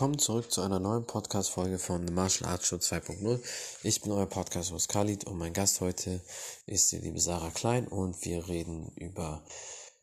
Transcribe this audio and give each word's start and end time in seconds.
Willkommen 0.00 0.18
zurück 0.18 0.50
zu 0.50 0.62
einer 0.62 0.78
neuen 0.78 1.04
Podcast-Folge 1.04 1.78
von 1.78 2.08
The 2.08 2.14
Martial 2.14 2.48
Arts 2.48 2.68
Show 2.68 2.76
2.0. 2.76 3.38
Ich 3.82 4.00
bin 4.00 4.12
euer 4.12 4.24
Podcast-Host 4.24 4.88
Khalid 4.88 5.24
und 5.24 5.36
mein 5.36 5.52
Gast 5.52 5.82
heute 5.82 6.22
ist 6.64 6.90
die 6.90 6.96
liebe 6.96 7.20
Sarah 7.20 7.50
Klein 7.50 7.86
und 7.86 8.24
wir 8.24 8.48
reden 8.48 8.90
über 8.96 9.44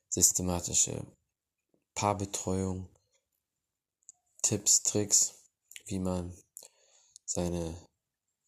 systematische 0.09 1.04
Paarbetreuung, 1.95 2.88
Tipps, 4.43 4.83
Tricks, 4.83 5.33
wie 5.88 5.98
man 5.98 6.32
seine 7.25 7.73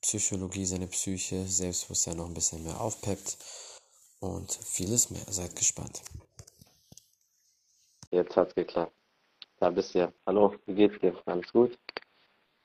Psychologie, 0.02 0.68
seine 0.68 0.86
Psyche, 0.86 1.48
Selbstbewusstsein 1.48 2.18
noch 2.18 2.28
ein 2.28 2.36
bisschen 2.36 2.62
mehr 2.62 2.80
aufpeppt 2.80 3.40
und 4.20 4.54
vieles 4.54 5.10
mehr. 5.10 5.26
Seid 5.28 5.56
gespannt. 5.56 6.04
Jetzt 8.12 8.36
hat's 8.36 8.54
geklappt. 8.54 8.99
Da 9.60 9.70
bist 9.70 9.94
du 9.94 10.00
ja. 10.00 10.14
Hallo, 10.26 10.56
wie 10.66 10.74
geht's 10.74 10.98
dir? 11.00 11.14
Alles 11.26 11.52
gut? 11.52 11.78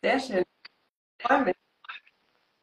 Sehr 0.00 0.20
schön. 0.20 0.44
Ich 1.18 1.26
freue 1.26 1.44
mich. 1.44 1.56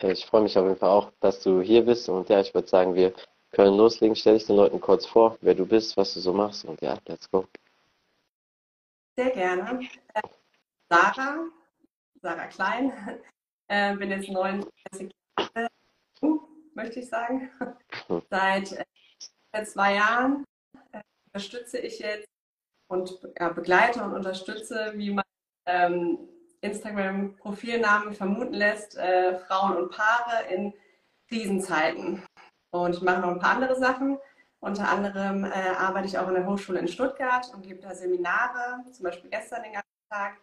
Ich 0.03 0.25
freue 0.25 0.41
mich 0.43 0.57
auf 0.57 0.65
jeden 0.65 0.77
Fall 0.77 0.89
auch, 0.89 1.11
dass 1.19 1.41
du 1.41 1.61
hier 1.61 1.83
bist. 1.83 2.07
Und 2.07 2.29
ja, 2.29 2.39
ich 2.39 2.53
würde 2.53 2.67
sagen, 2.67 2.95
wir 2.95 3.13
können 3.51 3.75
loslegen. 3.75 4.15
Stell 4.15 4.35
dich 4.35 4.47
den 4.47 4.55
Leuten 4.55 4.79
kurz 4.79 5.05
vor, 5.05 5.37
wer 5.41 5.53
du 5.53 5.65
bist, 5.65 5.97
was 5.97 6.13
du 6.13 6.21
so 6.21 6.31
machst. 6.31 6.63
Und 6.63 6.81
ja, 6.81 6.97
let's 7.07 7.29
go. 7.29 7.45
Sehr 9.17 9.31
gerne. 9.31 9.81
Äh, 10.13 10.21
Sarah, 10.89 11.49
Sarah 12.21 12.47
Klein, 12.47 13.19
äh, 13.67 13.95
bin 13.97 14.11
jetzt 14.11 14.29
39 14.29 15.11
Jahre, 15.37 15.67
uh, 16.21 16.39
möchte 16.73 17.01
ich 17.01 17.09
sagen. 17.09 17.51
Hm. 18.07 18.21
Seit 18.29 18.85
äh, 19.51 19.63
zwei 19.65 19.95
Jahren 19.95 20.45
äh, 20.93 21.01
unterstütze 21.25 21.79
ich 21.79 21.99
jetzt 21.99 22.30
und 22.91 23.19
ja, 23.39 23.49
begleite 23.49 24.03
und 24.03 24.13
unterstütze, 24.13 24.91
wie 24.95 25.11
man 25.11 25.23
ähm, 25.65 26.19
Instagram-Profilnamen 26.61 28.13
vermuten 28.13 28.53
lässt, 28.53 28.97
äh, 28.97 29.37
Frauen 29.39 29.77
und 29.77 29.91
Paare 29.91 30.53
in 30.53 30.73
Krisenzeiten. 31.27 32.21
Und 32.71 32.95
ich 32.95 33.01
mache 33.01 33.21
noch 33.21 33.29
ein 33.29 33.39
paar 33.39 33.55
andere 33.55 33.75
Sachen. 33.75 34.17
Unter 34.59 34.89
anderem 34.89 35.45
äh, 35.45 35.69
arbeite 35.77 36.07
ich 36.07 36.17
auch 36.17 36.27
in 36.27 36.35
der 36.35 36.45
Hochschule 36.45 36.79
in 36.79 36.87
Stuttgart 36.87 37.51
und 37.53 37.63
gebe 37.63 37.81
da 37.81 37.95
Seminare, 37.95 38.83
zum 38.91 39.03
Beispiel 39.03 39.29
gestern 39.29 39.63
den 39.63 39.73
ganzen 39.73 39.87
Tag, 40.09 40.37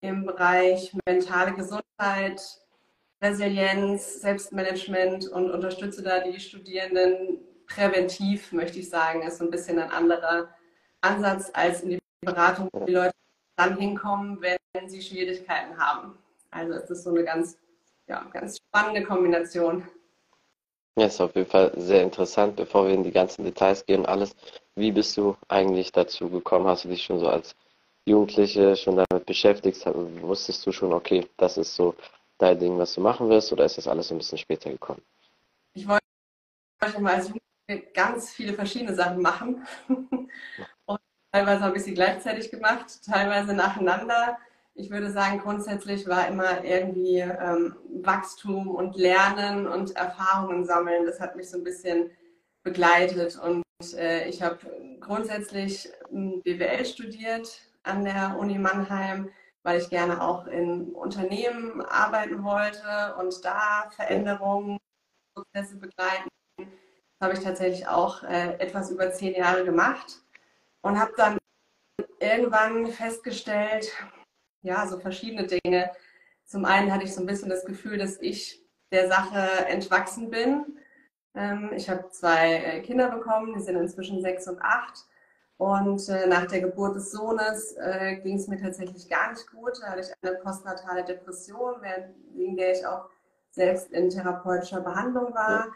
im 0.00 0.26
Bereich 0.26 0.96
mentale 1.06 1.54
Gesundheit, 1.54 2.40
Resilienz, 3.20 4.20
Selbstmanagement 4.20 5.26
und 5.28 5.50
unterstütze 5.50 6.04
da 6.04 6.20
die 6.20 6.38
Studierenden 6.38 7.40
präventiv, 7.66 8.52
möchte 8.52 8.78
ich 8.78 8.88
sagen, 8.88 9.22
ist 9.22 9.38
so 9.38 9.44
ein 9.44 9.50
bisschen 9.50 9.80
ein 9.80 9.90
anderer 9.90 10.50
Ansatz 11.00 11.50
als 11.52 11.82
in 11.82 11.90
die 11.90 11.98
Beratung, 12.20 12.68
wo 12.72 12.84
die 12.84 12.92
Leute 12.92 13.12
dann 13.56 13.76
hinkommen, 13.76 14.40
wenn 14.40 14.88
sie 14.88 15.02
Schwierigkeiten 15.02 15.76
haben. 15.78 16.16
Also 16.50 16.74
es 16.74 16.90
ist 16.90 17.04
so 17.04 17.10
eine 17.10 17.24
ganz, 17.24 17.58
ja, 18.06 18.24
ganz 18.32 18.58
spannende 18.58 19.04
Kombination. 19.04 19.86
Ja, 20.96 21.06
ist 21.06 21.20
auf 21.20 21.34
jeden 21.36 21.50
Fall 21.50 21.72
sehr 21.76 22.02
interessant. 22.02 22.56
Bevor 22.56 22.86
wir 22.86 22.94
in 22.94 23.04
die 23.04 23.12
ganzen 23.12 23.44
Details 23.44 23.86
gehen, 23.86 24.06
alles, 24.06 24.34
wie 24.74 24.90
bist 24.90 25.16
du 25.16 25.36
eigentlich 25.48 25.92
dazu 25.92 26.28
gekommen? 26.28 26.66
Hast 26.66 26.84
du 26.84 26.88
dich 26.88 27.04
schon 27.04 27.20
so 27.20 27.28
als 27.28 27.54
Jugendliche 28.04 28.74
schon 28.76 28.96
damit 28.96 29.26
beschäftigt? 29.26 29.84
Wusstest 29.86 30.66
du 30.66 30.72
schon, 30.72 30.92
okay, 30.92 31.28
das 31.36 31.56
ist 31.56 31.74
so 31.76 31.94
dein 32.38 32.58
Ding, 32.58 32.78
was 32.78 32.94
du 32.94 33.00
machen 33.00 33.28
wirst, 33.28 33.52
oder 33.52 33.64
ist 33.64 33.78
das 33.78 33.88
alles 33.88 34.10
ein 34.10 34.18
bisschen 34.18 34.38
später 34.38 34.70
gekommen? 34.70 35.02
Ich 35.74 35.86
wollte 35.86 36.02
mal 37.00 37.14
als 37.14 37.28
Jugendliche 37.28 37.92
ganz 37.92 38.30
viele 38.30 38.54
verschiedene 38.54 38.94
Sachen 38.94 39.20
machen. 39.20 39.66
Teilweise 41.32 41.62
habe 41.62 41.76
ich 41.76 41.84
sie 41.84 41.94
gleichzeitig 41.94 42.50
gemacht, 42.50 43.04
teilweise 43.04 43.52
nacheinander. 43.52 44.38
Ich 44.74 44.90
würde 44.90 45.10
sagen, 45.10 45.40
grundsätzlich 45.40 46.06
war 46.08 46.26
immer 46.26 46.64
irgendwie 46.64 47.18
ähm, 47.18 47.76
Wachstum 48.02 48.68
und 48.68 48.96
Lernen 48.96 49.66
und 49.66 49.94
Erfahrungen 49.96 50.64
sammeln. 50.64 51.04
Das 51.04 51.20
hat 51.20 51.36
mich 51.36 51.50
so 51.50 51.58
ein 51.58 51.64
bisschen 51.64 52.10
begleitet. 52.62 53.38
Und 53.38 53.62
äh, 53.94 54.26
ich 54.28 54.40
habe 54.42 54.58
grundsätzlich 55.00 55.90
BWL 56.10 56.86
studiert 56.86 57.60
an 57.82 58.04
der 58.04 58.36
Uni 58.38 58.58
Mannheim, 58.58 59.30
weil 59.64 59.80
ich 59.80 59.90
gerne 59.90 60.22
auch 60.22 60.46
in 60.46 60.92
Unternehmen 60.94 61.82
arbeiten 61.82 62.42
wollte 62.42 63.16
und 63.18 63.44
da 63.44 63.90
Veränderungen, 63.90 64.78
Prozesse 65.34 65.76
begleiten. 65.76 66.28
Das 66.56 67.28
habe 67.28 67.34
ich 67.34 67.44
tatsächlich 67.44 67.86
auch 67.86 68.22
äh, 68.22 68.54
etwas 68.60 68.90
über 68.90 69.10
zehn 69.12 69.34
Jahre 69.34 69.64
gemacht 69.64 70.22
und 70.82 70.98
habe 70.98 71.12
dann 71.16 71.38
irgendwann 72.20 72.86
festgestellt, 72.88 73.92
ja, 74.62 74.86
so 74.86 74.98
verschiedene 74.98 75.46
Dinge. 75.46 75.90
Zum 76.44 76.64
einen 76.64 76.92
hatte 76.92 77.04
ich 77.04 77.14
so 77.14 77.20
ein 77.20 77.26
bisschen 77.26 77.50
das 77.50 77.64
Gefühl, 77.64 77.98
dass 77.98 78.20
ich 78.20 78.64
der 78.90 79.08
Sache 79.08 79.66
entwachsen 79.66 80.30
bin. 80.30 80.78
Ähm, 81.34 81.70
ich 81.74 81.88
habe 81.88 82.08
zwei 82.10 82.54
äh, 82.54 82.80
Kinder 82.80 83.10
bekommen, 83.10 83.54
die 83.54 83.60
sind 83.60 83.76
inzwischen 83.76 84.20
sechs 84.20 84.48
und 84.48 84.60
acht. 84.60 85.06
Und 85.58 86.08
äh, 86.08 86.26
nach 86.26 86.46
der 86.46 86.60
Geburt 86.60 86.96
des 86.96 87.10
Sohnes 87.10 87.76
äh, 87.76 88.16
ging 88.22 88.36
es 88.36 88.46
mir 88.46 88.60
tatsächlich 88.60 89.08
gar 89.08 89.30
nicht 89.30 89.50
gut. 89.50 89.72
Da 89.80 89.88
hatte 89.88 90.00
ich 90.00 90.12
eine 90.22 90.38
postnatale 90.38 91.04
Depression, 91.04 91.82
wegen 92.34 92.56
der 92.56 92.72
ich 92.72 92.86
auch 92.86 93.08
selbst 93.50 93.90
in 93.90 94.08
therapeutischer 94.08 94.80
Behandlung 94.80 95.34
war. 95.34 95.66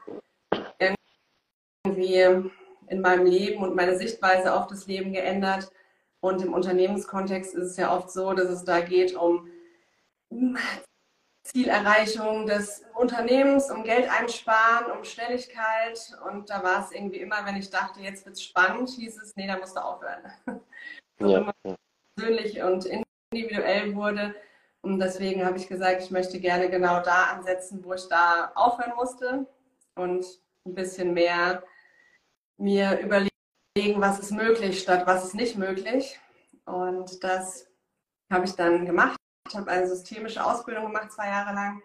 Irgendwie 1.85 2.51
in 2.93 3.01
meinem 3.01 3.27
Leben 3.27 3.63
und 3.63 3.75
meine 3.75 3.97
Sichtweise 3.97 4.55
auf 4.55 4.67
das 4.67 4.87
Leben 4.87 5.13
geändert. 5.13 5.73
Und 6.21 6.43
im 6.43 6.53
Unternehmenskontext 6.53 7.55
ist 7.55 7.71
es 7.71 7.77
ja 7.79 7.97
oft 7.97 8.11
so, 8.11 8.35
dass 8.35 8.49
es 8.49 8.65
da 8.65 8.81
geht 8.81 9.17
um 9.17 9.49
Zielerreichung 11.43 12.47
des 12.47 12.85
Unternehmens, 12.95 13.71
um 13.71 13.83
Geld 13.83 14.09
einsparen, 14.09 14.93
um 14.93 15.05
Schnelligkeit. 15.05 16.13
Und 16.31 16.51
da 16.51 16.63
war 16.63 16.85
es 16.85 16.93
irgendwie 16.93 17.19
immer, 17.19 17.45
wenn 17.45 17.57
ich 17.57 17.71
dachte, 17.71 18.01
jetzt 18.01 18.25
wird 18.27 18.37
es 18.37 18.43
spannend, 18.43 18.91
hieß 18.91 19.21
es, 19.21 19.35
nee, 19.37 19.47
da 19.47 19.59
musst 19.59 19.77
du 19.77 19.81
aufhören. 19.81 20.23
Ja. 21.21 21.39
immer 21.39 21.55
persönlich 22.17 22.61
und 22.63 22.85
individuell 23.31 23.95
wurde. 23.95 24.35
Und 24.81 24.99
deswegen 24.99 25.45
habe 25.45 25.57
ich 25.57 25.69
gesagt, 25.69 26.03
ich 26.03 26.11
möchte 26.11 26.41
gerne 26.41 26.69
genau 26.69 27.01
da 27.01 27.27
ansetzen, 27.27 27.85
wo 27.85 27.95
ich 27.95 28.09
da 28.09 28.51
aufhören 28.57 28.95
musste 28.97 29.47
und 29.95 30.27
ein 30.67 30.75
bisschen 30.75 31.15
mehr 31.15 31.63
mir 32.63 33.01
überlegen, 33.01 33.31
was 34.01 34.21
ist 34.21 34.31
möglich 34.31 34.81
statt 34.81 35.07
was 35.07 35.25
ist 35.25 35.35
nicht 35.35 35.59
möglich. 35.59 36.19
Und 36.65 37.23
das 37.25 37.67
habe 38.31 38.45
ich 38.45 38.53
dann 38.53 38.87
gemacht. 38.87 39.17
Ich 39.49 39.57
habe 39.57 39.71
eine 39.71 39.89
systemische 39.89 40.45
Ausbildung 40.45 40.87
gemacht, 40.87 41.13
zwei 41.13 41.27
Jahre 41.27 41.55
lang, 41.55 41.83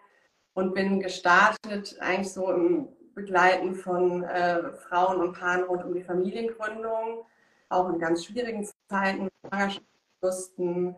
und 0.53 0.73
bin 0.73 0.99
gestartet 0.99 1.97
eigentlich 1.99 2.31
so 2.31 2.51
im 2.51 2.87
Begleiten 3.15 3.73
von 3.73 4.23
äh, 4.23 4.71
Frauen 4.73 5.19
und 5.19 5.33
Paaren 5.33 5.63
rund 5.63 5.83
um 5.83 5.93
die 5.93 6.03
Familiengründung, 6.03 7.25
auch 7.69 7.89
in 7.89 7.99
ganz 7.99 8.25
schwierigen 8.25 8.69
Zeiten, 8.87 9.27
Schwangerschaftsverlusten. 9.47 10.95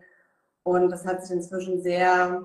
Und 0.62 0.90
das 0.90 1.06
hat 1.06 1.22
sich 1.22 1.36
inzwischen 1.36 1.82
sehr 1.82 2.44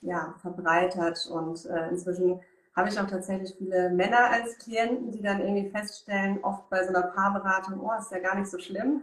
ja, 0.00 0.34
verbreitert 0.40 1.26
und 1.30 1.66
äh, 1.66 1.88
inzwischen 1.88 2.40
habe 2.74 2.88
ich 2.88 2.98
auch 2.98 3.06
tatsächlich 3.06 3.54
viele 3.56 3.90
Männer 3.90 4.30
als 4.30 4.58
Klienten, 4.58 5.10
die 5.10 5.22
dann 5.22 5.40
irgendwie 5.40 5.70
feststellen, 5.70 6.42
oft 6.42 6.68
bei 6.70 6.82
so 6.84 6.90
einer 6.90 7.02
Paarberatung, 7.02 7.80
oh, 7.80 7.92
ist 7.98 8.12
ja 8.12 8.20
gar 8.20 8.36
nicht 8.36 8.50
so 8.50 8.58
schlimm. 8.58 9.02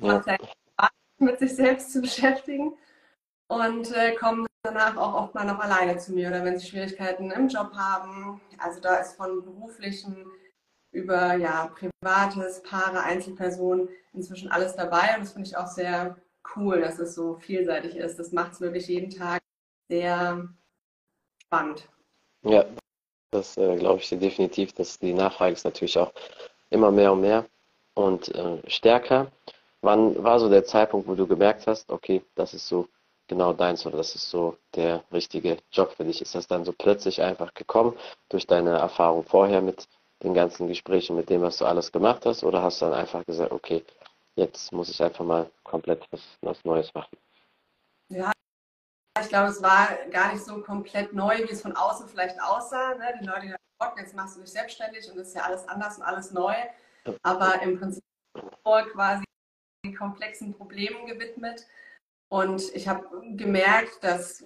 Ja. 0.00 0.22
mit 1.18 1.38
sich 1.38 1.56
selbst 1.56 1.92
zu 1.92 2.02
beschäftigen 2.02 2.74
und 3.48 3.90
äh, 3.92 4.14
kommen 4.14 4.46
danach 4.62 4.96
auch 4.96 5.14
oft 5.14 5.34
mal 5.34 5.44
noch 5.44 5.58
alleine 5.58 5.96
zu 5.98 6.12
mir 6.12 6.28
oder 6.28 6.44
wenn 6.44 6.58
sie 6.58 6.66
Schwierigkeiten 6.66 7.30
im 7.30 7.48
Job 7.48 7.72
haben. 7.74 8.40
Also 8.58 8.80
da 8.80 8.96
ist 8.96 9.16
von 9.16 9.42
beruflichen 9.42 10.26
über 10.92 11.34
ja, 11.36 11.68
privates, 11.68 12.62
Paare, 12.62 13.02
Einzelpersonen 13.02 13.88
inzwischen 14.12 14.50
alles 14.50 14.76
dabei 14.76 15.14
und 15.14 15.22
das 15.22 15.32
finde 15.32 15.48
ich 15.48 15.56
auch 15.56 15.66
sehr 15.66 16.16
cool, 16.56 16.80
dass 16.80 16.98
es 16.98 17.14
so 17.14 17.36
vielseitig 17.36 17.96
ist. 17.96 18.18
Das 18.18 18.32
macht 18.32 18.52
es 18.52 18.60
wirklich 18.60 18.88
jeden 18.88 19.10
Tag 19.10 19.40
sehr 19.88 20.48
spannend. 21.42 21.88
Ja, 22.42 22.64
das 23.30 23.56
äh, 23.56 23.76
glaube 23.76 24.00
ich 24.00 24.08
dir 24.08 24.18
definitiv, 24.18 24.72
dass 24.72 24.98
die 24.98 25.12
Nachfrage 25.12 25.52
ist 25.52 25.64
natürlich 25.64 25.98
auch 25.98 26.12
immer 26.70 26.90
mehr 26.90 27.12
und 27.12 27.20
mehr 27.20 27.44
und 27.94 28.34
äh, 28.34 28.58
stärker. 28.68 29.30
Wann 29.82 30.22
war 30.22 30.40
so 30.40 30.48
der 30.48 30.64
Zeitpunkt, 30.64 31.06
wo 31.06 31.14
du 31.14 31.26
gemerkt 31.26 31.66
hast, 31.66 31.90
okay, 31.90 32.22
das 32.34 32.54
ist 32.54 32.66
so 32.66 32.88
genau 33.28 33.52
deins 33.52 33.86
oder 33.86 33.98
das 33.98 34.14
ist 34.14 34.30
so 34.30 34.56
der 34.74 35.04
richtige 35.12 35.58
Job 35.72 35.92
für 35.96 36.04
dich? 36.04 36.20
Ist 36.22 36.34
das 36.34 36.46
dann 36.46 36.64
so 36.64 36.72
plötzlich 36.72 37.22
einfach 37.22 37.52
gekommen 37.54 37.96
durch 38.28 38.46
deine 38.46 38.78
Erfahrung 38.78 39.24
vorher 39.24 39.60
mit 39.60 39.88
den 40.22 40.34
ganzen 40.34 40.68
Gesprächen, 40.68 41.16
mit 41.16 41.28
dem, 41.28 41.42
was 41.42 41.58
du 41.58 41.66
alles 41.66 41.92
gemacht 41.92 42.24
hast? 42.26 42.42
Oder 42.44 42.62
hast 42.62 42.80
du 42.80 42.86
dann 42.86 42.94
einfach 42.94 43.24
gesagt, 43.26 43.52
okay, 43.52 43.84
jetzt 44.34 44.72
muss 44.72 44.88
ich 44.88 45.02
einfach 45.02 45.24
mal 45.24 45.50
komplett 45.62 46.06
was, 46.10 46.20
was 46.40 46.64
Neues 46.64 46.92
machen? 46.94 47.16
Ja, 48.08 48.32
glaube, 49.36 49.50
es 49.50 49.62
war 49.62 49.88
gar 50.10 50.32
nicht 50.32 50.44
so 50.44 50.62
komplett 50.62 51.12
neu, 51.12 51.36
wie 51.36 51.52
es 51.52 51.60
von 51.60 51.76
außen 51.76 52.08
vielleicht 52.08 52.40
aussah. 52.40 52.94
Ne? 52.94 53.18
Die 53.20 53.26
Leute, 53.26 53.40
die 53.42 53.54
sagen, 53.78 54.00
jetzt 54.00 54.14
machst 54.14 54.36
du 54.36 54.40
dich 54.40 54.50
selbstständig 54.50 55.10
und 55.10 55.18
ist 55.18 55.34
ja 55.34 55.42
alles 55.42 55.68
anders 55.68 55.98
und 55.98 56.04
alles 56.04 56.32
neu. 56.32 56.54
Aber 57.22 57.60
im 57.60 57.78
Prinzip 57.78 58.02
vor 58.62 58.82
quasi 58.88 59.24
komplexen 59.98 60.54
Problemen 60.54 61.06
gewidmet. 61.06 61.66
Und 62.28 62.74
ich 62.74 62.88
habe 62.88 63.04
gemerkt, 63.36 64.02
dass 64.02 64.42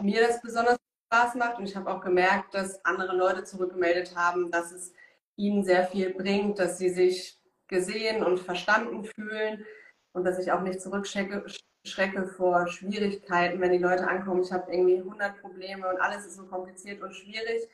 mir 0.00 0.26
das 0.26 0.42
besonders 0.42 0.76
Spaß 1.06 1.36
macht 1.36 1.58
und 1.58 1.66
ich 1.66 1.76
habe 1.76 1.90
auch 1.90 2.02
gemerkt, 2.02 2.52
dass 2.52 2.84
andere 2.84 3.16
Leute 3.16 3.44
zurückgemeldet 3.44 4.16
haben, 4.16 4.50
dass 4.50 4.72
es 4.72 4.92
ihnen 5.36 5.64
sehr 5.64 5.86
viel 5.86 6.12
bringt, 6.12 6.58
dass 6.58 6.78
sie 6.78 6.90
sich 6.90 7.38
gesehen 7.68 8.24
und 8.24 8.40
verstanden 8.40 9.04
fühlen 9.04 9.64
und 10.12 10.24
dass 10.24 10.38
ich 10.38 10.50
auch 10.50 10.60
nicht 10.60 10.82
zurückschrecke 10.82 11.44
Schrecke 11.84 12.26
vor 12.26 12.68
Schwierigkeiten, 12.68 13.60
wenn 13.60 13.72
die 13.72 13.78
Leute 13.78 14.06
ankommen. 14.06 14.42
Ich 14.42 14.52
habe 14.52 14.72
irgendwie 14.72 14.98
100 14.98 15.40
Probleme 15.40 15.88
und 15.88 16.00
alles 16.00 16.26
ist 16.26 16.36
so 16.36 16.46
kompliziert 16.46 17.02
und 17.02 17.14
schwierig. 17.14 17.68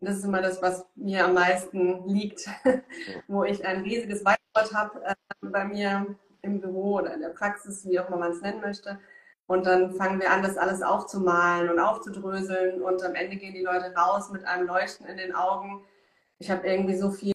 Das 0.00 0.16
ist 0.16 0.24
immer 0.24 0.42
das, 0.42 0.60
was 0.62 0.86
mir 0.94 1.24
am 1.24 1.34
meisten 1.34 2.06
liegt, 2.08 2.48
wo 3.28 3.44
ich 3.44 3.64
ein 3.66 3.82
riesiges 3.82 4.24
Whiteboard 4.24 4.74
habe 4.74 5.04
äh, 5.04 5.14
bei 5.40 5.64
mir 5.64 6.16
im 6.42 6.60
Büro 6.60 6.96
oder 6.96 7.14
in 7.14 7.20
der 7.20 7.30
Praxis, 7.30 7.86
wie 7.86 7.98
auch 7.98 8.08
immer 8.08 8.18
man 8.18 8.32
es 8.32 8.40
nennen 8.40 8.60
möchte. 8.60 8.98
Und 9.46 9.66
dann 9.66 9.92
fangen 9.94 10.20
wir 10.20 10.30
an, 10.30 10.42
das 10.42 10.56
alles 10.56 10.82
aufzumalen 10.82 11.68
und 11.70 11.78
aufzudröseln. 11.78 12.82
Und 12.82 13.02
am 13.02 13.14
Ende 13.14 13.36
gehen 13.36 13.54
die 13.54 13.62
Leute 13.62 13.94
raus 13.94 14.30
mit 14.30 14.44
einem 14.44 14.66
Leuchten 14.66 15.06
in 15.06 15.18
den 15.18 15.34
Augen. 15.34 15.84
Ich 16.38 16.50
habe 16.50 16.66
irgendwie 16.66 16.96
so 16.96 17.10
viel 17.10 17.33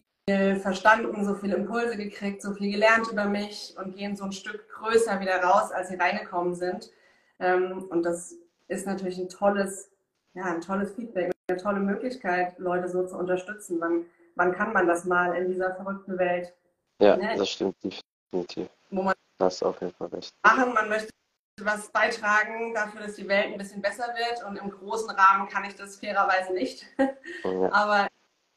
verstanden, 0.56 1.24
so 1.24 1.34
viele 1.34 1.56
Impulse 1.56 1.96
gekriegt, 1.96 2.42
so 2.42 2.52
viel 2.52 2.70
gelernt 2.70 3.08
über 3.10 3.24
mich 3.24 3.74
und 3.78 3.96
gehen 3.96 4.16
so 4.16 4.24
ein 4.24 4.32
Stück 4.32 4.68
größer 4.70 5.20
wieder 5.20 5.42
raus, 5.42 5.72
als 5.72 5.88
sie 5.88 5.96
reingekommen 5.96 6.54
sind. 6.54 6.90
Ähm, 7.38 7.86
und 7.90 8.02
das 8.02 8.34
ist 8.68 8.86
natürlich 8.86 9.18
ein 9.18 9.28
tolles, 9.28 9.90
ja, 10.34 10.44
ein 10.44 10.60
tolles 10.60 10.94
Feedback, 10.94 11.32
eine 11.48 11.58
tolle 11.58 11.80
Möglichkeit, 11.80 12.58
Leute 12.58 12.88
so 12.88 13.06
zu 13.06 13.16
unterstützen. 13.16 13.78
Wann, 13.80 14.04
wann 14.36 14.52
kann 14.52 14.72
man 14.72 14.86
das 14.86 15.04
mal 15.04 15.34
in 15.34 15.48
dieser 15.48 15.74
verrückten 15.74 16.18
Welt? 16.18 16.52
Ja, 17.00 17.16
ne? 17.16 17.34
das 17.36 17.50
stimmt 17.50 17.76
definitiv. 17.82 18.68
Wo 18.90 19.02
man 19.02 19.14
das 19.38 19.62
auf 19.62 19.80
jeden 19.80 19.94
Fall 19.94 20.08
recht. 20.08 20.34
Machen, 20.42 20.74
man 20.74 20.88
möchte 20.88 21.10
was 21.62 21.88
beitragen 21.90 22.74
dafür, 22.74 23.02
dass 23.02 23.16
die 23.16 23.28
Welt 23.28 23.46
ein 23.46 23.58
bisschen 23.58 23.82
besser 23.82 24.06
wird 24.16 24.44
und 24.46 24.56
im 24.56 24.70
großen 24.70 25.10
Rahmen 25.10 25.48
kann 25.48 25.64
ich 25.64 25.74
das 25.74 25.96
fairerweise 25.96 26.52
nicht. 26.52 26.86
Ja. 27.44 27.72
Aber 27.72 28.08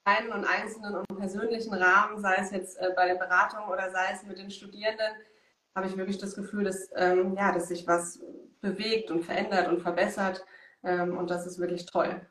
kleinen 0.04 0.32
und 0.32 0.46
einzelnen 0.46 0.96
und 0.96 1.18
persönlichen 1.18 1.74
Rahmen, 1.74 2.20
sei 2.20 2.36
es 2.36 2.52
jetzt 2.52 2.78
äh, 2.78 2.92
bei 2.96 3.08
den 3.08 3.20
Beratungen 3.20 3.70
oder 3.70 3.90
sei 3.92 4.12
es 4.14 4.24
mit 4.24 4.38
den 4.38 4.52
Studierenden, 4.52 5.14
habe 5.76 5.88
ich 5.88 5.98
wirklich 5.98 6.18
das 6.18 6.36
Gefühl, 6.36 6.64
dass, 6.64 6.90
ähm, 6.96 7.36
ja, 7.36 7.52
dass 7.52 7.70
sich 7.70 7.88
was 7.88 8.20
bewegt 8.62 9.12
und 9.12 9.24
verändert 9.24 9.68
und 9.68 9.82
verbessert. 9.82 10.46
Ähm, 10.84 11.18
und 11.18 11.30
das 11.30 11.46
ist 11.46 11.60
wirklich 11.60 11.86
toll. 11.86 12.22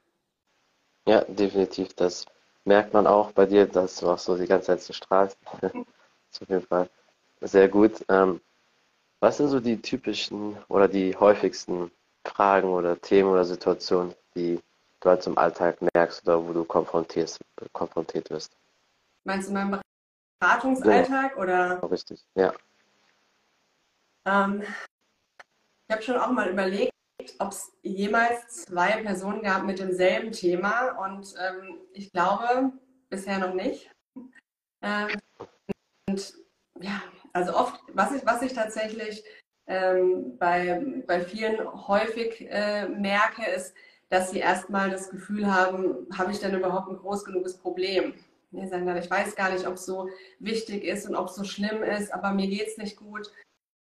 Ja, 1.06 1.24
definitiv. 1.24 1.94
Das 1.94 2.26
merkt 2.64 2.92
man 2.92 3.06
auch 3.06 3.32
bei 3.32 3.46
dir, 3.46 3.66
dass 3.66 3.96
du 3.96 4.08
auch 4.08 4.18
so 4.18 4.36
die 4.36 4.46
ganze 4.46 4.66
Zeit 4.66 4.80
so 4.80 4.92
strahlst. 4.92 5.38
das 5.60 5.72
ist 6.32 6.42
auf 6.42 6.48
jeden 6.48 6.66
Fall 6.66 6.88
sehr 7.40 7.68
gut. 7.68 8.04
Ähm, 8.08 8.40
was 9.20 9.38
sind 9.38 9.48
so 9.48 9.60
die 9.60 9.80
typischen 9.80 10.56
oder 10.68 10.88
die 10.88 11.16
häufigsten 11.16 11.90
Fragen 12.24 12.68
oder 12.68 13.00
Themen 13.00 13.30
oder 13.30 13.44
Situationen, 13.44 14.14
die 14.34 14.60
du 15.02 15.10
halt 15.10 15.26
im 15.26 15.36
Alltag 15.36 15.78
merkst 15.94 16.22
oder 16.26 16.46
wo 16.46 16.52
du 16.52 16.64
konfrontiert, 16.64 17.38
konfrontiert 17.72 18.30
wirst. 18.30 18.56
Meinst 19.24 19.48
du 19.48 19.52
meinen 19.52 19.80
Beratungsalltag 20.40 21.32
ja. 21.36 21.42
oder? 21.42 21.90
Richtig, 21.90 22.24
ja. 22.34 22.52
Ähm, 24.24 24.62
ich 24.62 25.94
habe 25.94 26.02
schon 26.02 26.16
auch 26.16 26.30
mal 26.30 26.48
überlegt, 26.48 26.92
ob 27.38 27.50
es 27.50 27.72
jemals 27.82 28.64
zwei 28.64 29.02
Personen 29.02 29.42
gab 29.42 29.64
mit 29.64 29.78
demselben 29.78 30.32
Thema 30.32 30.90
und 31.06 31.34
ähm, 31.38 31.78
ich 31.92 32.10
glaube 32.12 32.72
bisher 33.08 33.38
noch 33.38 33.54
nicht. 33.54 33.90
Ähm, 34.82 35.08
und 36.08 36.34
ja, 36.80 37.02
also 37.32 37.54
oft, 37.54 37.80
was 37.92 38.12
ich, 38.12 38.24
was 38.24 38.42
ich 38.42 38.52
tatsächlich 38.52 39.24
ähm, 39.66 40.36
bei, 40.38 40.82
bei 41.06 41.20
vielen 41.20 41.58
häufig 41.86 42.48
äh, 42.50 42.88
merke, 42.88 43.44
ist, 43.50 43.74
dass 44.12 44.30
sie 44.30 44.40
erstmal 44.40 44.90
das 44.90 45.08
Gefühl 45.08 45.52
haben, 45.52 46.06
habe 46.12 46.32
ich 46.32 46.38
denn 46.38 46.54
überhaupt 46.54 46.90
ein 46.90 46.98
groß 46.98 47.24
genuges 47.24 47.56
Problem? 47.56 48.12
Die 48.50 48.66
sagen 48.66 48.86
dann, 48.86 48.98
ich 48.98 49.10
weiß 49.10 49.34
gar 49.34 49.50
nicht, 49.50 49.66
ob 49.66 49.76
es 49.76 49.86
so 49.86 50.10
wichtig 50.38 50.84
ist 50.84 51.08
und 51.08 51.16
ob 51.16 51.28
es 51.28 51.34
so 51.34 51.44
schlimm 51.44 51.82
ist, 51.82 52.12
aber 52.12 52.32
mir 52.32 52.46
geht 52.46 52.68
es 52.68 52.76
nicht 52.76 52.98
gut. 52.98 53.32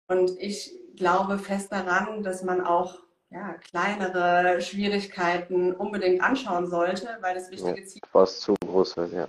Und 0.08 0.40
ich 0.40 0.72
glaube 0.96 1.40
fest 1.40 1.72
daran, 1.72 2.22
dass 2.22 2.44
man 2.44 2.62
auch 2.62 3.00
ja, 3.32 3.56
kleinere 3.56 4.62
Schwierigkeiten 4.62 5.74
unbedingt 5.74 6.22
anschauen 6.22 6.68
sollte, 6.68 7.18
weil 7.22 7.34
das 7.34 7.50
wichtige 7.50 7.84
Ziel 7.84 8.02
ja, 8.06 8.10
was 8.14 8.40
zu 8.40 8.54
groß 8.64 8.98
wird, 8.98 9.14
ja. 9.14 9.28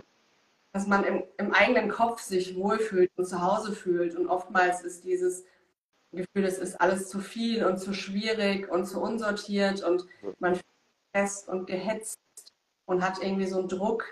Dass 0.75 0.87
man 0.87 1.05
im, 1.05 1.23
im 1.39 1.55
eigenen 1.55 1.89
Kopf 1.89 2.21
sich 2.21 2.57
wohlfühlt 2.57 3.11
und 3.17 3.25
zu 3.25 3.41
Hause 3.41 3.73
fühlt. 3.73 4.17
Und 4.17 4.29
oftmals 4.29 4.83
ist 4.83 5.05
dieses 5.05 5.45
Gefühl, 6.13 6.45
es 6.45 6.59
ist 6.59 6.79
alles 6.79 7.09
zu 7.09 7.21
viel 7.21 7.65
und 7.65 7.79
zu 7.79 7.95
schwierig 7.95 8.71
und 8.71 8.85
zu 8.85 9.01
unsortiert 9.01 9.83
und 9.83 10.05
man 10.39 10.57
fühlt 10.57 10.70
gestresst 11.13 11.49
und 11.49 11.67
gehetzt 11.67 12.19
und 12.87 13.05
hat 13.05 13.23
irgendwie 13.23 13.47
so 13.47 13.59
einen 13.59 13.69
Druck 13.69 14.05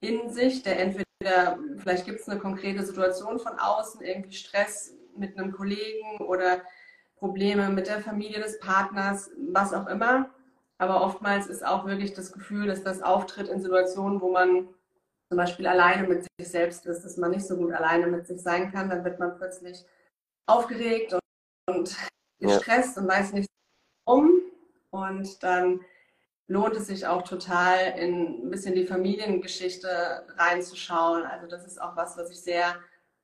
in 0.00 0.30
sich, 0.30 0.62
der 0.62 0.78
entweder, 0.80 1.58
vielleicht 1.78 2.06
gibt 2.06 2.20
es 2.20 2.28
eine 2.28 2.40
konkrete 2.40 2.84
Situation 2.84 3.38
von 3.38 3.58
außen, 3.58 4.00
irgendwie 4.02 4.32
Stress 4.32 4.94
mit 5.16 5.36
einem 5.36 5.52
Kollegen 5.52 6.18
oder 6.18 6.62
Probleme 7.16 7.68
mit 7.68 7.86
der 7.86 8.00
Familie 8.00 8.40
des 8.40 8.58
Partners, 8.60 9.30
was 9.52 9.74
auch 9.74 9.86
immer. 9.88 10.30
Aber 10.78 11.02
oftmals 11.02 11.46
ist 11.46 11.64
auch 11.64 11.84
wirklich 11.84 12.14
das 12.14 12.32
Gefühl, 12.32 12.66
dass 12.66 12.82
das 12.82 13.02
auftritt 13.02 13.48
in 13.48 13.60
Situationen, 13.60 14.22
wo 14.22 14.30
man 14.30 14.68
zum 15.28 15.36
Beispiel 15.36 15.66
alleine 15.66 16.08
mit 16.08 16.26
sich 16.38 16.48
selbst 16.50 16.86
ist, 16.86 17.04
dass 17.04 17.18
man 17.18 17.32
nicht 17.32 17.46
so 17.46 17.56
gut 17.56 17.72
alleine 17.72 18.06
mit 18.06 18.26
sich 18.26 18.40
sein 18.40 18.72
kann. 18.72 18.88
Dann 18.88 19.04
wird 19.04 19.20
man 19.20 19.36
plötzlich 19.36 19.84
aufgeregt 20.46 21.12
und, 21.12 21.20
und 21.68 21.96
gestresst 22.38 22.96
ja. 22.96 23.02
und 23.02 23.08
weiß 23.08 23.34
nicht 23.34 23.50
warum. 24.06 24.40
Und 24.90 25.42
dann 25.42 25.80
lohnt 26.50 26.74
es 26.74 26.88
sich 26.88 27.06
auch 27.06 27.22
total, 27.22 27.96
in 27.96 28.44
ein 28.44 28.50
bisschen 28.50 28.74
die 28.74 28.84
Familiengeschichte 28.84 30.26
reinzuschauen. 30.36 31.22
Also 31.22 31.46
das 31.46 31.64
ist 31.64 31.80
auch 31.80 31.94
was, 31.94 32.18
was 32.18 32.28
ich 32.28 32.42
sehr 32.42 32.74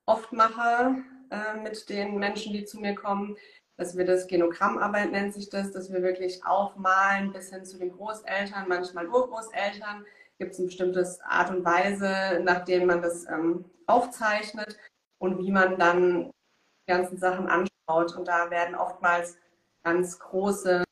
oft 0.07 0.33
mache 0.33 1.03
äh, 1.31 1.61
mit 1.61 1.89
den 1.89 2.19
Menschen, 2.19 2.53
die 2.53 2.65
zu 2.65 2.79
mir 2.79 2.95
kommen, 2.95 3.37
dass 3.77 3.97
wir 3.97 4.07
das 4.07 4.29
Genogrammarbeit 4.29 5.11
nennt 5.11 5.35
sich 5.35 5.51
das, 5.51 5.73
dass 5.73 5.93
wir 5.93 6.03
wirklich 6.03 6.47
aufmalen 6.47 7.33
bis 7.33 7.51
hin 7.51 7.65
zu 7.65 7.79
den 7.79 7.91
Großeltern, 7.91 8.69
manchmal 8.69 9.09
Urgroßeltern. 9.09 10.07
Gibt 10.39 10.53
es 10.53 10.59
eine 10.59 10.69
bestimmte 10.69 11.05
Art 11.25 11.51
und 11.51 11.65
Weise, 11.65 12.41
nach 12.45 12.65
der 12.65 12.87
man 12.87 13.03
das 13.03 13.27
ähm, 13.27 13.65
aufzeichnet 13.89 14.79
und 15.19 15.39
wie 15.39 15.51
man 15.51 15.77
dann 15.81 16.27
die 16.27 16.93
ganzen 16.93 17.19
Sachen 17.19 17.49
anschaut. 17.49 18.17
Und 18.17 18.29
da 18.29 18.51
werden 18.51 18.77
oftmals 18.77 19.37
ganz 19.83 20.17
große 20.21 20.85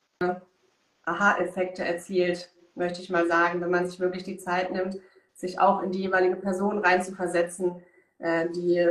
Aha-Effekte 1.06 1.84
erzielt, 1.84 2.52
möchte 2.74 3.00
ich 3.00 3.10
mal 3.10 3.26
sagen, 3.26 3.60
wenn 3.60 3.70
man 3.70 3.86
sich 3.86 4.00
wirklich 4.00 4.24
die 4.24 4.38
Zeit 4.38 4.72
nimmt, 4.72 4.98
sich 5.34 5.58
auch 5.58 5.82
in 5.82 5.92
die 5.92 6.02
jeweilige 6.02 6.36
Person 6.36 6.78
reinzuversetzen, 6.78 7.82
äh, 8.18 8.48
die, 8.50 8.86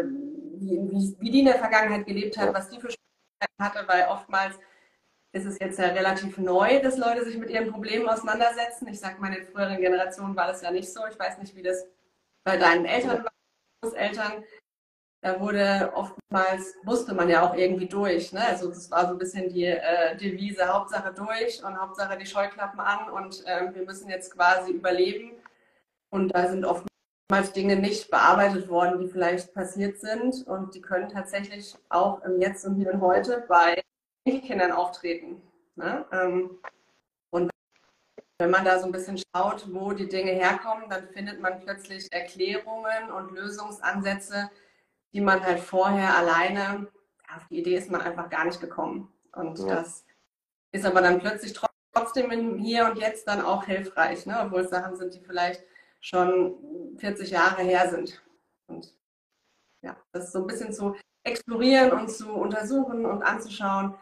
wie, 0.57 1.15
wie 1.19 1.31
die 1.31 1.39
in 1.39 1.45
der 1.45 1.59
Vergangenheit 1.59 2.05
gelebt 2.05 2.37
hat, 2.37 2.53
was 2.53 2.69
die 2.69 2.79
für 2.79 2.89
Schwierigkeiten 2.89 3.59
hatte, 3.59 3.87
weil 3.87 4.07
oftmals 4.09 4.55
ist 5.31 5.45
es 5.45 5.57
jetzt 5.59 5.79
ja 5.79 5.87
relativ 5.87 6.37
neu, 6.37 6.79
dass 6.81 6.97
Leute 6.97 7.25
sich 7.25 7.37
mit 7.37 7.49
ihren 7.49 7.71
Problemen 7.71 8.07
auseinandersetzen. 8.07 8.87
Ich 8.87 8.99
sage 8.99 9.19
mal, 9.19 9.33
in 9.33 9.45
früheren 9.45 9.81
Generationen 9.81 10.35
war 10.35 10.47
das 10.47 10.61
ja 10.61 10.69
nicht 10.69 10.93
so. 10.93 11.01
Ich 11.09 11.17
weiß 11.17 11.39
nicht, 11.39 11.55
wie 11.55 11.63
das 11.63 11.87
bei 12.43 12.57
deinen 12.57 12.85
Eltern 12.85 13.23
war, 13.23 13.31
Großeltern 13.81 14.43
da 15.23 15.39
wurde 15.39 15.89
oftmals, 15.95 16.75
musste 16.83 17.13
man 17.13 17.29
ja 17.29 17.47
auch 17.47 17.55
irgendwie 17.55 17.87
durch. 17.87 18.33
Ne? 18.33 18.45
Also 18.45 18.67
das 18.67 18.91
war 18.91 19.07
so 19.07 19.13
ein 19.13 19.17
bisschen 19.17 19.47
die 19.47 19.65
äh, 19.65 20.17
Devise, 20.17 20.67
Hauptsache 20.67 21.13
durch 21.13 21.63
und 21.63 21.79
Hauptsache 21.79 22.17
die 22.17 22.25
Scheuklappen 22.25 22.81
an 22.81 23.09
und 23.09 23.45
äh, 23.47 23.73
wir 23.73 23.85
müssen 23.85 24.09
jetzt 24.09 24.33
quasi 24.35 24.73
überleben. 24.73 25.31
Und 26.09 26.35
da 26.35 26.49
sind 26.49 26.65
oftmals 26.65 27.53
Dinge 27.53 27.77
nicht 27.77 28.11
bearbeitet 28.11 28.67
worden, 28.67 28.99
die 28.99 29.07
vielleicht 29.07 29.53
passiert 29.53 30.01
sind 30.01 30.45
und 30.45 30.75
die 30.75 30.81
können 30.81 31.07
tatsächlich 31.07 31.73
auch 31.87 32.21
im 32.23 32.41
Jetzt 32.41 32.65
und 32.65 32.75
Hier 32.75 32.93
und 32.93 32.99
Heute 32.99 33.45
bei 33.47 33.81
Kindern 34.27 34.73
auftreten. 34.73 35.41
Ne? 35.77 36.05
Ähm, 36.11 36.59
und 37.29 37.49
wenn 38.39 38.51
man 38.51 38.65
da 38.65 38.77
so 38.77 38.87
ein 38.87 38.91
bisschen 38.91 39.17
schaut, 39.17 39.73
wo 39.73 39.93
die 39.93 40.09
Dinge 40.09 40.31
herkommen, 40.31 40.89
dann 40.89 41.07
findet 41.07 41.39
man 41.39 41.61
plötzlich 41.61 42.11
Erklärungen 42.11 43.09
und 43.09 43.31
Lösungsansätze, 43.31 44.49
die 45.13 45.21
man 45.21 45.43
halt 45.43 45.59
vorher 45.59 46.17
alleine, 46.17 46.87
auf 47.35 47.47
die 47.49 47.59
Idee 47.59 47.77
ist 47.77 47.91
man 47.91 48.01
einfach 48.01 48.29
gar 48.29 48.45
nicht 48.45 48.59
gekommen. 48.59 49.11
Und 49.31 49.59
ja. 49.59 49.75
das 49.75 50.05
ist 50.71 50.85
aber 50.85 51.01
dann 51.01 51.19
plötzlich 51.19 51.57
trotzdem 51.93 52.31
im 52.31 52.57
Hier 52.57 52.85
und 52.85 52.97
Jetzt 52.97 53.27
dann 53.27 53.41
auch 53.41 53.65
hilfreich, 53.65 54.25
ne? 54.25 54.39
obwohl 54.43 54.61
es 54.61 54.69
Sachen 54.69 54.95
sind, 54.95 55.13
die 55.13 55.21
vielleicht 55.21 55.63
schon 56.01 56.97
40 56.97 57.29
Jahre 57.29 57.61
her 57.61 57.89
sind. 57.89 58.21
Und 58.67 58.93
ja, 59.81 59.95
das 60.11 60.31
so 60.31 60.39
ein 60.39 60.47
bisschen 60.47 60.73
zu 60.73 60.95
explorieren 61.23 61.91
und 61.91 62.09
zu 62.09 62.31
untersuchen 62.31 63.05
und 63.05 63.23
anzuschauen, 63.23 63.95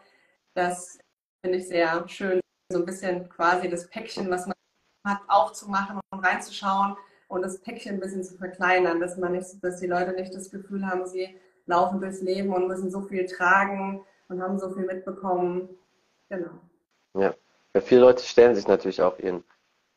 das 0.54 0.98
finde 1.44 1.58
ich 1.58 1.68
sehr 1.68 2.06
schön, 2.08 2.40
so 2.72 2.78
ein 2.78 2.86
bisschen 2.86 3.28
quasi 3.28 3.68
das 3.68 3.88
Päckchen, 3.88 4.30
was 4.30 4.46
man 4.46 4.54
hat, 5.06 5.20
aufzumachen 5.28 6.00
und 6.10 6.20
reinzuschauen 6.20 6.96
und 7.32 7.42
das 7.42 7.58
Päckchen 7.60 7.94
ein 7.94 8.00
bisschen 8.00 8.24
zu 8.24 8.36
verkleinern, 8.36 9.00
dass 9.00 9.16
man 9.16 9.32
nicht, 9.32 9.46
dass 9.62 9.80
die 9.80 9.86
Leute 9.86 10.12
nicht 10.12 10.34
das 10.34 10.50
Gefühl 10.50 10.86
haben, 10.86 11.06
sie 11.06 11.28
laufen 11.66 12.00
durchs 12.00 12.20
Leben 12.20 12.52
und 12.52 12.68
müssen 12.68 12.90
so 12.90 13.02
viel 13.02 13.26
tragen 13.26 14.04
und 14.28 14.42
haben 14.42 14.58
so 14.58 14.70
viel 14.70 14.84
mitbekommen, 14.84 15.68
Genau. 16.32 16.50
Ja. 17.14 17.34
ja, 17.74 17.80
viele 17.82 18.00
Leute 18.00 18.24
stellen 18.24 18.54
sich 18.54 18.66
natürlich 18.66 19.02
auch 19.02 19.18
ihren 19.18 19.44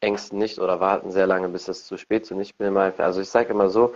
Ängsten 0.02 0.38
nicht 0.38 0.60
oder 0.60 0.82
warten 0.82 1.12
sehr 1.12 1.28
lange, 1.28 1.48
bis 1.48 1.70
es 1.70 1.86
zu 1.86 1.98
spät 1.98 2.24
ist. 2.24 2.32
Und 2.34 2.42
ich 2.42 2.56
bin 2.56 2.68
immer, 2.68 2.94
also 2.98 3.22
ich 3.22 3.30
sage 3.30 3.52
immer 3.54 3.70
so, 3.70 3.96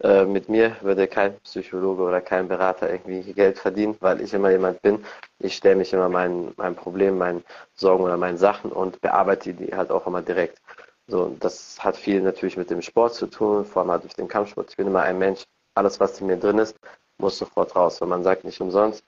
äh, 0.00 0.24
mit 0.24 0.48
mir 0.48 0.76
würde 0.80 1.08
kein 1.08 1.36
Psychologe 1.40 2.02
oder 2.04 2.20
kein 2.20 2.46
Berater 2.46 2.88
irgendwie 2.88 3.32
Geld 3.32 3.58
verdienen, 3.58 3.96
weil 3.98 4.20
ich 4.20 4.32
immer 4.32 4.50
jemand 4.52 4.80
bin. 4.82 5.04
Ich 5.40 5.56
stelle 5.56 5.74
mich 5.76 5.92
immer 5.92 6.08
meinen, 6.08 6.52
meinen 6.56 6.76
Problemen, 6.76 7.18
meinen 7.18 7.44
Sorgen 7.74 8.04
oder 8.04 8.16
meinen 8.16 8.38
Sachen 8.38 8.70
und 8.70 9.00
bearbeite 9.00 9.52
die 9.52 9.74
halt 9.74 9.90
auch 9.90 10.06
immer 10.06 10.22
direkt. 10.22 10.60
So, 11.12 11.36
das 11.40 11.76
hat 11.78 11.98
viel 11.98 12.22
natürlich 12.22 12.56
mit 12.56 12.70
dem 12.70 12.80
Sport 12.80 13.12
zu 13.12 13.26
tun, 13.26 13.66
vor 13.66 13.82
allem 13.82 13.90
halt 13.90 14.04
durch 14.04 14.14
den 14.14 14.28
Kampfsport. 14.28 14.70
Ich 14.70 14.78
bin 14.78 14.86
immer 14.86 15.02
ein 15.02 15.18
Mensch, 15.18 15.44
alles 15.74 16.00
was 16.00 16.18
in 16.22 16.26
mir 16.26 16.38
drin 16.38 16.56
ist, 16.56 16.74
muss 17.18 17.36
sofort 17.36 17.76
raus. 17.76 18.00
Weil 18.00 18.08
man 18.08 18.22
sagt 18.22 18.44
nicht 18.44 18.58
umsonst, 18.62 19.04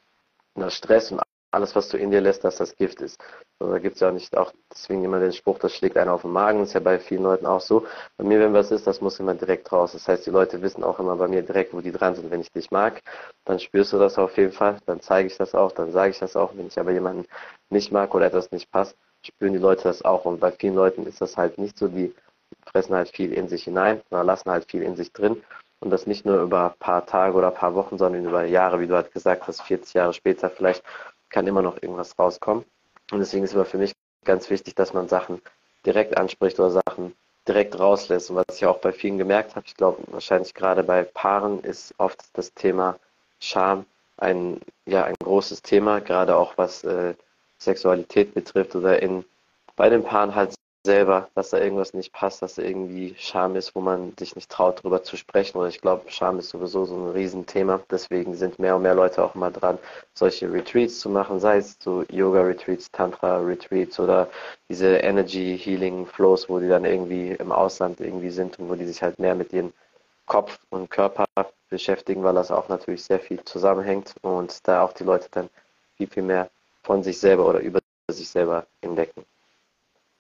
na, 0.54 0.68
Stress 0.68 1.12
und 1.12 1.22
alles, 1.50 1.74
was 1.74 1.88
du 1.88 1.96
in 1.96 2.10
dir 2.10 2.20
lässt, 2.20 2.44
dass 2.44 2.56
das 2.56 2.76
Gift 2.76 3.00
ist. 3.00 3.18
Also 3.58 3.72
da 3.72 3.78
gibt 3.78 3.94
es 3.94 4.00
ja 4.00 4.10
nicht 4.10 4.36
auch 4.36 4.52
deswegen 4.70 5.02
immer 5.02 5.18
den 5.18 5.32
Spruch, 5.32 5.58
das 5.58 5.72
schlägt 5.72 5.96
einer 5.96 6.12
auf 6.12 6.20
den 6.22 6.32
Magen, 6.32 6.58
das 6.58 6.68
ist 6.68 6.74
ja 6.74 6.80
bei 6.80 6.98
vielen 6.98 7.22
Leuten 7.22 7.46
auch 7.46 7.62
so. 7.62 7.86
Bei 8.18 8.24
mir, 8.24 8.38
wenn 8.38 8.52
was 8.52 8.70
ist, 8.70 8.86
das 8.86 9.00
muss 9.00 9.18
immer 9.18 9.34
direkt 9.34 9.72
raus. 9.72 9.92
Das 9.92 10.06
heißt, 10.06 10.26
die 10.26 10.30
Leute 10.30 10.60
wissen 10.60 10.84
auch 10.84 10.98
immer 10.98 11.16
bei 11.16 11.28
mir 11.28 11.40
direkt, 11.40 11.72
wo 11.72 11.80
die 11.80 11.92
dran 11.92 12.16
sind. 12.16 12.30
Wenn 12.30 12.42
ich 12.42 12.52
dich 12.52 12.70
mag, 12.70 13.00
dann 13.46 13.58
spürst 13.58 13.94
du 13.94 13.98
das 13.98 14.18
auf 14.18 14.36
jeden 14.36 14.52
Fall, 14.52 14.76
dann 14.84 15.00
zeige 15.00 15.28
ich 15.28 15.38
das 15.38 15.54
auch, 15.54 15.72
dann 15.72 15.90
sage 15.90 16.10
ich 16.10 16.18
das 16.18 16.36
auch. 16.36 16.54
Wenn 16.54 16.66
ich 16.66 16.78
aber 16.78 16.90
jemanden 16.90 17.24
nicht 17.70 17.92
mag 17.92 18.14
oder 18.14 18.26
etwas 18.26 18.50
nicht 18.50 18.70
passt, 18.70 18.94
spüren 19.26 19.52
die 19.52 19.58
Leute 19.58 19.84
das 19.84 20.04
auch. 20.04 20.24
Und 20.24 20.40
bei 20.40 20.52
vielen 20.52 20.74
Leuten 20.74 21.06
ist 21.06 21.20
das 21.20 21.36
halt 21.36 21.58
nicht 21.58 21.78
so, 21.78 21.88
die 21.88 22.14
fressen 22.66 22.94
halt 22.94 23.08
viel 23.08 23.32
in 23.32 23.48
sich 23.48 23.64
hinein, 23.64 24.00
sondern 24.10 24.26
lassen 24.26 24.50
halt 24.50 24.70
viel 24.70 24.82
in 24.82 24.96
sich 24.96 25.12
drin. 25.12 25.42
Und 25.80 25.90
das 25.90 26.06
nicht 26.06 26.24
nur 26.24 26.40
über 26.40 26.70
ein 26.70 26.78
paar 26.78 27.04
Tage 27.04 27.36
oder 27.36 27.48
ein 27.48 27.54
paar 27.54 27.74
Wochen, 27.74 27.98
sondern 27.98 28.24
über 28.24 28.44
Jahre, 28.44 28.80
wie 28.80 28.86
du 28.86 28.94
halt 28.94 29.12
gesagt 29.12 29.46
hast, 29.46 29.62
40 29.62 29.94
Jahre 29.94 30.14
später 30.14 30.48
vielleicht 30.48 30.82
kann 31.28 31.46
immer 31.46 31.62
noch 31.62 31.82
irgendwas 31.82 32.18
rauskommen. 32.18 32.64
Und 33.10 33.18
deswegen 33.18 33.44
ist 33.44 33.54
aber 33.54 33.64
für 33.64 33.78
mich 33.78 33.92
ganz 34.24 34.48
wichtig, 34.50 34.74
dass 34.74 34.94
man 34.94 35.08
Sachen 35.08 35.42
direkt 35.84 36.16
anspricht 36.16 36.58
oder 36.58 36.70
Sachen 36.70 37.14
direkt 37.46 37.78
rauslässt. 37.78 38.30
Und 38.30 38.36
was 38.36 38.56
ich 38.56 38.64
auch 38.66 38.78
bei 38.78 38.92
vielen 38.92 39.18
gemerkt 39.18 39.56
habe, 39.56 39.66
ich 39.66 39.76
glaube 39.76 40.02
wahrscheinlich 40.06 40.54
gerade 40.54 40.82
bei 40.82 41.02
Paaren 41.04 41.62
ist 41.62 41.94
oft 41.98 42.20
das 42.32 42.54
Thema 42.54 42.98
Scham 43.40 43.84
ein, 44.16 44.60
ja, 44.86 45.04
ein 45.04 45.16
großes 45.22 45.62
Thema, 45.62 46.00
gerade 46.00 46.36
auch 46.36 46.56
was 46.56 46.84
äh, 46.84 47.14
Sexualität 47.64 48.34
betrifft 48.34 48.74
oder 48.76 49.02
in 49.02 49.24
bei 49.76 49.88
den 49.88 50.04
Paaren 50.04 50.34
halt 50.34 50.54
selber, 50.86 51.28
dass 51.34 51.50
da 51.50 51.58
irgendwas 51.58 51.94
nicht 51.94 52.12
passt, 52.12 52.42
dass 52.42 52.56
da 52.56 52.62
irgendwie 52.62 53.14
Scham 53.18 53.56
ist, 53.56 53.74
wo 53.74 53.80
man 53.80 54.12
sich 54.18 54.36
nicht 54.36 54.50
traut, 54.50 54.80
darüber 54.80 55.02
zu 55.02 55.16
sprechen. 55.16 55.58
Und 55.58 55.68
ich 55.68 55.80
glaube, 55.80 56.10
Scham 56.10 56.38
ist 56.38 56.50
sowieso 56.50 56.84
so 56.84 56.94
ein 56.94 57.10
Riesenthema. 57.12 57.80
Deswegen 57.90 58.34
sind 58.34 58.58
mehr 58.58 58.76
und 58.76 58.82
mehr 58.82 58.94
Leute 58.94 59.24
auch 59.24 59.34
mal 59.34 59.50
dran, 59.50 59.78
solche 60.12 60.52
Retreats 60.52 61.00
zu 61.00 61.08
machen, 61.08 61.40
sei 61.40 61.56
es 61.56 61.78
so 61.80 62.04
Yoga-Retreats, 62.10 62.90
Tantra-Retreats 62.92 63.98
oder 63.98 64.28
diese 64.68 64.96
Energy-Healing-Flows, 64.98 66.48
wo 66.50 66.58
die 66.58 66.68
dann 66.68 66.84
irgendwie 66.84 67.32
im 67.32 67.50
Ausland 67.50 68.00
irgendwie 68.00 68.30
sind 68.30 68.58
und 68.58 68.68
wo 68.68 68.74
die 68.74 68.86
sich 68.86 69.02
halt 69.02 69.18
mehr 69.18 69.34
mit 69.34 69.52
ihrem 69.54 69.72
Kopf 70.26 70.58
und 70.70 70.90
Körper 70.90 71.24
beschäftigen, 71.70 72.22
weil 72.24 72.34
das 72.34 72.50
auch 72.50 72.68
natürlich 72.68 73.04
sehr 73.04 73.20
viel 73.20 73.42
zusammenhängt 73.44 74.14
und 74.22 74.66
da 74.68 74.82
auch 74.82 74.92
die 74.92 75.04
Leute 75.04 75.28
dann 75.30 75.48
viel, 75.96 76.08
viel 76.08 76.22
mehr 76.22 76.50
von 76.84 77.02
sich 77.02 77.18
selber 77.18 77.48
oder 77.48 77.60
über 77.60 77.80
sich 78.10 78.28
selber 78.28 78.66
entdecken. 78.80 79.24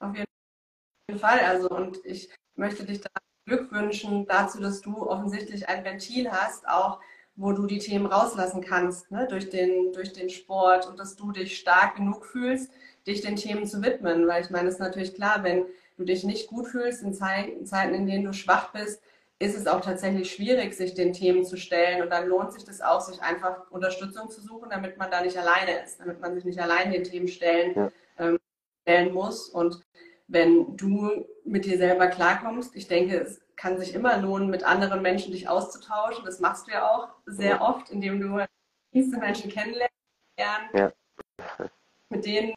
Auf 0.00 0.16
jeden 0.16 1.20
Fall. 1.20 1.40
Also, 1.40 1.68
und 1.68 2.04
ich 2.04 2.28
möchte 2.56 2.84
dich 2.84 3.00
da 3.00 3.10
glückwünschen 3.46 4.26
dazu, 4.26 4.60
dass 4.60 4.80
du 4.80 5.06
offensichtlich 5.06 5.68
ein 5.68 5.84
Ventil 5.84 6.30
hast, 6.32 6.66
auch 6.66 7.00
wo 7.36 7.52
du 7.52 7.66
die 7.66 7.78
Themen 7.78 8.06
rauslassen 8.06 8.62
kannst, 8.62 9.10
ne? 9.10 9.26
durch, 9.28 9.50
den, 9.50 9.92
durch 9.92 10.12
den 10.12 10.30
Sport 10.30 10.86
und 10.86 10.98
dass 10.98 11.16
du 11.16 11.32
dich 11.32 11.58
stark 11.58 11.96
genug 11.96 12.24
fühlst, 12.24 12.70
dich 13.06 13.20
den 13.20 13.36
Themen 13.36 13.66
zu 13.66 13.82
widmen. 13.82 14.26
Weil 14.26 14.42
ich 14.42 14.50
meine, 14.50 14.68
es 14.68 14.74
ist 14.74 14.80
natürlich 14.80 15.14
klar, 15.14 15.42
wenn 15.42 15.66
du 15.98 16.04
dich 16.04 16.24
nicht 16.24 16.48
gut 16.48 16.68
fühlst 16.68 17.02
in 17.02 17.12
Zeiten, 17.12 17.94
in 17.94 18.06
denen 18.06 18.24
du 18.24 18.32
schwach 18.32 18.72
bist, 18.72 19.02
ist 19.38 19.56
es 19.56 19.66
auch 19.66 19.80
tatsächlich 19.80 20.32
schwierig, 20.32 20.74
sich 20.74 20.94
den 20.94 21.12
Themen 21.12 21.44
zu 21.44 21.56
stellen. 21.56 22.02
Und 22.02 22.10
dann 22.10 22.28
lohnt 22.28 22.52
sich 22.52 22.64
das 22.64 22.80
auch, 22.80 23.00
sich 23.00 23.20
einfach 23.22 23.70
Unterstützung 23.70 24.30
zu 24.30 24.40
suchen, 24.40 24.70
damit 24.70 24.96
man 24.96 25.10
da 25.10 25.20
nicht 25.20 25.36
alleine 25.36 25.82
ist, 25.82 26.00
damit 26.00 26.20
man 26.20 26.34
sich 26.34 26.44
nicht 26.44 26.60
allein 26.60 26.92
den 26.92 27.04
Themen 27.04 27.28
stellen, 27.28 27.74
ja. 27.74 27.90
ähm, 28.18 28.38
stellen 28.82 29.12
muss. 29.12 29.48
Und 29.48 29.80
wenn 30.28 30.76
du 30.76 31.26
mit 31.44 31.64
dir 31.64 31.76
selber 31.76 32.08
klarkommst. 32.08 32.74
Ich 32.74 32.88
denke, 32.88 33.20
es 33.20 33.40
kann 33.56 33.78
sich 33.78 33.94
immer 33.94 34.16
lohnen, 34.16 34.50
mit 34.50 34.64
anderen 34.64 35.02
Menschen 35.02 35.32
dich 35.32 35.48
auszutauschen. 35.48 36.24
Das 36.24 36.40
machst 36.40 36.66
du 36.66 36.72
ja 36.72 36.90
auch 36.90 37.08
sehr 37.26 37.60
oft, 37.60 37.90
indem 37.90 38.20
du 38.20 38.44
diese 38.92 39.18
Menschen 39.18 39.50
kennenlernst, 39.50 39.92
ja. 40.72 40.92
mit 42.08 42.24
denen 42.24 42.54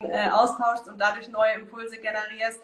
äh, 0.00 0.30
austauschst 0.30 0.88
und 0.88 0.98
dadurch 0.98 1.28
neue 1.28 1.54
Impulse 1.54 1.98
generierst. 1.98 2.60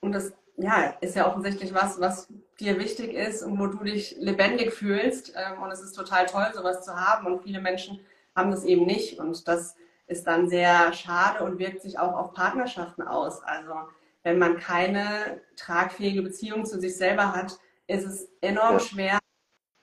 Und 0.00 0.12
das 0.12 0.32
ja, 0.56 0.94
ist 1.00 1.16
ja 1.16 1.28
offensichtlich 1.28 1.74
was, 1.74 2.00
was 2.00 2.28
dir 2.58 2.78
wichtig 2.78 3.12
ist 3.12 3.42
und 3.42 3.58
wo 3.58 3.66
du 3.66 3.84
dich 3.84 4.16
lebendig 4.18 4.72
fühlst. 4.72 5.34
Ähm, 5.36 5.62
und 5.62 5.70
es 5.70 5.80
ist 5.80 5.92
total 5.92 6.26
toll, 6.26 6.46
sowas 6.54 6.84
zu 6.84 6.94
haben. 6.94 7.26
Und 7.26 7.42
viele 7.42 7.60
Menschen 7.60 8.00
haben 8.34 8.50
das 8.50 8.64
eben 8.64 8.86
nicht. 8.86 9.18
Und 9.18 9.46
das 9.48 9.76
ist 10.06 10.26
dann 10.26 10.48
sehr 10.48 10.92
schade 10.92 11.44
und 11.44 11.58
wirkt 11.58 11.82
sich 11.82 11.98
auch 11.98 12.14
auf 12.14 12.32
Partnerschaften 12.32 13.02
aus. 13.02 13.42
Also 13.42 13.74
wenn 14.22 14.38
man 14.38 14.58
keine 14.58 15.40
tragfähige 15.56 16.22
Beziehung 16.22 16.64
zu 16.64 16.80
sich 16.80 16.96
selber 16.96 17.34
hat, 17.34 17.58
ist 17.86 18.04
es 18.04 18.28
enorm 18.40 18.74
ja. 18.74 18.80
schwer, 18.80 19.18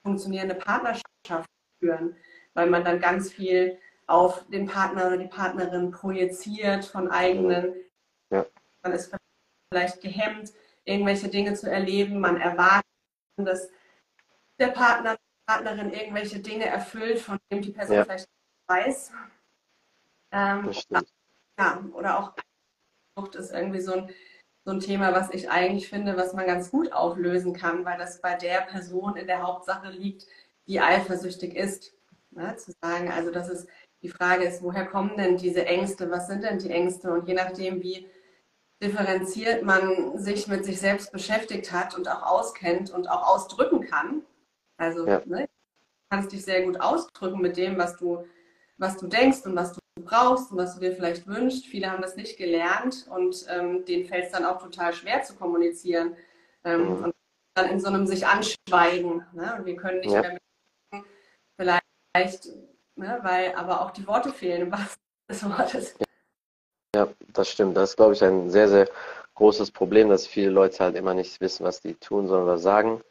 funktionierende 0.03 0.55
Partnerschaft 0.55 1.05
zu 1.25 1.43
führen, 1.79 2.15
weil 2.53 2.69
man 2.69 2.83
dann 2.83 2.99
ganz 2.99 3.31
viel 3.31 3.77
auf 4.07 4.45
den 4.49 4.67
Partner 4.67 5.07
oder 5.07 5.17
die 5.17 5.27
Partnerin 5.27 5.91
projiziert 5.91 6.83
von 6.83 7.09
eigenen. 7.09 7.73
Ja. 8.31 8.45
Man 8.81 8.91
ist 8.91 9.15
vielleicht 9.71 10.01
gehemmt, 10.01 10.51
irgendwelche 10.85 11.29
Dinge 11.29 11.53
zu 11.53 11.69
erleben. 11.69 12.19
Man 12.19 12.39
erwartet, 12.39 12.85
dass 13.37 13.69
der 14.59 14.67
Partner, 14.67 15.17
Partnerin 15.45 15.91
irgendwelche 15.91 16.39
Dinge 16.39 16.65
erfüllt, 16.65 17.19
von 17.19 17.37
dem 17.51 17.61
die 17.61 17.71
Person 17.71 17.97
ja. 17.97 18.03
vielleicht 18.03 18.27
weiß. 18.67 19.11
Ähm, 20.31 20.71
ja, 21.59 21.83
oder 21.93 22.19
auch 22.19 22.33
Sucht 23.17 23.35
ist 23.35 23.51
irgendwie 23.51 23.81
so 23.81 23.93
ein, 23.93 24.09
so 24.65 24.71
ein 24.71 24.79
Thema, 24.79 25.13
was 25.13 25.29
ich 25.31 25.49
eigentlich 25.49 25.89
finde, 25.89 26.17
was 26.17 26.33
man 26.33 26.45
ganz 26.45 26.71
gut 26.71 26.91
auflösen 26.91 27.53
kann, 27.53 27.85
weil 27.85 27.97
das 27.97 28.21
bei 28.21 28.35
der 28.35 28.61
Person 28.61 29.17
in 29.17 29.27
der 29.27 29.43
Hauptsache 29.43 29.89
liegt, 29.89 30.25
die 30.67 30.79
eifersüchtig 30.79 31.55
ist. 31.55 31.93
Ne? 32.31 32.55
Zu 32.55 32.73
sagen, 32.81 33.11
also 33.11 33.29
das 33.29 33.49
ist 33.49 33.67
die 34.03 34.09
Frage 34.09 34.43
ist, 34.43 34.61
woher 34.61 34.85
kommen 34.85 35.15
denn 35.15 35.37
diese 35.37 35.65
Ängste? 35.65 36.11
Was 36.11 36.27
sind 36.27 36.43
denn 36.43 36.59
die 36.59 36.69
Ängste? 36.69 37.11
Und 37.11 37.27
je 37.27 37.33
nachdem, 37.33 37.81
wie 37.81 38.09
differenziert 38.83 39.63
man 39.63 40.17
sich 40.17 40.47
mit 40.47 40.65
sich 40.65 40.79
selbst 40.79 41.11
beschäftigt 41.11 41.71
hat 41.71 41.97
und 41.97 42.07
auch 42.07 42.23
auskennt 42.23 42.91
und 42.91 43.09
auch 43.09 43.27
ausdrücken 43.27 43.81
kann, 43.81 44.23
also 44.77 45.07
ja. 45.07 45.21
ne, 45.25 45.47
kannst 46.09 46.31
dich 46.31 46.43
sehr 46.43 46.63
gut 46.63 46.79
ausdrücken 46.79 47.41
mit 47.41 47.57
dem, 47.57 47.77
was 47.77 47.97
du, 47.97 48.25
was 48.77 48.97
du 48.97 49.07
denkst 49.07 49.45
und 49.45 49.55
was 49.55 49.73
du 49.73 49.79
brauchst 50.01 50.51
und 50.51 50.57
was 50.57 50.75
du 50.75 50.81
dir 50.81 50.93
vielleicht 50.93 51.25
wünschst. 51.25 51.65
Viele 51.65 51.89
haben 51.89 52.01
das 52.01 52.15
nicht 52.15 52.37
gelernt 52.37 53.07
und 53.09 53.45
ähm, 53.49 53.85
denen 53.85 54.05
fällt 54.05 54.25
es 54.25 54.31
dann 54.31 54.45
auch 54.45 54.61
total 54.61 54.93
schwer 54.93 55.23
zu 55.23 55.35
kommunizieren. 55.35 56.15
Ähm, 56.63 56.85
mhm. 56.85 57.03
Und 57.05 57.13
dann 57.55 57.69
in 57.69 57.79
so 57.79 57.87
einem 57.87 58.07
sich 58.07 58.25
anschweigen. 58.25 59.25
Ne? 59.33 59.55
Und 59.57 59.65
wir 59.65 59.75
können 59.75 59.99
nicht 59.99 60.11
ja. 60.11 60.21
mehr 60.21 60.33
mit 60.33 61.03
vielleicht, 61.59 62.45
ne? 62.95 63.19
weil 63.21 63.53
aber 63.55 63.81
auch 63.81 63.91
die 63.91 64.05
Worte 64.07 64.31
fehlen 64.31 64.61
im 64.63 64.71
wahrsten 64.71 65.01
des 65.29 65.43
Wortes. 65.43 65.95
Ja, 65.99 66.05
das 67.33 67.50
stimmt. 67.50 67.75
Das 67.75 67.91
ist, 67.91 67.95
glaube 67.97 68.13
ich, 68.13 68.23
ein 68.23 68.50
sehr, 68.50 68.69
sehr 68.69 68.88
großes 69.35 69.71
Problem, 69.71 70.09
dass 70.09 70.27
viele 70.27 70.50
Leute 70.50 70.83
halt 70.83 70.95
immer 70.95 71.13
nicht 71.13 71.41
wissen, 71.41 71.65
was 71.65 71.81
die 71.81 71.95
tun 71.95 72.27
sollen 72.27 72.43
oder 72.43 72.57
sagen 72.57 73.01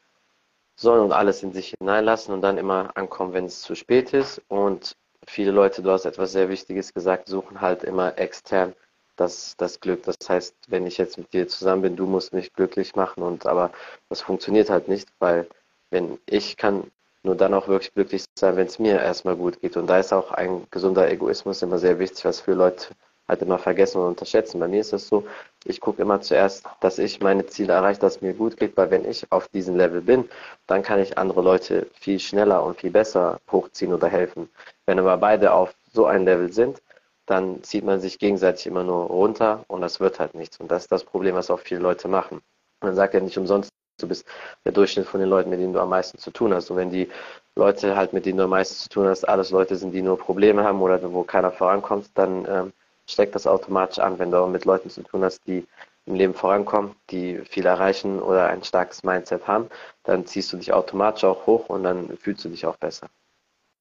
sollen 0.77 1.03
und 1.03 1.13
alles 1.13 1.43
in 1.43 1.53
sich 1.53 1.75
hineinlassen 1.79 2.33
und 2.33 2.43
dann 2.43 2.59
immer 2.59 2.97
ankommen, 2.97 3.35
wenn 3.35 3.47
es 3.47 3.63
zu 3.63 3.75
spät 3.75 4.13
ist. 4.13 4.41
Und 4.49 4.97
viele 5.27 5.51
Leute, 5.51 5.83
du 5.83 5.91
hast 5.91 6.05
etwas 6.07 6.33
sehr 6.33 6.49
Wichtiges 6.49 6.95
gesagt, 6.95 7.29
suchen 7.29 7.61
halt 7.61 7.85
immer 7.85 8.19
extern 8.19 8.75
das, 9.17 9.57
das 9.57 9.81
Glück. 9.81 10.05
Das 10.05 10.17
heißt, 10.29 10.55
wenn 10.69 10.87
ich 10.87 10.99
jetzt 10.99 11.19
mit 11.19 11.33
dir 11.33 11.49
zusammen 11.49 11.83
bin, 11.83 11.97
du 11.97 12.07
musst 12.07 12.33
mich 12.33 12.53
glücklich 12.55 12.95
machen 12.97 13.23
und 13.23 13.47
aber 13.47 13.73
das 14.09 14.23
funktioniert 14.23 14.71
halt 14.71 14.89
nicht, 14.89 15.09
weil 15.19 15.47
wenn 15.91 16.19
ich 16.27 16.57
kann 16.57 16.91
nur 17.25 17.37
dann 17.37 17.55
auch 17.55 17.69
wirklich 17.69 17.95
glücklich 17.95 18.25
sein, 18.37 18.57
wenn 18.57 18.67
es 18.67 18.79
mir 18.79 19.01
erstmal 19.01 19.37
gut 19.37 19.61
geht. 19.61 19.77
Und 19.77 19.87
da 19.87 19.99
ist 19.99 20.13
auch 20.13 20.33
ein 20.33 20.67
gesunder 20.71 21.11
Egoismus 21.11 21.63
immer 21.63 21.79
sehr 21.79 21.99
wichtig, 21.99 22.25
was 22.25 22.41
für 22.41 22.55
Leute 22.55 22.87
halt 23.29 23.43
immer 23.43 23.59
vergessen 23.59 23.99
und 23.99 24.09
unterschätzen. 24.09 24.61
Bei 24.61 24.69
mir 24.69 24.81
ist 24.81 24.93
es 24.93 25.09
so, 25.09 25.27
ich 25.65 25.81
gucke 25.81 26.03
immer 26.03 26.21
zuerst, 26.21 26.65
dass 26.81 26.99
ich 26.99 27.21
meine 27.21 27.47
Ziele 27.47 27.73
erreiche, 27.73 28.01
dass 28.01 28.17
es 28.17 28.23
mir 28.23 28.35
gut 28.35 28.57
geht, 28.57 28.77
weil 28.77 28.91
wenn 28.91 29.09
ich 29.09 29.31
auf 29.31 29.49
diesem 29.49 29.77
Level 29.77 30.01
bin, 30.01 30.29
dann 30.67 30.83
kann 30.83 31.01
ich 31.01 31.19
andere 31.19 31.43
Leute 31.43 31.87
viel 31.95 32.19
schneller 32.19 32.63
und 32.65 32.81
viel 32.81 32.91
besser 32.91 33.41
hochziehen 33.51 33.93
oder 33.93 34.09
helfen. 34.09 34.49
Wenn 34.87 34.99
aber 34.99 35.17
beide 35.17 35.53
auf 35.53 35.75
so 35.93 36.07
ein 36.07 36.25
Level 36.25 36.53
sind, 36.53 36.83
dann 37.27 37.63
zieht 37.63 37.85
man 37.85 38.01
sich 38.01 38.19
gegenseitig 38.19 38.67
immer 38.67 38.83
nur 38.85 39.07
runter 39.07 39.65
und 39.69 39.81
das 39.81 40.01
wird 40.01 40.19
halt 40.19 40.35
nichts. 40.35 40.59
Und 40.59 40.71
das 40.71 40.83
ist 40.85 40.93
das 40.93 41.05
Problem, 41.05 41.35
was 41.35 41.51
auch 41.51 41.61
viele 41.61 41.81
Leute 41.81 42.09
machen. 42.09 42.41
Man 42.81 42.95
sagt 42.95 43.15
ja 43.15 43.21
nicht 43.21 43.39
umsonst, 43.39 43.71
du 43.99 44.09
bist 44.09 44.27
der 44.65 44.73
Durchschnitt 44.73 45.07
von 45.07 45.21
den 45.21 45.29
Leuten, 45.29 45.51
mit 45.51 45.61
denen 45.61 45.73
du 45.73 45.81
am 45.81 45.91
meisten 45.91 46.19
zu 46.19 46.31
tun 46.31 46.53
hast. 46.53 46.71
Und 46.71 46.77
wenn 46.77 46.91
die 46.91 47.09
Leute 47.55 47.97
halt, 47.97 48.13
mit 48.13 48.27
denen 48.27 48.39
du 48.39 48.45
am 48.45 48.51
meisten 48.51 48.75
zu 48.75 48.89
tun 48.89 49.07
hast, 49.07 49.29
alles 49.29 49.51
Leute 49.51 49.77
sind, 49.77 49.93
die 49.93 50.03
nur 50.03 50.19
Probleme 50.19 50.65
haben 50.65 50.81
oder 50.81 51.01
wo 51.13 51.23
keiner 51.23 51.53
vorankommt, 51.53 52.11
dann 52.15 52.47
ähm, 52.49 52.73
steckt 53.13 53.35
das 53.35 53.47
automatisch 53.47 53.99
an, 53.99 54.19
wenn 54.19 54.31
du 54.31 54.47
mit 54.47 54.65
Leuten 54.65 54.91
zu 54.91 55.03
tun 55.03 55.25
hast, 55.25 55.47
die 55.47 55.67
im 56.07 56.15
Leben 56.15 56.35
vorankommen, 56.35 56.97
die 57.11 57.39
viel 57.45 57.67
erreichen 57.67 58.21
oder 58.21 58.49
ein 58.49 58.65
starkes 58.65 59.05
Mindset 59.05 59.47
haben, 59.47 59.69
dann 60.03 60.27
ziehst 60.27 60.53
du 60.53 60.57
dich 60.57 60.73
automatisch 60.73 61.25
auch 61.25 61.47
hoch 61.47 61.69
und 61.69 61.85
dann 61.85 62.17
fühlst 62.19 62.45
du 62.45 62.49
dich 62.49 62.67
auch 62.67 62.77
besser. 62.77 63.09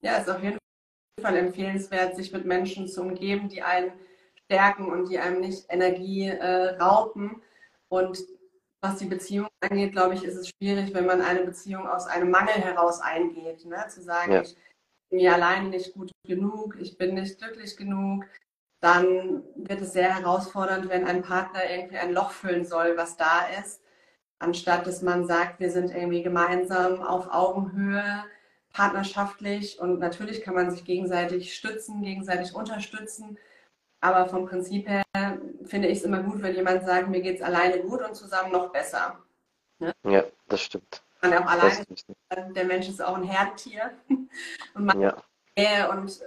Ja, 0.01 0.17
ist 0.17 0.29
auf 0.29 0.41
jeden 0.43 0.57
Fall 1.19 1.35
empfehlenswert, 1.35 2.15
sich 2.15 2.31
mit 2.31 2.45
Menschen 2.45 2.87
zu 2.87 3.01
umgeben, 3.01 3.49
die 3.49 3.63
einen 3.63 3.91
stärken 4.45 4.91
und 4.91 5.09
die 5.09 5.17
einem 5.17 5.41
nicht 5.41 5.65
Energie 5.69 6.27
äh, 6.27 6.75
rauben. 6.79 7.41
Und 7.89 8.19
was 8.81 8.97
die 8.97 9.05
Beziehung 9.05 9.47
angeht, 9.61 9.91
glaube 9.91 10.15
ich, 10.15 10.23
ist 10.23 10.35
es 10.35 10.49
schwierig, 10.49 10.93
wenn 10.93 11.05
man 11.05 11.21
eine 11.21 11.43
Beziehung 11.43 11.87
aus 11.87 12.07
einem 12.07 12.31
Mangel 12.31 12.55
heraus 12.55 12.99
eingeht. 12.99 13.65
Ne? 13.65 13.85
Zu 13.89 14.01
sagen, 14.01 14.33
ja. 14.33 14.41
ich 14.41 14.55
bin 15.09 15.19
mir 15.19 15.33
alleine 15.33 15.69
nicht 15.69 15.93
gut 15.93 16.11
genug, 16.25 16.77
ich 16.79 16.97
bin 16.97 17.15
nicht 17.15 17.37
glücklich 17.39 17.77
genug, 17.77 18.25
dann 18.81 19.43
wird 19.55 19.81
es 19.81 19.93
sehr 19.93 20.15
herausfordernd, 20.15 20.89
wenn 20.89 21.05
ein 21.07 21.21
Partner 21.21 21.61
irgendwie 21.69 21.97
ein 21.97 22.13
Loch 22.13 22.31
füllen 22.31 22.65
soll, 22.65 22.97
was 22.97 23.15
da 23.15 23.45
ist, 23.59 23.81
anstatt 24.39 24.87
dass 24.87 25.03
man 25.03 25.25
sagt, 25.25 25.59
wir 25.59 25.71
sind 25.71 25.91
irgendwie 25.91 26.23
gemeinsam 26.23 27.01
auf 27.01 27.31
Augenhöhe, 27.31 28.25
partnerschaftlich 28.73 29.79
und 29.79 29.99
natürlich 29.99 30.41
kann 30.41 30.55
man 30.55 30.71
sich 30.71 30.83
gegenseitig 30.83 31.53
stützen, 31.53 32.01
gegenseitig 32.01 32.55
unterstützen. 32.55 33.37
Aber 33.99 34.27
vom 34.27 34.47
Prinzip 34.47 34.87
her 34.87 35.03
finde 35.65 35.89
ich 35.89 35.99
es 35.99 36.03
immer 36.03 36.23
gut, 36.23 36.41
wenn 36.41 36.55
jemand 36.55 36.83
sagt, 36.83 37.07
mir 37.09 37.21
geht 37.21 37.35
es 37.35 37.41
alleine 37.43 37.79
gut 37.81 38.01
und 38.01 38.15
zusammen 38.15 38.51
noch 38.51 38.71
besser. 38.71 39.19
Ne? 39.79 39.93
Ja, 40.07 40.23
das 40.47 40.61
stimmt. 40.61 41.03
Man 41.21 41.33
auch 41.35 41.45
alleine, 41.45 41.85
der 42.55 42.65
Mensch 42.65 42.89
ist 42.89 43.03
auch 43.03 43.15
ein 43.15 43.23
Herdtier 43.23 43.91
und 44.73 44.85
man 44.85 44.99
ja. 44.99 45.89
und 45.91 46.19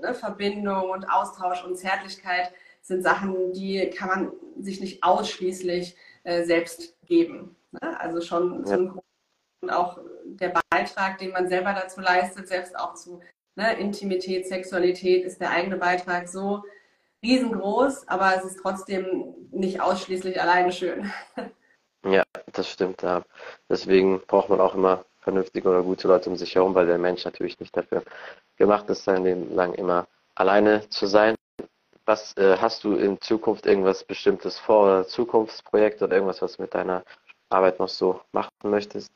ne, 0.00 0.14
Verbindung 0.14 0.90
und 0.90 1.04
Austausch 1.04 1.64
und 1.64 1.76
Zärtlichkeit 1.76 2.52
sind 2.82 3.02
Sachen, 3.02 3.52
die 3.52 3.90
kann 3.90 4.08
man 4.08 4.32
sich 4.58 4.80
nicht 4.80 5.02
ausschließlich 5.02 5.96
äh, 6.24 6.44
selbst 6.44 6.96
geben. 7.06 7.56
Ne? 7.72 8.00
Also 8.00 8.20
schon 8.20 8.60
ja. 8.60 8.64
zum 8.64 9.00
und 9.62 9.70
auch 9.70 9.98
der 10.24 10.54
Beitrag, 10.70 11.18
den 11.18 11.32
man 11.32 11.48
selber 11.48 11.74
dazu 11.74 12.00
leistet, 12.00 12.48
selbst 12.48 12.78
auch 12.78 12.94
zu 12.94 13.20
ne, 13.56 13.78
Intimität, 13.78 14.46
Sexualität, 14.46 15.24
ist 15.24 15.40
der 15.40 15.50
eigene 15.50 15.76
Beitrag 15.76 16.28
so 16.28 16.62
riesengroß, 17.22 18.08
aber 18.08 18.34
es 18.36 18.44
ist 18.44 18.60
trotzdem 18.62 19.34
nicht 19.50 19.80
ausschließlich 19.80 20.40
alleine 20.40 20.72
schön. 20.72 21.12
Ja, 22.02 22.22
das 22.52 22.66
stimmt. 22.66 23.02
Ja. 23.02 23.26
Deswegen 23.68 24.22
braucht 24.26 24.48
man 24.48 24.58
auch 24.58 24.74
immer 24.74 25.04
vernünftige 25.20 25.68
oder 25.68 25.82
gute 25.82 26.08
Leute 26.08 26.30
um 26.30 26.36
sich 26.36 26.54
herum, 26.54 26.74
weil 26.74 26.86
der 26.86 26.98
Mensch 26.98 27.24
natürlich 27.24 27.58
nicht 27.60 27.76
dafür 27.76 28.02
gemacht 28.56 28.88
ist, 28.90 29.04
sein 29.04 29.24
Leben 29.24 29.54
lang 29.54 29.74
immer 29.74 30.06
alleine 30.34 30.88
zu 30.88 31.06
sein. 31.06 31.34
Was 32.06 32.36
äh, 32.36 32.56
hast 32.56 32.84
du 32.84 32.94
in 32.94 33.20
Zukunft 33.20 33.66
irgendwas 33.66 34.04
Bestimmtes 34.04 34.58
vor 34.58 34.84
oder 34.84 35.06
Zukunftsprojekt 35.06 36.02
oder 36.02 36.14
irgendwas, 36.14 36.42
was 36.42 36.58
mit 36.58 36.74
deiner 36.74 37.04
Arbeit 37.50 37.78
noch 37.78 37.88
so 37.88 38.20
machen 38.32 38.50
möchtest? 38.64 39.10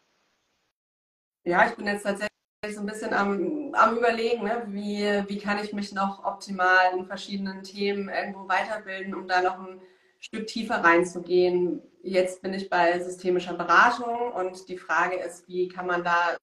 Ja, 1.44 1.66
ich 1.66 1.74
bin 1.74 1.86
jetzt 1.86 2.04
tatsächlich 2.04 2.30
so 2.68 2.80
ein 2.80 2.86
bisschen 2.86 3.12
am, 3.12 3.74
am 3.74 3.96
Überlegen, 3.96 4.44
ne? 4.44 4.64
wie, 4.68 5.24
wie 5.28 5.38
kann 5.38 5.62
ich 5.62 5.72
mich 5.72 5.92
noch 5.92 6.24
optimal 6.24 6.96
in 6.96 7.04
verschiedenen 7.06 7.62
Themen 7.62 8.08
irgendwo 8.08 8.48
weiterbilden, 8.48 9.14
um 9.14 9.28
da 9.28 9.42
noch 9.42 9.58
ein 9.58 9.80
Stück 10.24 10.46
tiefer 10.46 10.76
reinzugehen. 10.76 11.82
Jetzt 12.02 12.40
bin 12.40 12.54
ich 12.54 12.70
bei 12.70 12.98
systemischer 12.98 13.54
Beratung 13.54 14.32
und 14.32 14.68
die 14.68 14.78
Frage 14.78 15.16
ist, 15.16 15.46
wie 15.48 15.68
kann 15.68 15.86
man 15.86 16.02
da 16.02 16.36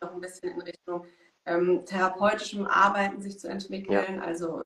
noch 0.00 0.14
ein 0.14 0.20
bisschen 0.20 0.52
in 0.52 0.60
Richtung 0.62 1.04
ähm, 1.44 1.84
therapeutischem 1.84 2.66
Arbeiten 2.66 3.20
sich 3.20 3.38
zu 3.38 3.48
entwickeln. 3.48 4.16
Ja. 4.16 4.22
Also 4.22 4.62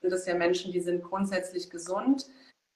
sind 0.00 0.12
das 0.12 0.26
ja 0.26 0.34
Menschen, 0.34 0.72
die 0.72 0.80
sind 0.80 1.02
grundsätzlich 1.02 1.68
gesund 1.68 2.26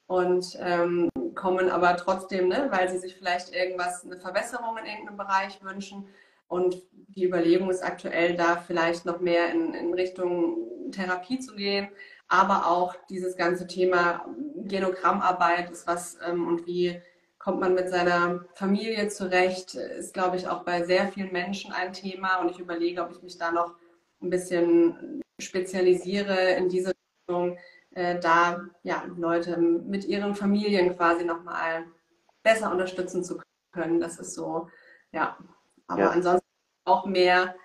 und 0.08 0.58
ähm, 0.60 1.08
kommen 1.36 1.70
aber 1.70 1.96
trotzdem, 1.96 2.48
ne, 2.48 2.66
weil 2.72 2.88
sie 2.90 2.98
sich 2.98 3.14
vielleicht 3.14 3.54
irgendwas, 3.54 4.04
eine 4.04 4.18
Verbesserung 4.18 4.78
in 4.78 4.86
irgendeinem 4.86 5.16
Bereich 5.16 5.62
wünschen, 5.62 6.08
und 6.50 6.82
die 6.92 7.26
Überlegung 7.26 7.70
ist 7.70 7.84
aktuell, 7.84 8.34
da 8.34 8.56
vielleicht 8.56 9.06
noch 9.06 9.20
mehr 9.20 9.52
in, 9.52 9.72
in 9.72 9.94
Richtung 9.94 10.90
Therapie 10.90 11.38
zu 11.38 11.54
gehen, 11.54 11.88
aber 12.30 12.68
auch 12.68 12.94
dieses 13.10 13.36
ganze 13.36 13.66
Thema 13.66 14.24
Genogrammarbeit 14.56 15.68
ist 15.70 15.86
was 15.86 16.16
ähm, 16.24 16.46
und 16.46 16.66
wie 16.66 17.02
kommt 17.38 17.60
man 17.60 17.74
mit 17.74 17.90
seiner 17.90 18.44
Familie 18.54 19.08
zurecht, 19.08 19.74
ist, 19.74 20.14
glaube 20.14 20.36
ich, 20.36 20.46
auch 20.46 20.62
bei 20.62 20.84
sehr 20.84 21.08
vielen 21.08 21.32
Menschen 21.32 21.72
ein 21.72 21.92
Thema. 21.92 22.36
Und 22.36 22.50
ich 22.50 22.58
überlege, 22.58 23.02
ob 23.02 23.10
ich 23.10 23.22
mich 23.22 23.38
da 23.38 23.50
noch 23.50 23.74
ein 24.22 24.28
bisschen 24.28 25.22
spezialisiere 25.40 26.52
in 26.52 26.68
diese 26.68 26.92
Richtung, 27.26 27.58
äh, 27.92 28.20
da 28.20 28.60
ja, 28.82 29.04
Leute 29.16 29.56
mit 29.56 30.04
ihren 30.04 30.34
Familien 30.34 30.94
quasi 30.96 31.24
nochmal 31.24 31.86
besser 32.42 32.70
unterstützen 32.70 33.24
zu 33.24 33.40
können. 33.72 34.00
Das 34.00 34.18
ist 34.18 34.34
so, 34.34 34.68
ja, 35.12 35.38
aber 35.88 36.02
ja. 36.02 36.10
ansonsten 36.10 36.46
auch 36.84 37.06
mehr 37.06 37.56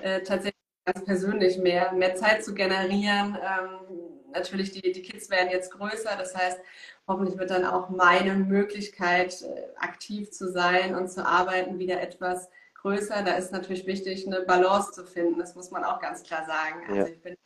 äh, 0.00 0.22
tatsächlich 0.22 0.61
ganz 0.84 1.04
persönlich 1.04 1.58
mehr, 1.58 1.92
mehr 1.92 2.14
Zeit 2.14 2.44
zu 2.44 2.54
generieren. 2.54 3.36
Ähm, 3.40 4.32
natürlich, 4.32 4.72
die, 4.72 4.92
die 4.92 5.02
Kids 5.02 5.30
werden 5.30 5.50
jetzt 5.50 5.70
größer, 5.70 6.16
das 6.16 6.34
heißt, 6.34 6.60
hoffentlich 7.06 7.38
wird 7.38 7.50
dann 7.50 7.64
auch 7.64 7.88
meine 7.88 8.34
Möglichkeit, 8.34 9.42
äh, 9.42 9.68
aktiv 9.76 10.30
zu 10.30 10.50
sein 10.50 10.94
und 10.94 11.08
zu 11.10 11.26
arbeiten, 11.26 11.78
wieder 11.78 12.00
etwas 12.00 12.48
größer. 12.74 13.22
Da 13.22 13.32
ist 13.34 13.52
natürlich 13.52 13.86
wichtig, 13.86 14.26
eine 14.26 14.42
Balance 14.42 14.92
zu 14.92 15.04
finden. 15.04 15.38
Das 15.38 15.54
muss 15.54 15.70
man 15.70 15.84
auch 15.84 16.00
ganz 16.00 16.22
klar 16.22 16.44
sagen. 16.46 16.84
Also 16.88 17.00
ja. 17.00 17.06
ich 17.06 17.22
bin 17.22 17.36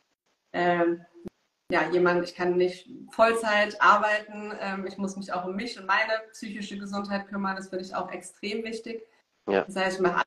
ähm, 0.53 1.05
ja, 1.69 1.89
jemand, 1.91 2.23
ich 2.23 2.33
kann 2.33 2.55
nicht 2.55 2.89
Vollzeit 3.11 3.79
arbeiten. 3.81 4.53
Ähm, 4.59 4.87
ich 4.87 4.97
muss 4.97 5.17
mich 5.17 5.33
auch 5.33 5.45
um 5.45 5.55
mich 5.55 5.77
und 5.77 5.85
meine 5.85 6.13
psychische 6.31 6.77
Gesundheit 6.77 7.27
kümmern. 7.27 7.55
Das 7.55 7.69
finde 7.69 7.83
ich 7.83 7.93
auch 7.93 8.09
extrem 8.11 8.63
wichtig. 8.63 9.03
Ja. 9.49 9.63
Das 9.63 9.75
heißt, 9.75 9.97
ich 9.97 10.01
mache 10.01 10.23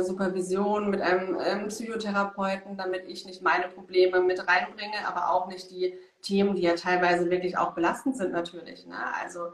Supervision 0.00 0.90
mit 0.90 1.00
einem 1.00 1.38
ähm, 1.44 1.68
Psychotherapeuten, 1.68 2.76
damit 2.76 3.06
ich 3.06 3.24
nicht 3.24 3.42
meine 3.42 3.68
Probleme 3.68 4.20
mit 4.20 4.46
reinbringe, 4.46 5.06
aber 5.06 5.32
auch 5.32 5.48
nicht 5.48 5.70
die 5.70 5.94
Themen, 6.22 6.54
die 6.54 6.62
ja 6.62 6.74
teilweise 6.74 7.30
wirklich 7.30 7.56
auch 7.56 7.74
belastend 7.74 8.16
sind 8.16 8.32
natürlich. 8.32 8.86
Ne? 8.86 8.96
Also 9.20 9.52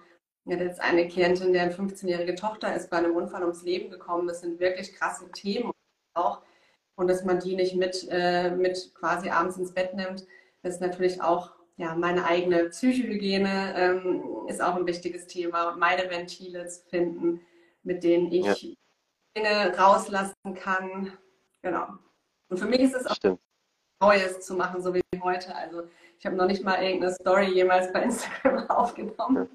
hatte 0.51 0.65
jetzt 0.65 0.81
eine 0.81 1.09
Klientin, 1.09 1.53
deren 1.53 1.71
15-jährige 1.71 2.35
Tochter 2.35 2.75
ist 2.75 2.91
bei 2.91 2.99
einem 2.99 3.17
Unfall 3.17 3.43
ums 3.43 3.62
Leben 3.62 3.91
gekommen. 3.91 4.29
Das 4.29 4.41
sind 4.41 4.61
wirklich 4.61 4.95
krasse 4.95 5.31
Themen 5.33 5.73
auch. 6.15 6.43
Und 6.97 7.09
dass 7.09 7.25
man 7.25 7.41
die 7.41 7.57
nicht 7.57 7.75
mit, 7.75 8.07
äh, 8.11 8.51
mit 8.51 8.95
quasi 8.95 9.29
abends 9.29 9.57
ins 9.57 9.75
Bett 9.75 9.95
nimmt, 9.95 10.27
ist 10.62 10.81
natürlich 10.81 11.21
auch 11.21 11.53
ja, 11.79 11.95
meine 11.95 12.25
eigene 12.25 12.71
Psychohygiene 12.71 13.75
ähm, 13.77 14.47
ist 14.49 14.62
auch 14.62 14.77
ein 14.77 14.87
wichtiges 14.87 15.27
Thema. 15.27 15.77
Meine 15.77 16.09
Ventile 16.09 16.67
zu 16.69 16.83
finden, 16.89 17.43
mit 17.83 18.03
denen 18.03 18.33
ich 18.33 18.62
ja. 18.62 18.75
Dinge 19.37 19.77
rauslassen 19.77 20.55
kann. 20.55 21.12
Genau. 21.62 21.88
Und 22.49 22.59
für 22.59 22.66
mich 22.66 22.81
ist 22.81 22.94
es 22.94 23.07
auch 23.07 23.14
Stimmt. 23.14 23.40
Neues 24.01 24.40
zu 24.40 24.55
machen, 24.55 24.81
so 24.81 24.94
wie 24.94 25.03
heute. 25.22 25.55
Also 25.55 25.85
ich 26.18 26.27
habe 26.27 26.37
noch 26.37 26.46
nicht 26.46 26.64
mal 26.64 26.83
irgendeine 26.83 27.14
Story 27.14 27.46
jemals 27.46 27.92
bei 27.92 28.03
Instagram 28.03 28.66
aufgenommen. 28.70 29.49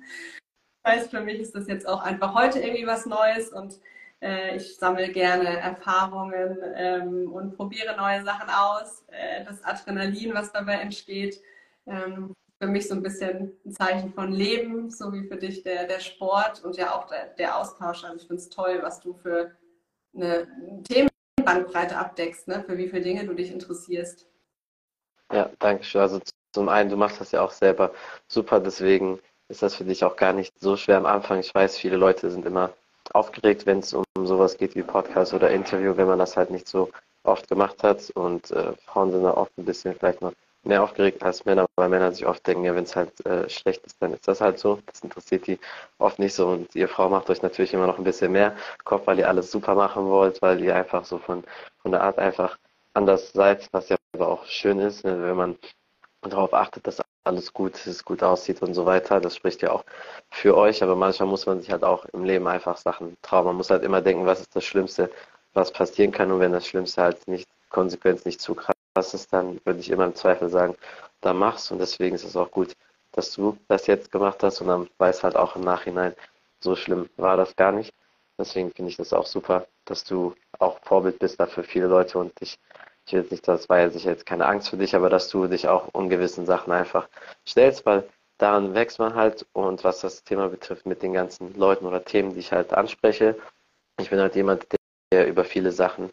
Das 0.84 0.94
heißt, 0.94 1.12
für 1.12 1.22
mich 1.22 1.40
ist 1.40 1.56
das 1.56 1.68
jetzt 1.68 1.88
auch 1.88 2.02
einfach 2.02 2.34
heute 2.34 2.60
irgendwie 2.60 2.88
was 2.88 3.06
Neues 3.06 3.50
und 3.50 3.80
äh, 4.22 4.56
ich 4.56 4.78
sammle 4.78 5.10
gerne 5.12 5.58
Erfahrungen 5.58 6.58
ähm, 6.76 7.32
und 7.32 7.56
probiere 7.56 7.96
neue 7.98 8.24
Sachen 8.24 8.50
aus. 8.50 9.04
Äh, 9.08 9.44
das 9.46 9.64
Adrenalin, 9.64 10.34
was 10.34 10.52
dabei 10.52 10.76
entsteht, 10.76 11.42
ähm, 11.88 12.34
für 12.60 12.68
mich 12.68 12.88
so 12.88 12.94
ein 12.94 13.02
bisschen 13.02 13.54
ein 13.66 13.72
Zeichen 13.72 14.14
von 14.14 14.32
Leben, 14.32 14.92
so 14.92 15.12
wie 15.14 15.28
für 15.28 15.38
dich 15.38 15.64
der, 15.64 15.88
der 15.88 16.00
Sport 16.00 16.64
und 16.64 16.78
ja 16.78 16.96
auch 16.96 17.08
der, 17.08 17.28
der 17.38 17.58
Austausch. 17.58 18.04
Also 18.04 18.18
ich 18.18 18.28
finde 18.28 18.42
es 18.42 18.50
toll, 18.50 18.80
was 18.84 19.00
du 19.00 19.14
für 19.14 19.56
eine 20.16 20.48
Themenbandbreite 20.84 21.98
abdeckst, 21.98 22.48
ne? 22.48 22.64
für 22.64 22.78
wie 22.78 22.88
viele 22.88 23.02
Dinge 23.02 23.26
du 23.26 23.34
dich 23.34 23.52
interessierst. 23.52 24.28
Ja, 25.32 25.50
danke 25.60 25.84
schön. 25.84 26.02
Also 26.02 26.20
zum 26.54 26.70
einen, 26.70 26.90
du 26.90 26.98
machst 26.98 27.22
das 27.22 27.32
ja 27.32 27.42
auch 27.42 27.52
selber 27.52 27.94
super, 28.28 28.60
deswegen 28.60 29.20
ist 29.48 29.62
das 29.62 29.76
für 29.76 29.84
dich 29.84 30.04
auch 30.04 30.16
gar 30.16 30.34
nicht 30.34 30.54
so 30.60 30.76
schwer 30.78 30.98
am 30.98 31.06
Anfang. 31.06 31.40
Ich 31.40 31.54
weiß, 31.54 31.78
viele 31.78 31.98
Leute 31.98 32.30
sind 32.30 32.46
immer 32.46 32.74
aufgeregt, 33.14 33.66
wenn 33.66 33.80
es 33.80 33.94
um 33.94 34.04
sowas 34.24 34.58
geht 34.58 34.76
wie 34.76 34.84
Podcast 34.84 35.34
oder 35.34 35.50
Interview, 35.50 35.96
wenn 35.98 36.08
man 36.08 36.20
das 36.20 36.38
halt 36.38 36.52
nicht 36.52 36.68
so 36.68 36.90
oft 37.24 37.48
gemacht 37.48 37.84
hat 37.84 38.10
und 38.12 38.52
äh, 38.52 38.74
Frauen 38.86 39.12
sind 39.12 39.24
da 39.24 39.34
oft 39.34 39.56
ein 39.58 39.66
bisschen 39.66 39.96
vielleicht 39.96 40.22
noch 40.22 40.34
mehr 40.64 40.84
aufgeregt 40.84 41.24
als 41.24 41.46
Männer, 41.46 41.66
weil 41.76 41.90
Männer 41.90 42.12
sich 42.12 42.26
oft 42.26 42.46
denken, 42.46 42.64
ja, 42.66 42.76
wenn 42.76 42.84
es 42.84 42.96
halt 42.96 43.26
äh, 43.26 43.50
schlecht 43.50 43.86
ist, 43.86 44.02
dann 44.02 44.14
ist 44.14 44.28
das 44.28 44.42
halt 44.42 44.60
so. 44.60 44.80
Das 44.86 45.02
interessiert 45.02 45.48
die 45.48 45.60
oft 45.98 46.20
nicht 46.20 46.34
so. 46.36 46.48
Und 46.50 46.76
ihr 46.76 46.88
Frau 46.88 47.10
macht 47.10 47.30
euch 47.30 47.42
natürlich 47.42 47.74
immer 47.74 47.88
noch 47.88 47.98
ein 47.98 48.04
bisschen 48.04 48.32
mehr 48.32 48.56
Kopf, 48.84 49.08
weil 49.08 49.20
ihr 49.20 49.28
alles 49.28 49.52
super 49.52 49.76
machen 49.76 50.06
wollt, 50.08 50.42
weil 50.42 50.62
ihr 50.64 50.76
einfach 50.76 51.06
so 51.06 51.18
von, 51.18 51.44
von 51.82 51.92
der 51.92 52.02
Art 52.04 52.20
einfach 52.20 52.58
anders 52.94 53.32
seid, 53.34 53.70
was 53.72 53.90
ja 53.90 53.98
aber 54.14 54.28
auch 54.30 54.46
schön 54.46 54.80
ist, 54.80 55.04
ne, 55.06 55.22
wenn 55.24 55.36
man 55.36 55.58
darauf 56.22 56.54
achtet, 56.54 56.86
dass 56.88 57.02
alles 57.24 57.54
gut 57.54 57.86
ist, 57.88 58.06
gut 58.06 58.24
aussieht 58.24 58.62
und 58.62 58.74
so 58.74 58.86
weiter. 58.86 59.20
Das 59.20 59.36
spricht 59.36 59.62
ja 59.62 59.72
auch 59.72 59.86
für 60.30 60.58
euch, 60.58 60.84
aber 60.84 60.96
manchmal 60.96 61.30
muss 61.30 61.46
man 61.46 61.62
sich 61.62 61.72
halt 61.72 61.84
auch 61.84 62.06
im 62.14 62.24
Leben 62.24 62.48
einfach 62.48 62.78
Sachen 62.78 63.16
trauen. 63.22 63.46
Man 63.46 63.56
muss 63.58 63.70
halt 63.70 63.84
immer 63.84 64.02
denken, 64.02 64.26
was 64.26 64.42
ist 64.42 64.56
das 64.56 64.66
Schlimmste, 64.66 65.10
was 65.54 65.72
passieren 65.72 66.12
kann 66.12 66.32
und 66.32 66.40
wenn 66.40 66.52
das 66.52 66.68
Schlimmste 66.68 67.02
halt 67.02 67.28
nicht, 67.28 67.48
Konsequenz 67.70 68.26
nicht 68.26 68.42
zu 68.42 68.56
krass 68.56 68.76
ist, 69.14 69.32
dann 69.34 69.60
würde 69.66 69.80
ich 69.80 69.90
immer 69.90 70.06
im 70.06 70.16
Zweifel 70.16 70.50
sagen, 70.50 70.76
da 71.22 71.34
machst 71.34 71.72
und 71.72 71.80
deswegen 71.80 72.16
ist 72.16 72.26
es 72.26 72.36
auch 72.36 72.52
gut, 72.52 72.76
dass 73.12 73.34
du 73.34 73.58
das 73.68 73.88
jetzt 73.88 74.12
gemacht 74.12 74.44
hast 74.44 74.62
und 74.62 74.68
dann 74.68 74.90
weiß 74.98 75.24
halt 75.24 75.36
auch 75.36 75.56
im 75.56 75.62
Nachhinein, 75.62 76.16
so 76.60 76.76
schlimm 76.76 77.10
war 77.18 77.38
das 77.38 77.56
gar 77.56 77.72
nicht. 77.72 77.94
Deswegen 78.38 78.72
finde 78.72 78.90
ich 78.90 78.98
das 78.98 79.14
auch 79.14 79.26
super, 79.26 79.68
dass 79.86 80.04
du 80.04 80.34
auch 80.60 80.80
Vorbild 80.84 81.20
bist 81.20 81.40
da 81.40 81.46
für 81.46 81.64
viele 81.64 81.88
Leute 81.88 82.18
und 82.18 82.34
ich, 82.40 82.58
ich 83.06 83.14
will 83.14 83.22
jetzt 83.22 83.32
nicht, 83.32 83.48
das 83.48 83.70
war 83.70 83.80
ja 83.80 83.90
sicher 83.90 84.12
jetzt 84.12 84.26
keine 84.26 84.46
Angst 84.46 84.70
für 84.70 84.78
dich, 84.78 84.96
aber 84.96 85.10
dass 85.10 85.30
du 85.30 85.48
dich 85.48 85.68
auch 85.68 85.90
ungewissen 85.94 86.46
Sachen 86.46 86.72
einfach 86.72 87.08
stellst, 87.48 87.86
weil 87.86 88.08
daran 88.38 88.74
wächst 88.74 89.00
man 89.00 89.16
halt 89.16 89.46
und 89.54 89.84
was 89.84 90.02
das 90.02 90.24
Thema 90.24 90.50
betrifft 90.50 90.86
mit 90.86 91.04
den 91.04 91.14
ganzen 91.14 91.54
Leuten 91.56 91.86
oder 91.86 92.04
Themen, 92.04 92.34
die 92.34 92.40
ich 92.40 92.52
halt 92.52 92.74
anspreche, 92.74 93.38
ich 94.00 94.10
bin 94.10 94.20
halt 94.20 94.36
jemand, 94.36 94.66
der 95.12 95.28
über 95.28 95.44
viele 95.44 95.72
Sachen 95.72 96.12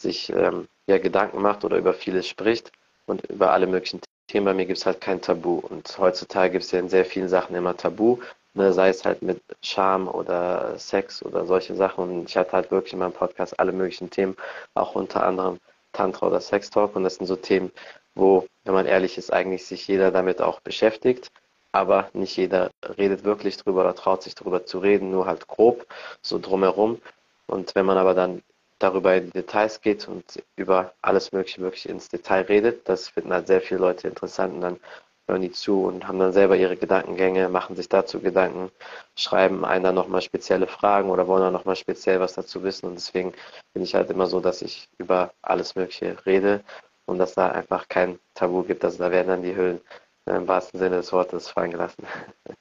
sich 0.00 0.30
ähm, 0.30 0.68
ja 0.86 0.98
Gedanken 0.98 1.42
macht 1.42 1.64
oder 1.64 1.76
über 1.78 1.94
vieles 1.94 2.26
spricht 2.26 2.72
und 3.06 3.24
über 3.30 3.52
alle 3.52 3.66
möglichen 3.66 4.00
Themen. 4.28 4.46
Bei 4.46 4.54
mir 4.54 4.66
gibt 4.66 4.78
es 4.78 4.86
halt 4.86 5.00
kein 5.00 5.20
Tabu 5.20 5.58
und 5.58 5.96
heutzutage 5.98 6.52
gibt 6.52 6.64
es 6.64 6.70
ja 6.70 6.78
in 6.80 6.88
sehr 6.88 7.04
vielen 7.04 7.28
Sachen 7.28 7.56
immer 7.56 7.76
Tabu, 7.76 8.18
ne, 8.54 8.72
sei 8.72 8.88
es 8.88 9.04
halt 9.04 9.22
mit 9.22 9.40
Scham 9.62 10.08
oder 10.08 10.78
Sex 10.78 11.22
oder 11.22 11.46
solche 11.46 11.74
Sachen 11.74 12.04
und 12.04 12.28
ich 12.28 12.36
hatte 12.36 12.52
halt 12.52 12.70
wirklich 12.70 12.92
in 12.92 12.98
meinem 13.00 13.12
Podcast 13.12 13.58
alle 13.58 13.72
möglichen 13.72 14.10
Themen, 14.10 14.36
auch 14.74 14.94
unter 14.94 15.24
anderem 15.24 15.58
Tantra 15.92 16.28
oder 16.28 16.40
Sex 16.40 16.70
Talk 16.70 16.96
und 16.96 17.04
das 17.04 17.16
sind 17.16 17.26
so 17.26 17.36
Themen, 17.36 17.72
wo, 18.14 18.46
wenn 18.64 18.74
man 18.74 18.86
ehrlich 18.86 19.18
ist, 19.18 19.32
eigentlich 19.32 19.66
sich 19.66 19.86
jeder 19.88 20.10
damit 20.10 20.40
auch 20.40 20.60
beschäftigt 20.60 21.30
aber 21.72 22.10
nicht 22.12 22.36
jeder 22.36 22.70
redet 22.98 23.24
wirklich 23.24 23.56
drüber 23.56 23.82
oder 23.82 23.94
traut 23.94 24.22
sich 24.22 24.34
drüber 24.34 24.66
zu 24.66 24.78
reden, 24.78 25.10
nur 25.10 25.26
halt 25.26 25.46
grob, 25.46 25.86
so 26.22 26.38
drumherum. 26.38 27.00
Und 27.46 27.74
wenn 27.74 27.86
man 27.86 27.98
aber 27.98 28.14
dann 28.14 28.42
darüber 28.80 29.14
in 29.14 29.30
Details 29.30 29.80
geht 29.80 30.08
und 30.08 30.42
über 30.56 30.92
alles 31.02 31.32
Mögliche 31.32 31.60
wirklich 31.60 31.88
ins 31.88 32.08
Detail 32.08 32.42
redet, 32.42 32.88
das 32.88 33.08
finden 33.08 33.32
halt 33.32 33.46
sehr 33.46 33.60
viele 33.60 33.80
Leute 33.80 34.08
interessant 34.08 34.54
und 34.54 34.60
dann 34.62 34.80
hören 35.28 35.42
die 35.42 35.52
zu 35.52 35.84
und 35.84 36.08
haben 36.08 36.18
dann 36.18 36.32
selber 36.32 36.56
ihre 36.56 36.76
Gedankengänge, 36.76 37.48
machen 37.48 37.76
sich 37.76 37.88
dazu 37.88 38.20
Gedanken, 38.20 38.70
schreiben 39.16 39.64
einen 39.64 39.84
dann 39.84 39.94
nochmal 39.94 40.22
spezielle 40.22 40.66
Fragen 40.66 41.10
oder 41.10 41.28
wollen 41.28 41.42
dann 41.42 41.52
nochmal 41.52 41.76
speziell 41.76 42.20
was 42.20 42.34
dazu 42.34 42.64
wissen. 42.64 42.86
Und 42.86 42.96
deswegen 42.96 43.32
bin 43.72 43.82
ich 43.82 43.94
halt 43.94 44.10
immer 44.10 44.26
so, 44.26 44.40
dass 44.40 44.62
ich 44.62 44.88
über 44.98 45.32
alles 45.42 45.76
Mögliche 45.76 46.16
rede 46.26 46.62
und 47.06 47.18
dass 47.18 47.34
da 47.34 47.50
einfach 47.50 47.88
kein 47.88 48.18
Tabu 48.34 48.62
gibt. 48.64 48.84
Also 48.84 48.98
da 48.98 49.10
werden 49.10 49.28
dann 49.28 49.42
die 49.42 49.54
Hüllen 49.54 49.80
im 50.26 50.48
wahrsten 50.48 50.80
Sinne 50.80 50.96
des 50.96 51.12
Wortes 51.12 51.48
fallen 51.48 51.70
gelassen. 51.72 52.06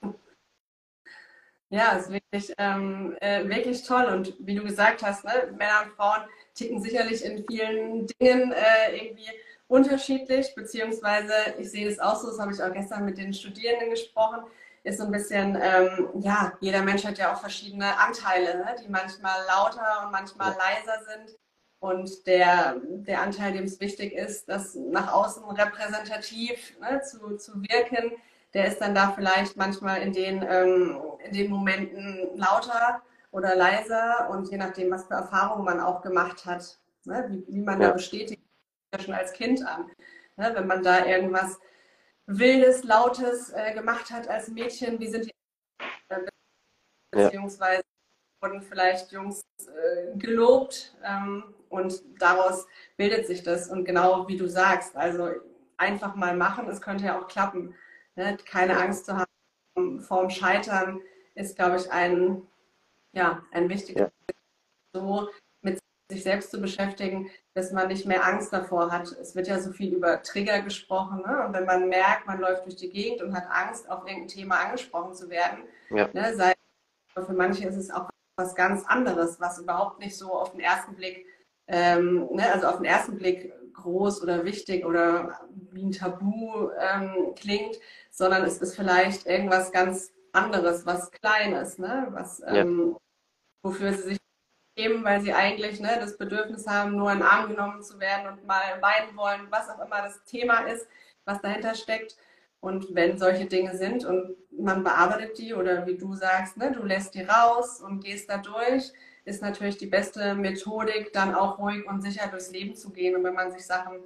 Ja, 1.71 1.91
ist 1.97 2.11
wirklich, 2.11 2.51
ähm, 2.57 3.15
äh, 3.21 3.47
wirklich 3.47 3.83
toll. 3.83 4.05
Und 4.05 4.33
wie 4.39 4.55
du 4.55 4.63
gesagt 4.63 5.03
hast, 5.03 5.23
ne, 5.23 5.53
Männer 5.57 5.83
und 5.85 5.91
Frauen 5.91 6.21
ticken 6.55 6.81
sicherlich 6.81 7.23
in 7.23 7.45
vielen 7.47 8.07
Dingen 8.19 8.51
äh, 8.51 8.95
irgendwie 8.97 9.29
unterschiedlich, 9.67 10.53
beziehungsweise 10.55 11.31
ich 11.59 11.69
sehe 11.69 11.87
das 11.87 11.99
auch 11.99 12.15
so, 12.15 12.27
das 12.27 12.39
habe 12.39 12.51
ich 12.51 12.61
auch 12.61 12.73
gestern 12.73 13.05
mit 13.05 13.19
den 13.19 13.33
Studierenden 13.33 13.91
gesprochen, 13.91 14.39
ist 14.83 14.97
so 14.97 15.05
ein 15.05 15.11
bisschen, 15.11 15.57
ähm, 15.61 16.09
ja, 16.21 16.53
jeder 16.59 16.81
Mensch 16.81 17.05
hat 17.05 17.19
ja 17.19 17.33
auch 17.33 17.39
verschiedene 17.39 17.97
Anteile, 17.99 18.57
ne, 18.57 18.75
die 18.83 18.89
manchmal 18.89 19.39
lauter 19.47 20.05
und 20.05 20.11
manchmal 20.11 20.55
leiser 20.57 21.03
sind. 21.03 21.37
Und 21.81 22.25
der, 22.27 22.81
der 22.83 23.21
Anteil, 23.21 23.53
dem 23.53 23.63
es 23.65 23.79
wichtig 23.79 24.13
ist, 24.13 24.49
das 24.49 24.75
nach 24.75 25.13
außen 25.13 25.43
repräsentativ 25.45 26.77
ne, 26.79 27.01
zu, 27.01 27.37
zu 27.37 27.61
wirken, 27.61 28.13
der 28.53 28.67
ist 28.67 28.79
dann 28.79 28.95
da 28.95 29.11
vielleicht 29.11 29.57
manchmal 29.57 30.01
in 30.01 30.13
den, 30.13 30.45
ähm, 30.47 31.01
in 31.23 31.33
den 31.33 31.51
Momenten 31.51 32.37
lauter 32.37 33.01
oder 33.31 33.55
leiser 33.55 34.29
und 34.29 34.49
je 34.49 34.57
nachdem, 34.57 34.91
was 34.91 35.05
für 35.05 35.13
Erfahrungen 35.13 35.65
man 35.65 35.79
auch 35.79 36.01
gemacht 36.01 36.45
hat, 36.45 36.79
ne, 37.05 37.25
wie, 37.29 37.45
wie 37.47 37.61
man 37.61 37.81
ja. 37.81 37.87
da 37.87 37.93
bestätigt, 37.93 38.41
ja 38.93 38.99
schon 38.99 39.13
als 39.13 39.33
Kind 39.33 39.65
an. 39.65 39.85
Ne, 40.37 40.51
wenn 40.55 40.67
man 40.67 40.83
da 40.83 41.05
irgendwas 41.05 41.59
Wildes, 42.25 42.83
Lautes 42.83 43.51
äh, 43.51 43.73
gemacht 43.73 44.11
hat 44.11 44.27
als 44.27 44.47
Mädchen, 44.49 44.99
wie 44.99 45.07
sind 45.07 45.25
die 45.25 45.31
beziehungsweise 47.11 47.83
wurden 48.41 48.61
vielleicht 48.61 49.11
Jungs 49.11 49.41
äh, 49.59 50.17
gelobt 50.17 50.95
ähm, 51.03 51.43
und 51.69 52.01
daraus 52.19 52.67
bildet 52.97 53.27
sich 53.27 53.43
das. 53.43 53.69
Und 53.69 53.85
genau 53.85 54.27
wie 54.27 54.37
du 54.37 54.47
sagst, 54.47 54.95
also 54.95 55.29
einfach 55.77 56.15
mal 56.15 56.35
machen, 56.35 56.69
es 56.69 56.81
könnte 56.81 57.05
ja 57.05 57.19
auch 57.19 57.27
klappen. 57.27 57.75
Ne? 58.19 58.37
Keine 58.45 58.77
Angst 58.77 59.05
zu 59.05 59.17
haben 59.17 60.01
vorm 60.01 60.29
Scheitern 60.29 60.99
ist, 61.35 61.55
glaube 61.55 61.77
ich, 61.77 61.89
ein, 61.89 62.41
ja, 63.13 63.43
ein 63.51 63.69
wichtiger 63.69 64.11
ja. 64.27 64.35
so 64.93 65.29
mit 65.61 65.79
sich 66.11 66.23
selbst 66.23 66.51
zu 66.51 66.59
beschäftigen, 66.59 67.29
dass 67.53 67.71
man 67.71 67.87
nicht 67.87 68.05
mehr 68.05 68.25
Angst 68.25 68.51
davor 68.51 68.91
hat. 68.91 69.07
Es 69.13 69.35
wird 69.35 69.47
ja 69.47 69.57
so 69.57 69.71
viel 69.71 69.93
über 69.93 70.21
Trigger 70.21 70.61
gesprochen. 70.61 71.21
Ne? 71.25 71.45
Und 71.45 71.53
wenn 71.53 71.63
man 71.63 71.87
merkt, 71.87 72.27
man 72.27 72.41
läuft 72.41 72.65
durch 72.65 72.75
die 72.75 72.89
Gegend 72.89 73.21
und 73.21 73.33
hat 73.33 73.47
Angst, 73.49 73.89
auf 73.89 74.05
irgendein 74.05 74.27
Thema 74.27 74.57
angesprochen 74.57 75.13
zu 75.13 75.29
werden, 75.29 75.59
ja. 75.89 76.09
ne? 76.11 76.35
sei 76.35 76.53
für 77.15 77.33
manche 77.33 77.67
ist 77.67 77.77
es 77.77 77.89
auch 77.89 78.09
was 78.35 78.53
ganz 78.53 78.85
anderes, 78.85 79.39
was 79.39 79.59
überhaupt 79.59 79.99
nicht 79.99 80.17
so 80.17 80.33
auf 80.33 80.51
den 80.51 80.59
ersten 80.59 80.93
Blick, 80.95 81.25
ähm, 81.67 82.27
ne, 82.31 82.51
also 82.53 82.67
auf 82.67 82.77
den 82.77 82.85
ersten 82.85 83.17
Blick 83.17 83.53
groß 83.81 84.21
oder 84.21 84.45
wichtig 84.45 84.85
oder 84.85 85.39
wie 85.71 85.83
ein 85.83 85.91
Tabu 85.91 86.69
ähm, 86.79 87.33
klingt, 87.35 87.77
sondern 88.11 88.43
es 88.43 88.57
ist 88.59 88.75
vielleicht 88.75 89.25
irgendwas 89.25 89.71
ganz 89.71 90.11
anderes, 90.33 90.85
was 90.85 91.11
Kleines, 91.11 91.77
ne, 91.77 92.07
was, 92.11 92.41
ähm, 92.45 92.91
ja. 92.91 92.99
wofür 93.63 93.93
sie 93.93 94.09
sich 94.09 94.19
geben, 94.75 95.03
weil 95.03 95.21
sie 95.21 95.33
eigentlich 95.33 95.79
ne, 95.79 95.97
das 95.99 96.17
Bedürfnis 96.17 96.67
haben, 96.67 96.95
nur 96.95 97.11
in 97.11 97.19
den 97.19 97.27
Arm 97.27 97.49
genommen 97.49 97.81
zu 97.81 97.99
werden 97.99 98.31
und 98.31 98.45
mal 98.45 98.81
weinen 98.81 99.15
wollen, 99.17 99.47
was 99.49 99.69
auch 99.69 99.83
immer 99.83 100.01
das 100.01 100.23
Thema 100.23 100.59
ist, 100.61 100.87
was 101.25 101.41
dahinter 101.41 101.75
steckt. 101.75 102.15
Und 102.61 102.93
wenn 102.93 103.17
solche 103.17 103.45
Dinge 103.45 103.77
sind 103.77 104.05
und 104.05 104.35
man 104.51 104.83
bearbeitet 104.83 105.37
die 105.37 105.53
oder 105.53 105.85
wie 105.85 105.97
du 105.97 106.13
sagst, 106.13 106.57
ne, 106.57 106.71
du 106.71 106.83
lässt 106.83 107.13
die 107.15 107.23
raus 107.23 107.81
und 107.81 108.03
gehst 108.03 108.29
da 108.29 108.37
durch, 108.37 108.91
ist 109.25 109.41
natürlich 109.41 109.77
die 109.77 109.87
beste 109.87 110.35
Methodik, 110.35 111.13
dann 111.13 111.35
auch 111.35 111.59
ruhig 111.59 111.87
und 111.87 112.01
sicher 112.01 112.27
durchs 112.27 112.51
Leben 112.51 112.75
zu 112.75 112.91
gehen. 112.91 113.15
Und 113.15 113.23
wenn 113.23 113.33
man 113.33 113.51
sich 113.51 113.65
Sachen 113.65 113.99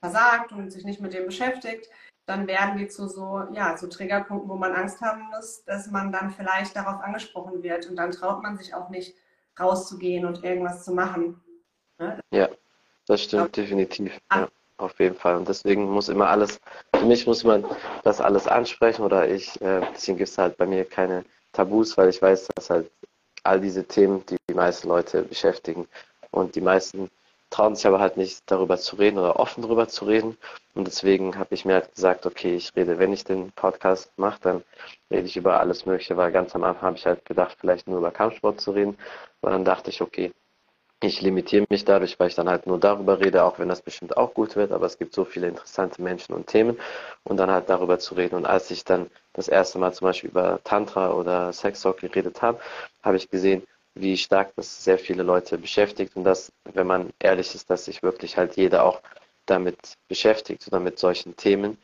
versagt 0.00 0.52
und 0.52 0.70
sich 0.70 0.84
nicht 0.84 1.00
mit 1.00 1.12
dem 1.12 1.26
beschäftigt, 1.26 1.88
dann 2.26 2.46
werden 2.46 2.76
die 2.76 2.88
zu 2.88 3.08
so, 3.08 3.44
ja, 3.52 3.74
zu 3.76 3.88
Triggerpunkten, 3.88 4.48
wo 4.48 4.56
man 4.56 4.74
Angst 4.74 5.00
haben 5.00 5.22
muss, 5.30 5.64
dass 5.64 5.90
man 5.90 6.12
dann 6.12 6.30
vielleicht 6.30 6.76
darauf 6.76 7.00
angesprochen 7.00 7.62
wird. 7.62 7.88
Und 7.88 7.96
dann 7.96 8.10
traut 8.10 8.42
man 8.42 8.56
sich 8.56 8.74
auch 8.74 8.90
nicht 8.90 9.16
rauszugehen 9.58 10.24
und 10.24 10.44
irgendwas 10.44 10.84
zu 10.84 10.92
machen. 10.92 11.40
Ne? 11.98 12.20
Ja, 12.30 12.48
das 13.06 13.22
stimmt 13.22 13.56
definitiv. 13.56 14.18
Ja 14.32 14.48
auf 14.78 14.98
jeden 15.00 15.16
Fall. 15.16 15.36
Und 15.36 15.48
deswegen 15.48 15.90
muss 15.90 16.08
immer 16.08 16.28
alles, 16.28 16.60
für 16.94 17.04
mich 17.04 17.26
muss 17.26 17.44
man 17.44 17.64
das 18.04 18.20
alles 18.20 18.46
ansprechen 18.46 19.02
oder 19.02 19.28
ich, 19.28 19.60
äh, 19.60 19.80
deswegen 19.92 20.18
gibt 20.18 20.30
es 20.30 20.38
halt 20.38 20.56
bei 20.56 20.66
mir 20.66 20.84
keine 20.84 21.24
Tabus, 21.52 21.96
weil 21.96 22.08
ich 22.08 22.22
weiß, 22.22 22.48
dass 22.54 22.70
halt 22.70 22.90
all 23.44 23.60
diese 23.60 23.84
Themen 23.84 24.24
die, 24.26 24.36
die 24.48 24.54
meisten 24.54 24.88
Leute 24.88 25.22
beschäftigen 25.22 25.88
und 26.30 26.54
die 26.54 26.60
meisten 26.60 27.10
trauen 27.50 27.74
sich 27.74 27.86
aber 27.86 28.00
halt 28.00 28.16
nicht 28.16 28.42
darüber 28.46 28.76
zu 28.76 28.96
reden 28.96 29.18
oder 29.18 29.38
offen 29.38 29.62
darüber 29.62 29.88
zu 29.88 30.04
reden. 30.04 30.36
Und 30.74 30.86
deswegen 30.86 31.38
habe 31.38 31.54
ich 31.54 31.64
mir 31.64 31.74
halt 31.74 31.94
gesagt, 31.94 32.26
okay, 32.26 32.54
ich 32.56 32.74
rede, 32.76 32.98
wenn 32.98 33.12
ich 33.12 33.24
den 33.24 33.52
Podcast 33.52 34.12
mache, 34.16 34.38
dann 34.42 34.64
rede 35.10 35.26
ich 35.26 35.36
über 35.36 35.58
alles 35.60 35.86
Mögliche, 35.86 36.16
weil 36.16 36.30
ganz 36.30 36.54
am 36.54 36.64
Anfang 36.64 36.88
habe 36.88 36.96
ich 36.96 37.06
halt 37.06 37.24
gedacht, 37.24 37.56
vielleicht 37.58 37.88
nur 37.88 37.98
über 37.98 38.10
Kampfsport 38.10 38.60
zu 38.60 38.72
reden. 38.72 38.98
Und 39.40 39.50
dann 39.52 39.64
dachte 39.64 39.90
ich, 39.90 40.02
okay, 40.02 40.32
ich 41.00 41.20
limitiere 41.20 41.66
mich 41.70 41.84
dadurch, 41.84 42.18
weil 42.18 42.28
ich 42.28 42.34
dann 42.34 42.48
halt 42.48 42.66
nur 42.66 42.78
darüber 42.78 43.20
rede, 43.20 43.44
auch 43.44 43.58
wenn 43.58 43.68
das 43.68 43.82
bestimmt 43.82 44.16
auch 44.16 44.34
gut 44.34 44.56
wird, 44.56 44.72
aber 44.72 44.86
es 44.86 44.98
gibt 44.98 45.14
so 45.14 45.24
viele 45.24 45.46
interessante 45.48 46.02
Menschen 46.02 46.34
und 46.34 46.48
Themen 46.48 46.76
und 47.24 47.36
dann 47.36 47.50
halt 47.50 47.68
darüber 47.68 47.98
zu 47.98 48.14
reden. 48.14 48.34
Und 48.34 48.46
als 48.46 48.70
ich 48.70 48.84
dann 48.84 49.08
das 49.32 49.48
erste 49.48 49.78
Mal 49.78 49.92
zum 49.92 50.06
Beispiel 50.06 50.30
über 50.30 50.60
Tantra 50.64 51.12
oder 51.12 51.52
Sex 51.52 51.82
Talk 51.82 51.98
geredet 51.98 52.42
habe, 52.42 52.58
habe 53.02 53.16
ich 53.16 53.30
gesehen, 53.30 53.62
wie 53.94 54.16
stark 54.16 54.52
das 54.56 54.84
sehr 54.84 54.98
viele 54.98 55.22
Leute 55.22 55.58
beschäftigt 55.58 56.16
und 56.16 56.24
dass, 56.24 56.52
wenn 56.72 56.86
man 56.86 57.10
ehrlich 57.20 57.54
ist, 57.54 57.70
dass 57.70 57.84
sich 57.84 58.02
wirklich 58.02 58.36
halt 58.36 58.56
jeder 58.56 58.84
auch 58.84 59.00
damit 59.46 59.78
beschäftigt 60.08 60.66
oder 60.68 60.80
mit 60.80 60.98
solchen 60.98 61.36
Themen. 61.36 61.78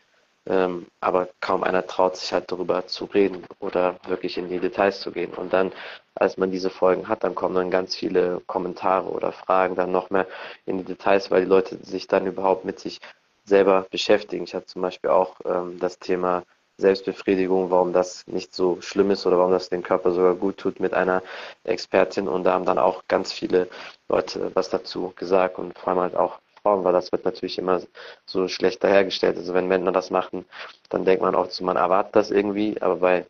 Ähm, 0.47 0.87
aber 1.01 1.29
kaum 1.41 1.63
einer 1.63 1.87
traut 1.87 2.17
sich 2.17 2.33
halt 2.33 2.53
darüber 2.53 2.87
zu 2.87 3.07
reden 3.07 3.45
oder 3.61 3.97
wirklich 4.07 4.37
in 4.37 4.49
die 4.49 4.59
Details 4.59 5.01
zu 5.01 5.11
gehen. 5.11 5.33
Und 5.35 5.53
dann 5.53 5.73
als 6.15 6.37
man 6.37 6.51
diese 6.51 6.71
Folgen 6.71 7.09
hat, 7.09 7.25
dann 7.25 7.35
kommen 7.35 7.55
dann 7.55 7.71
ganz 7.71 7.95
viele 7.95 8.41
Kommentare 8.47 9.09
oder 9.09 9.33
Fragen 9.33 9.75
dann 9.75 9.93
noch 9.93 10.11
mehr 10.11 10.27
in 10.67 10.79
die 10.79 10.85
Details, 10.85 11.31
weil 11.31 11.43
die 11.43 11.49
Leute 11.49 11.77
sich 11.85 12.07
dann 12.07 12.27
überhaupt 12.27 12.65
mit 12.65 12.79
sich 12.79 13.01
selber 13.45 13.87
beschäftigen. 13.91 14.45
Ich 14.45 14.55
hatte 14.55 14.67
zum 14.67 14.83
Beispiel 14.83 15.11
auch 15.11 15.37
ähm, 15.45 15.79
das 15.79 15.99
Thema 15.99 16.45
Selbstbefriedigung, 16.77 17.71
warum 17.71 17.93
das 17.93 18.27
nicht 18.27 18.55
so 18.55 18.81
schlimm 18.81 19.11
ist 19.13 19.27
oder 19.27 19.39
warum 19.39 19.53
das 19.53 19.69
den 19.69 19.83
Körper 19.83 20.11
sogar 20.13 20.35
gut 20.35 20.57
tut 20.57 20.81
mit 20.81 20.93
einer 20.93 21.23
Expertin 21.63 22.27
und 22.27 22.45
da 22.45 22.53
haben 22.55 22.65
dann 22.65 22.79
auch 22.79 23.05
ganz 23.07 23.33
viele 23.33 23.69
Leute 24.09 24.51
was 24.55 24.71
dazu 24.71 25.13
gesagt 25.17 25.59
und 25.59 25.79
vor 25.79 25.91
allem 25.91 26.01
halt 26.01 26.17
auch 26.17 26.41
Frauen, 26.63 26.83
weil 26.83 26.93
das 26.93 27.13
wird 27.13 27.25
natürlich 27.25 27.59
immer 27.59 27.81
so 28.27 28.49
schlecht 28.49 28.83
dahergestellt. 28.83 29.37
Also 29.37 29.55
wenn 29.55 29.69
Männer 29.69 29.93
das 29.93 30.11
machen, 30.11 30.47
dann 30.89 31.05
denkt 31.05 31.23
man 31.23 31.35
auch 31.35 31.51
so, 31.51 31.63
man 31.65 31.77
erwartet 31.77 32.17
das 32.17 32.31
irgendwie, 32.31 32.81
aber 32.81 32.97
bei 32.97 33.27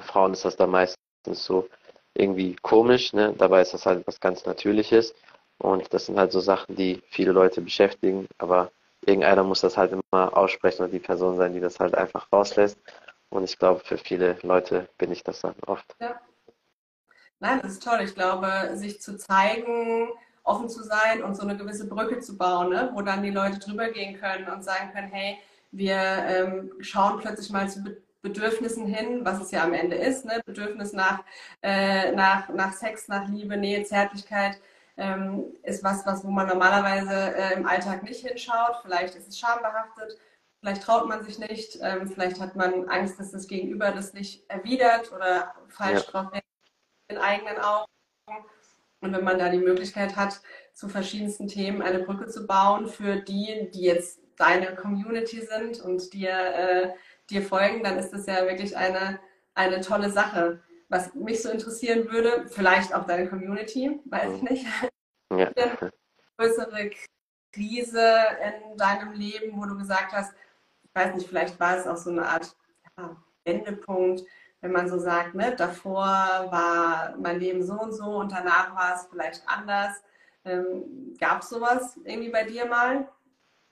Frauen 0.00 0.32
ist 0.32 0.44
das 0.44 0.56
dann 0.56 0.70
meistens 0.70 0.98
so, 1.44 1.68
irgendwie 2.14 2.56
komisch, 2.62 3.12
ne? 3.12 3.34
Dabei 3.36 3.62
ist 3.62 3.74
das 3.74 3.86
halt 3.86 4.06
was 4.06 4.20
ganz 4.20 4.44
Natürliches. 4.44 5.14
Und 5.58 5.92
das 5.94 6.06
sind 6.06 6.18
halt 6.18 6.32
so 6.32 6.40
Sachen, 6.40 6.76
die 6.76 7.02
viele 7.08 7.32
Leute 7.32 7.60
beschäftigen. 7.60 8.26
Aber 8.38 8.70
irgendeiner 9.06 9.44
muss 9.44 9.60
das 9.60 9.76
halt 9.76 9.92
immer 9.92 10.36
aussprechen 10.36 10.84
und 10.84 10.92
die 10.92 10.98
Person 10.98 11.36
sein, 11.36 11.52
die 11.54 11.60
das 11.60 11.80
halt 11.80 11.94
einfach 11.94 12.30
rauslässt. 12.32 12.78
Und 13.30 13.44
ich 13.44 13.58
glaube, 13.58 13.80
für 13.80 13.96
viele 13.96 14.36
Leute 14.42 14.88
bin 14.98 15.10
ich 15.10 15.24
das 15.24 15.40
dann 15.40 15.54
oft. 15.66 15.96
Ja. 16.00 16.20
Nein, 17.40 17.60
das 17.62 17.72
ist 17.72 17.82
toll. 17.82 18.00
Ich 18.02 18.14
glaube, 18.14 18.70
sich 18.74 19.00
zu 19.00 19.16
zeigen, 19.16 20.08
offen 20.44 20.68
zu 20.68 20.82
sein 20.82 21.22
und 21.22 21.34
so 21.34 21.42
eine 21.42 21.56
gewisse 21.56 21.88
Brücke 21.88 22.20
zu 22.20 22.36
bauen, 22.36 22.70
ne? 22.70 22.90
wo 22.94 23.02
dann 23.02 23.22
die 23.22 23.30
Leute 23.30 23.58
drüber 23.58 23.88
gehen 23.88 24.20
können 24.20 24.48
und 24.48 24.62
sagen 24.62 24.92
können, 24.92 25.08
hey, 25.08 25.38
wir 25.70 25.96
ähm, 25.96 26.72
schauen 26.80 27.18
plötzlich 27.20 27.50
mal 27.50 27.68
zu 27.68 27.82
Bedürfnissen 28.22 28.86
hin, 28.86 29.24
was 29.24 29.40
es 29.40 29.50
ja 29.50 29.64
am 29.64 29.74
Ende 29.74 29.96
ist, 29.96 30.24
ne? 30.24 30.40
Bedürfnis 30.46 30.92
nach, 30.92 31.24
äh, 31.60 32.12
nach, 32.12 32.48
nach 32.50 32.72
Sex, 32.72 33.08
nach 33.08 33.28
Liebe, 33.28 33.56
Nähe, 33.56 33.82
Zärtlichkeit, 33.82 34.60
ähm, 34.96 35.46
ist 35.62 35.82
was, 35.82 36.06
was, 36.06 36.24
wo 36.24 36.30
man 36.30 36.46
normalerweise 36.46 37.34
äh, 37.34 37.54
im 37.54 37.66
Alltag 37.66 38.04
nicht 38.04 38.26
hinschaut. 38.26 38.76
Vielleicht 38.82 39.16
ist 39.16 39.28
es 39.28 39.38
schambehaftet, 39.38 40.18
vielleicht 40.60 40.82
traut 40.82 41.08
man 41.08 41.24
sich 41.24 41.38
nicht, 41.38 41.78
ähm, 41.82 42.08
vielleicht 42.08 42.40
hat 42.40 42.54
man 42.54 42.88
Angst, 42.88 43.18
dass 43.18 43.32
das 43.32 43.48
Gegenüber 43.48 43.90
das 43.90 44.12
nicht 44.12 44.48
erwidert 44.48 45.12
oder 45.12 45.54
falsch 45.68 46.04
ja. 46.06 46.10
drauf 46.10 46.32
in 47.08 47.18
eigenen 47.18 47.58
Augen. 47.58 47.86
Und 49.00 49.12
wenn 49.12 49.24
man 49.24 49.38
da 49.38 49.48
die 49.48 49.58
Möglichkeit 49.58 50.14
hat, 50.14 50.40
zu 50.74 50.88
verschiedensten 50.88 51.48
Themen 51.48 51.82
eine 51.82 51.98
Brücke 51.98 52.28
zu 52.28 52.46
bauen 52.46 52.86
für 52.86 53.16
die, 53.16 53.68
die 53.74 53.82
jetzt 53.82 54.20
deine 54.36 54.74
Community 54.76 55.40
sind 55.40 55.80
und 55.80 56.12
dir, 56.12 56.30
äh, 56.30 56.90
dir 57.30 57.42
folgen, 57.42 57.82
dann 57.82 57.98
ist 57.98 58.10
das 58.10 58.26
ja 58.26 58.46
wirklich 58.46 58.76
eine, 58.76 59.18
eine 59.54 59.80
tolle 59.80 60.10
Sache. 60.10 60.62
Was 60.88 61.14
mich 61.14 61.42
so 61.42 61.50
interessieren 61.50 62.10
würde, 62.10 62.46
vielleicht 62.48 62.94
auch 62.94 63.06
deine 63.06 63.28
Community, 63.28 64.00
weiß 64.04 64.34
ich 64.36 64.42
nicht. 64.42 64.66
Ja. 65.34 65.50
Größere 66.36 66.90
Krise 67.52 68.14
in 68.42 68.76
deinem 68.76 69.12
Leben, 69.12 69.56
wo 69.56 69.64
du 69.64 69.78
gesagt 69.78 70.12
hast, 70.12 70.34
ich 70.82 70.94
weiß 70.94 71.14
nicht, 71.14 71.28
vielleicht 71.28 71.58
war 71.58 71.78
es 71.78 71.86
auch 71.86 71.96
so 71.96 72.10
eine 72.10 72.26
Art 72.26 72.54
ja, 72.98 73.16
Wendepunkt, 73.44 74.22
wenn 74.60 74.72
man 74.72 74.88
so 74.88 74.98
sagt, 74.98 75.34
ne, 75.34 75.54
davor 75.56 76.04
war 76.50 77.14
mein 77.18 77.40
Leben 77.40 77.62
so 77.62 77.74
und 77.74 77.92
so 77.92 78.04
und 78.04 78.32
danach 78.32 78.74
war 78.74 78.94
es 78.94 79.06
vielleicht 79.10 79.42
anders. 79.46 80.02
Ähm, 80.44 81.14
gab 81.18 81.42
es 81.42 81.48
sowas 81.48 81.98
irgendwie 82.04 82.30
bei 82.30 82.44
dir 82.44 82.66
mal? 82.66 83.08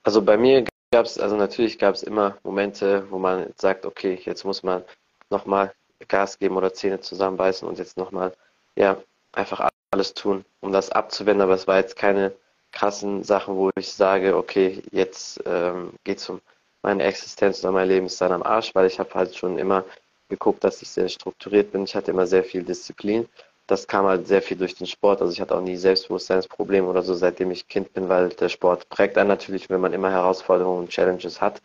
Also 0.03 0.23
bei 0.23 0.37
mir 0.37 0.65
es, 0.93 1.19
also 1.19 1.37
natürlich 1.37 1.79
gab 1.79 1.95
es 1.95 2.03
immer 2.03 2.37
Momente, 2.43 3.07
wo 3.11 3.19
man 3.19 3.53
sagt, 3.57 3.87
okay, 3.87 4.21
jetzt 4.25 4.45
muss 4.45 4.63
man 4.63 4.83
nochmal 5.31 5.73
Gas 6.09 6.39
geben 6.39 6.57
oder 6.57 6.75
Zähne 6.75 7.01
zusammenbeißen 7.01 7.67
und 7.69 7.79
jetzt 7.79 7.97
nochmal, 7.97 8.33
ja, 8.75 8.97
einfach 9.33 9.69
alles 9.93 10.15
tun, 10.15 10.45
um 10.61 10.73
das 10.73 10.91
abzuwenden. 10.91 11.43
Aber 11.43 11.55
es 11.55 11.69
war 11.69 11.77
jetzt 11.79 11.97
keine 11.97 12.33
krassen 12.73 13.23
Sachen, 13.23 13.57
wo 13.57 13.71
ich 13.77 13.93
sage, 13.93 14.37
okay, 14.37 14.83
jetzt 14.91 15.41
ähm, 15.47 15.93
geht 16.05 16.19
es 16.19 16.29
um 16.29 16.41
meine 16.83 17.05
Existenz 17.05 17.63
oder 17.63 17.73
mein 17.73 17.89
Leben 17.89 18.07
ist 18.07 18.21
dann 18.21 18.33
am 18.33 18.43
Arsch, 18.43 18.75
weil 18.75 18.87
ich 18.87 18.99
habe 18.99 19.15
halt 19.15 19.37
schon 19.37 19.59
immer 19.59 19.85
geguckt, 20.29 20.65
dass 20.65 20.83
ich 20.83 20.89
sehr 20.89 21.09
strukturiert 21.09 21.73
bin. 21.73 21.85
Ich 21.85 21.95
hatte 21.95 22.11
immer 22.11 22.27
sehr 22.27 22.45
viel 22.45 22.63
Disziplin. 22.63 23.29
Das 23.71 23.87
kam 23.87 24.07
halt 24.07 24.27
sehr 24.27 24.43
viel 24.43 24.57
durch 24.57 24.75
den 24.75 24.87
Sport. 24.89 25.21
Also 25.21 25.33
ich 25.33 25.41
hatte 25.41 25.55
auch 25.55 25.61
nie 25.61 25.77
Selbstbewusstseinsprobleme 25.77 26.89
oder 26.89 27.03
so, 27.03 27.15
seitdem 27.15 27.53
ich 27.53 27.69
Kind 27.69 27.93
bin, 27.93 28.09
weil 28.09 28.31
der 28.31 28.49
Sport 28.49 28.89
prägt 28.89 29.17
einen 29.17 29.29
natürlich, 29.29 29.71
wenn 29.71 29.81
man 29.81 29.93
immer 29.93 30.11
Herausforderungen 30.11 30.81
und 30.81 30.91
Challenges 30.91 31.41
hat, 31.41 31.63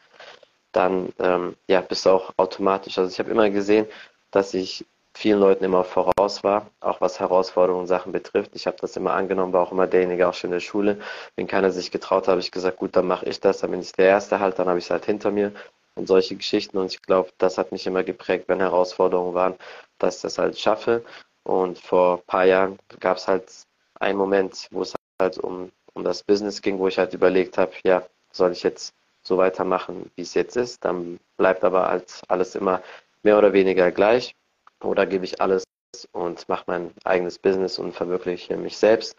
dann 0.71 1.09
ähm, 1.19 1.55
ja, 1.67 1.81
bist 1.81 2.05
du 2.05 2.11
auch 2.11 2.33
automatisch. 2.37 2.97
Also 2.99 3.11
ich 3.11 3.19
habe 3.19 3.31
immer 3.31 3.49
gesehen, 3.49 3.87
dass 4.31 4.53
ich 4.53 4.85
vielen 5.15 5.39
Leuten 5.39 5.63
immer 5.63 5.83
voraus 5.83 6.43
war, 6.43 6.69
auch 6.79 7.01
was 7.01 7.19
Herausforderungen 7.19 7.83
und 7.83 7.87
Sachen 7.87 8.11
betrifft. 8.11 8.51
Ich 8.53 8.67
habe 8.67 8.77
das 8.81 8.95
immer 8.97 9.13
angenommen, 9.13 9.53
war 9.53 9.63
auch 9.63 9.71
immer 9.71 9.87
derjenige, 9.87 10.27
auch 10.27 10.33
schon 10.35 10.49
in 10.49 10.55
der 10.55 10.59
Schule. 10.59 10.99
Wenn 11.37 11.47
keiner 11.47 11.71
sich 11.71 11.89
getraut 11.89 12.23
hat, 12.23 12.33
habe 12.33 12.41
ich 12.41 12.51
gesagt, 12.51 12.77
gut, 12.77 12.95
dann 12.95 13.07
mache 13.07 13.25
ich 13.27 13.39
das, 13.39 13.59
dann 13.59 13.71
bin 13.71 13.79
ich 13.81 13.93
der 13.93 14.07
Erste 14.07 14.39
halt, 14.39 14.59
dann 14.59 14.67
habe 14.67 14.77
ich 14.77 14.85
es 14.85 14.91
halt 14.91 15.05
hinter 15.05 15.31
mir 15.31 15.53
und 15.95 16.07
solche 16.07 16.35
Geschichten. 16.35 16.77
Und 16.77 16.91
ich 16.91 17.01
glaube, 17.01 17.29
das 17.39 17.57
hat 17.57 17.71
mich 17.71 17.87
immer 17.87 18.03
geprägt, 18.03 18.45
wenn 18.47 18.59
Herausforderungen 18.59 19.33
waren, 19.33 19.55
dass 19.97 20.17
ich 20.17 20.21
das 20.23 20.37
halt 20.37 20.59
schaffe. 20.59 21.03
Und 21.45 21.77
vor 21.79 22.17
ein 22.17 22.23
paar 22.25 22.45
Jahren 22.45 22.79
gab 22.99 23.17
es 23.17 23.27
halt 23.27 23.51
einen 23.99 24.17
Moment, 24.17 24.67
wo 24.71 24.81
es 24.81 24.95
halt 25.19 25.37
um, 25.37 25.71
um 25.93 26.03
das 26.03 26.23
Business 26.23 26.61
ging, 26.61 26.79
wo 26.79 26.87
ich 26.87 26.97
halt 26.97 27.13
überlegt 27.13 27.57
habe, 27.57 27.71
ja, 27.85 28.03
soll 28.31 28.51
ich 28.51 28.63
jetzt 28.63 28.93
so 29.21 29.37
weitermachen, 29.37 30.11
wie 30.15 30.23
es 30.23 30.33
jetzt 30.33 30.57
ist? 30.57 30.83
Dann 30.83 31.19
bleibt 31.37 31.63
aber 31.63 31.87
halt 31.87 32.21
alles 32.27 32.55
immer 32.55 32.81
mehr 33.23 33.37
oder 33.37 33.53
weniger 33.53 33.91
gleich. 33.91 34.35
Oder 34.81 35.05
gebe 35.05 35.23
ich 35.23 35.39
alles 35.39 35.63
und 36.11 36.49
mache 36.49 36.65
mein 36.67 36.91
eigenes 37.03 37.37
Business 37.37 37.77
und 37.77 37.93
verwirkliche 37.93 38.57
mich 38.57 38.77
selbst. 38.77 39.15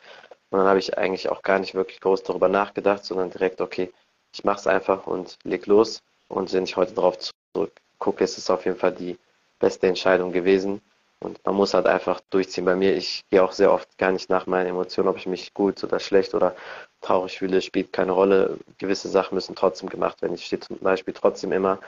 Und 0.50 0.58
dann 0.58 0.66
habe 0.66 0.80
ich 0.80 0.98
eigentlich 0.98 1.28
auch 1.28 1.42
gar 1.42 1.60
nicht 1.60 1.74
wirklich 1.74 2.00
groß 2.00 2.24
darüber 2.24 2.48
nachgedacht, 2.48 3.04
sondern 3.04 3.30
direkt, 3.30 3.60
okay, 3.60 3.92
ich 4.32 4.44
mache 4.44 4.58
es 4.60 4.66
einfach 4.66 5.06
und 5.06 5.38
leg 5.44 5.66
los. 5.66 6.02
Und 6.28 6.52
wenn 6.52 6.64
ich 6.64 6.76
heute 6.76 6.92
darauf 6.92 7.18
zurückgucke, 7.54 8.24
ist 8.24 8.36
es 8.36 8.50
auf 8.50 8.64
jeden 8.64 8.78
Fall 8.78 8.92
die 8.92 9.16
beste 9.60 9.86
Entscheidung 9.86 10.32
gewesen. 10.32 10.82
Und 11.20 11.44
man 11.46 11.54
muss 11.54 11.74
halt 11.74 11.86
einfach 11.86 12.20
durchziehen. 12.30 12.64
Bei 12.66 12.76
mir, 12.76 12.94
ich 12.94 13.22
gehe 13.30 13.42
auch 13.42 13.52
sehr 13.52 13.72
oft 13.72 13.96
gar 13.98 14.12
nicht 14.12 14.28
nach 14.28 14.46
meinen 14.46 14.66
Emotionen, 14.68 15.08
ob 15.08 15.16
ich 15.16 15.26
mich 15.26 15.54
gut 15.54 15.82
oder 15.82 15.98
schlecht 15.98 16.34
oder 16.34 16.54
traurig 17.00 17.38
fühle, 17.38 17.62
spielt 17.62 17.92
keine 17.92 18.12
Rolle. 18.12 18.58
Gewisse 18.78 19.08
Sachen 19.08 19.34
müssen 19.34 19.54
trotzdem 19.56 19.88
gemacht 19.88 20.20
werden. 20.22 20.34
Ich 20.34 20.44
stehe 20.46 20.60
zum 20.60 20.78
Beispiel 20.78 21.14
trotzdem 21.14 21.52
immer 21.52 21.78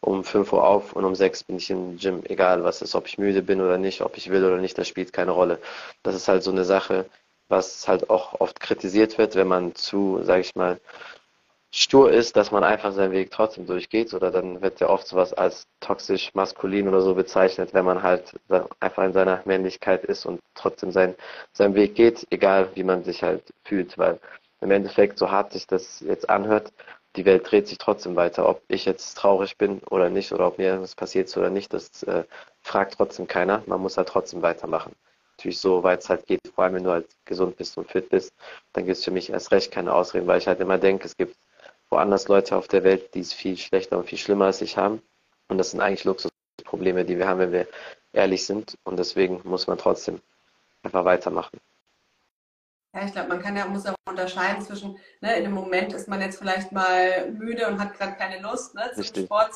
um 0.00 0.24
5 0.24 0.52
Uhr 0.52 0.66
auf 0.66 0.94
und 0.94 1.04
um 1.04 1.14
6 1.14 1.44
bin 1.44 1.56
ich 1.56 1.70
im 1.70 1.98
Gym, 1.98 2.22
egal 2.24 2.64
was 2.64 2.82
ist, 2.82 2.94
ob 2.94 3.06
ich 3.06 3.18
müde 3.18 3.42
bin 3.42 3.60
oder 3.60 3.78
nicht, 3.78 4.00
ob 4.02 4.16
ich 4.16 4.30
will 4.30 4.44
oder 4.44 4.58
nicht, 4.58 4.78
das 4.78 4.88
spielt 4.88 5.12
keine 5.12 5.32
Rolle. 5.32 5.58
Das 6.02 6.14
ist 6.14 6.28
halt 6.28 6.42
so 6.42 6.50
eine 6.50 6.64
Sache, 6.64 7.06
was 7.48 7.88
halt 7.88 8.08
auch 8.10 8.40
oft 8.40 8.60
kritisiert 8.60 9.18
wird, 9.18 9.34
wenn 9.34 9.48
man 9.48 9.74
zu, 9.74 10.20
sage 10.22 10.40
ich 10.42 10.54
mal, 10.54 10.80
stur 11.70 12.10
ist, 12.10 12.36
dass 12.36 12.50
man 12.50 12.64
einfach 12.64 12.92
seinen 12.92 13.12
Weg 13.12 13.30
trotzdem 13.30 13.66
durchgeht 13.66 14.14
oder 14.14 14.30
dann 14.30 14.62
wird 14.62 14.80
ja 14.80 14.88
oft 14.88 15.06
sowas 15.06 15.34
als 15.34 15.66
toxisch 15.80 16.34
maskulin 16.34 16.88
oder 16.88 17.02
so 17.02 17.14
bezeichnet, 17.14 17.74
wenn 17.74 17.84
man 17.84 18.02
halt 18.02 18.34
einfach 18.80 19.04
in 19.04 19.12
seiner 19.12 19.42
Männlichkeit 19.44 20.04
ist 20.04 20.24
und 20.26 20.40
trotzdem 20.54 20.92
sein, 20.92 21.14
seinen 21.52 21.74
Weg 21.74 21.94
geht, 21.94 22.26
egal 22.30 22.70
wie 22.74 22.84
man 22.84 23.04
sich 23.04 23.22
halt 23.22 23.42
fühlt, 23.64 23.98
weil 23.98 24.18
im 24.60 24.70
Endeffekt, 24.70 25.18
so 25.18 25.30
hart 25.30 25.52
sich 25.52 25.66
das 25.66 26.00
jetzt 26.00 26.28
anhört, 26.30 26.72
die 27.16 27.24
Welt 27.24 27.50
dreht 27.50 27.68
sich 27.68 27.78
trotzdem 27.78 28.16
weiter. 28.16 28.48
Ob 28.48 28.62
ich 28.68 28.84
jetzt 28.84 29.14
traurig 29.16 29.56
bin 29.56 29.80
oder 29.90 30.08
nicht 30.10 30.32
oder 30.32 30.46
ob 30.46 30.58
mir 30.58 30.80
was 30.80 30.94
passiert 30.94 31.34
oder 31.36 31.50
nicht, 31.50 31.72
das 31.72 32.02
äh, 32.04 32.24
fragt 32.62 32.94
trotzdem 32.94 33.26
keiner. 33.26 33.62
Man 33.66 33.80
muss 33.80 33.96
halt 33.96 34.08
trotzdem 34.08 34.42
weitermachen. 34.42 34.94
Natürlich 35.36 35.60
so, 35.60 35.82
weit 35.82 36.00
es 36.00 36.08
halt 36.08 36.26
geht, 36.26 36.40
vor 36.54 36.64
allem 36.64 36.74
wenn 36.74 36.84
du 36.84 36.90
halt 36.90 37.06
gesund 37.24 37.56
bist 37.56 37.76
und 37.78 37.90
fit 37.90 38.08
bist, 38.10 38.32
dann 38.72 38.86
gibt 38.86 38.98
es 38.98 39.04
für 39.04 39.10
mich 39.12 39.30
erst 39.30 39.52
recht 39.52 39.70
keine 39.70 39.94
Ausreden, 39.94 40.26
weil 40.26 40.38
ich 40.38 40.48
halt 40.48 40.60
immer 40.60 40.78
denke, 40.78 41.06
es 41.06 41.16
gibt 41.16 41.36
woanders 41.90 42.28
Leute 42.28 42.56
auf 42.56 42.68
der 42.68 42.84
Welt, 42.84 43.14
die 43.14 43.20
es 43.20 43.32
viel 43.32 43.56
schlechter 43.56 43.98
und 43.98 44.06
viel 44.06 44.18
schlimmer 44.18 44.46
als 44.46 44.60
ich 44.60 44.76
haben. 44.76 45.02
Und 45.48 45.58
das 45.58 45.70
sind 45.70 45.80
eigentlich 45.80 46.04
Luxusprobleme, 46.04 47.04
die 47.04 47.18
wir 47.18 47.26
haben, 47.26 47.40
wenn 47.40 47.52
wir 47.52 47.66
ehrlich 48.12 48.44
sind. 48.44 48.76
Und 48.84 48.98
deswegen 48.98 49.40
muss 49.44 49.66
man 49.66 49.78
trotzdem 49.78 50.20
einfach 50.82 51.04
weitermachen. 51.04 51.58
Ja, 52.94 53.04
ich 53.04 53.12
glaube, 53.12 53.28
man 53.28 53.42
kann 53.42 53.56
ja, 53.56 53.66
muss 53.66 53.84
ja 53.84 53.94
unterscheiden 54.08 54.62
zwischen, 54.62 54.98
ne, 55.20 55.36
in 55.36 55.44
dem 55.44 55.52
Moment 55.52 55.92
ist 55.92 56.08
man 56.08 56.20
jetzt 56.20 56.38
vielleicht 56.38 56.72
mal 56.72 57.30
müde 57.30 57.66
und 57.68 57.78
hat 57.78 57.94
gerade 57.94 58.14
keine 58.14 58.40
Lust 58.40 58.74
ne, 58.74 58.90
zum 58.92 59.02
Richtig. 59.02 59.26
Sport 59.26 59.54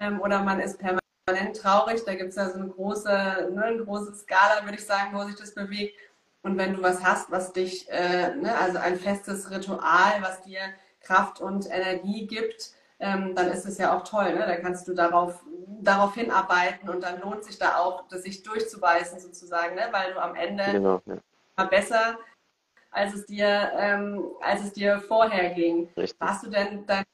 ähm, 0.00 0.20
oder 0.20 0.42
man 0.42 0.60
ist 0.60 0.78
permanent 0.78 1.56
traurig. 1.56 2.04
Da 2.04 2.14
gibt 2.14 2.30
es 2.30 2.36
ja 2.36 2.48
so 2.50 2.58
eine 2.58 2.68
große, 2.68 3.50
ne, 3.52 3.64
eine 3.64 3.84
große 3.84 4.14
Skala, 4.14 4.64
würde 4.64 4.76
ich 4.78 4.86
sagen, 4.86 5.16
wo 5.16 5.24
sich 5.24 5.36
das 5.36 5.54
bewegt. 5.54 5.98
Und 6.42 6.56
wenn 6.56 6.74
du 6.74 6.82
was 6.82 7.02
hast, 7.02 7.30
was 7.30 7.52
dich, 7.52 7.90
äh, 7.90 8.34
ne, 8.36 8.56
also 8.56 8.78
ein 8.78 8.96
festes 8.96 9.50
Ritual, 9.50 10.22
was 10.22 10.42
dir 10.42 10.60
Kraft 11.08 11.40
und 11.40 11.66
Energie 11.70 12.26
gibt, 12.26 12.72
ähm, 13.00 13.34
dann 13.34 13.48
ist 13.50 13.64
es 13.64 13.78
ja 13.78 13.96
auch 13.96 14.04
toll. 14.04 14.34
Ne? 14.34 14.40
Da 14.46 14.56
kannst 14.56 14.86
du 14.86 14.94
darauf, 14.94 15.42
darauf 15.80 16.14
hinarbeiten 16.14 16.88
und 16.88 17.02
dann 17.02 17.20
lohnt 17.20 17.44
sich 17.44 17.58
da 17.58 17.78
auch, 17.78 18.06
das 18.08 18.22
sich 18.22 18.42
durchzubeißen 18.42 19.18
sozusagen, 19.18 19.74
ne? 19.74 19.88
weil 19.90 20.12
du 20.12 20.20
am 20.20 20.34
Ende 20.34 20.64
genau, 20.64 21.00
ja. 21.06 21.16
mal 21.56 21.66
besser, 21.66 22.18
als 22.90 23.14
es 23.14 23.26
dir, 23.26 23.72
ähm, 23.76 24.24
als 24.42 24.62
es 24.62 24.72
dir 24.74 25.00
vorher 25.00 25.50
ging. 25.54 25.88
Richtig. 25.96 26.20
Warst 26.20 26.44
du 26.44 26.50
denn 26.50 26.84
dann 26.86 27.04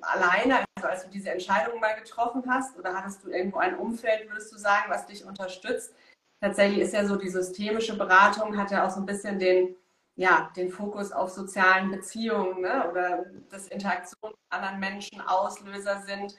alleine, 0.00 0.64
also 0.76 0.88
als 0.88 1.04
du 1.04 1.10
diese 1.10 1.30
Entscheidung 1.30 1.78
mal 1.80 1.94
getroffen 1.94 2.42
hast, 2.48 2.78
oder 2.78 2.94
hattest 2.94 3.22
du 3.22 3.30
irgendwo 3.30 3.58
ein 3.58 3.78
Umfeld, 3.78 4.28
würdest 4.28 4.52
du 4.52 4.56
sagen, 4.56 4.86
was 4.88 5.06
dich 5.06 5.24
unterstützt? 5.24 5.94
Tatsächlich 6.40 6.80
ist 6.80 6.94
ja 6.94 7.04
so 7.04 7.16
die 7.16 7.28
systemische 7.28 7.98
Beratung, 7.98 8.56
hat 8.56 8.70
ja 8.70 8.86
auch 8.86 8.90
so 8.90 9.00
ein 9.00 9.06
bisschen 9.06 9.38
den 9.38 9.76
ja, 10.16 10.50
den 10.56 10.70
Fokus 10.70 11.12
auf 11.12 11.30
sozialen 11.30 11.90
Beziehungen 11.90 12.60
ne? 12.60 12.88
oder 12.90 13.24
dass 13.50 13.68
Interaktionen 13.68 14.34
mit 14.36 14.58
anderen 14.58 14.80
Menschen 14.80 15.20
Auslöser 15.20 16.02
sind, 16.06 16.34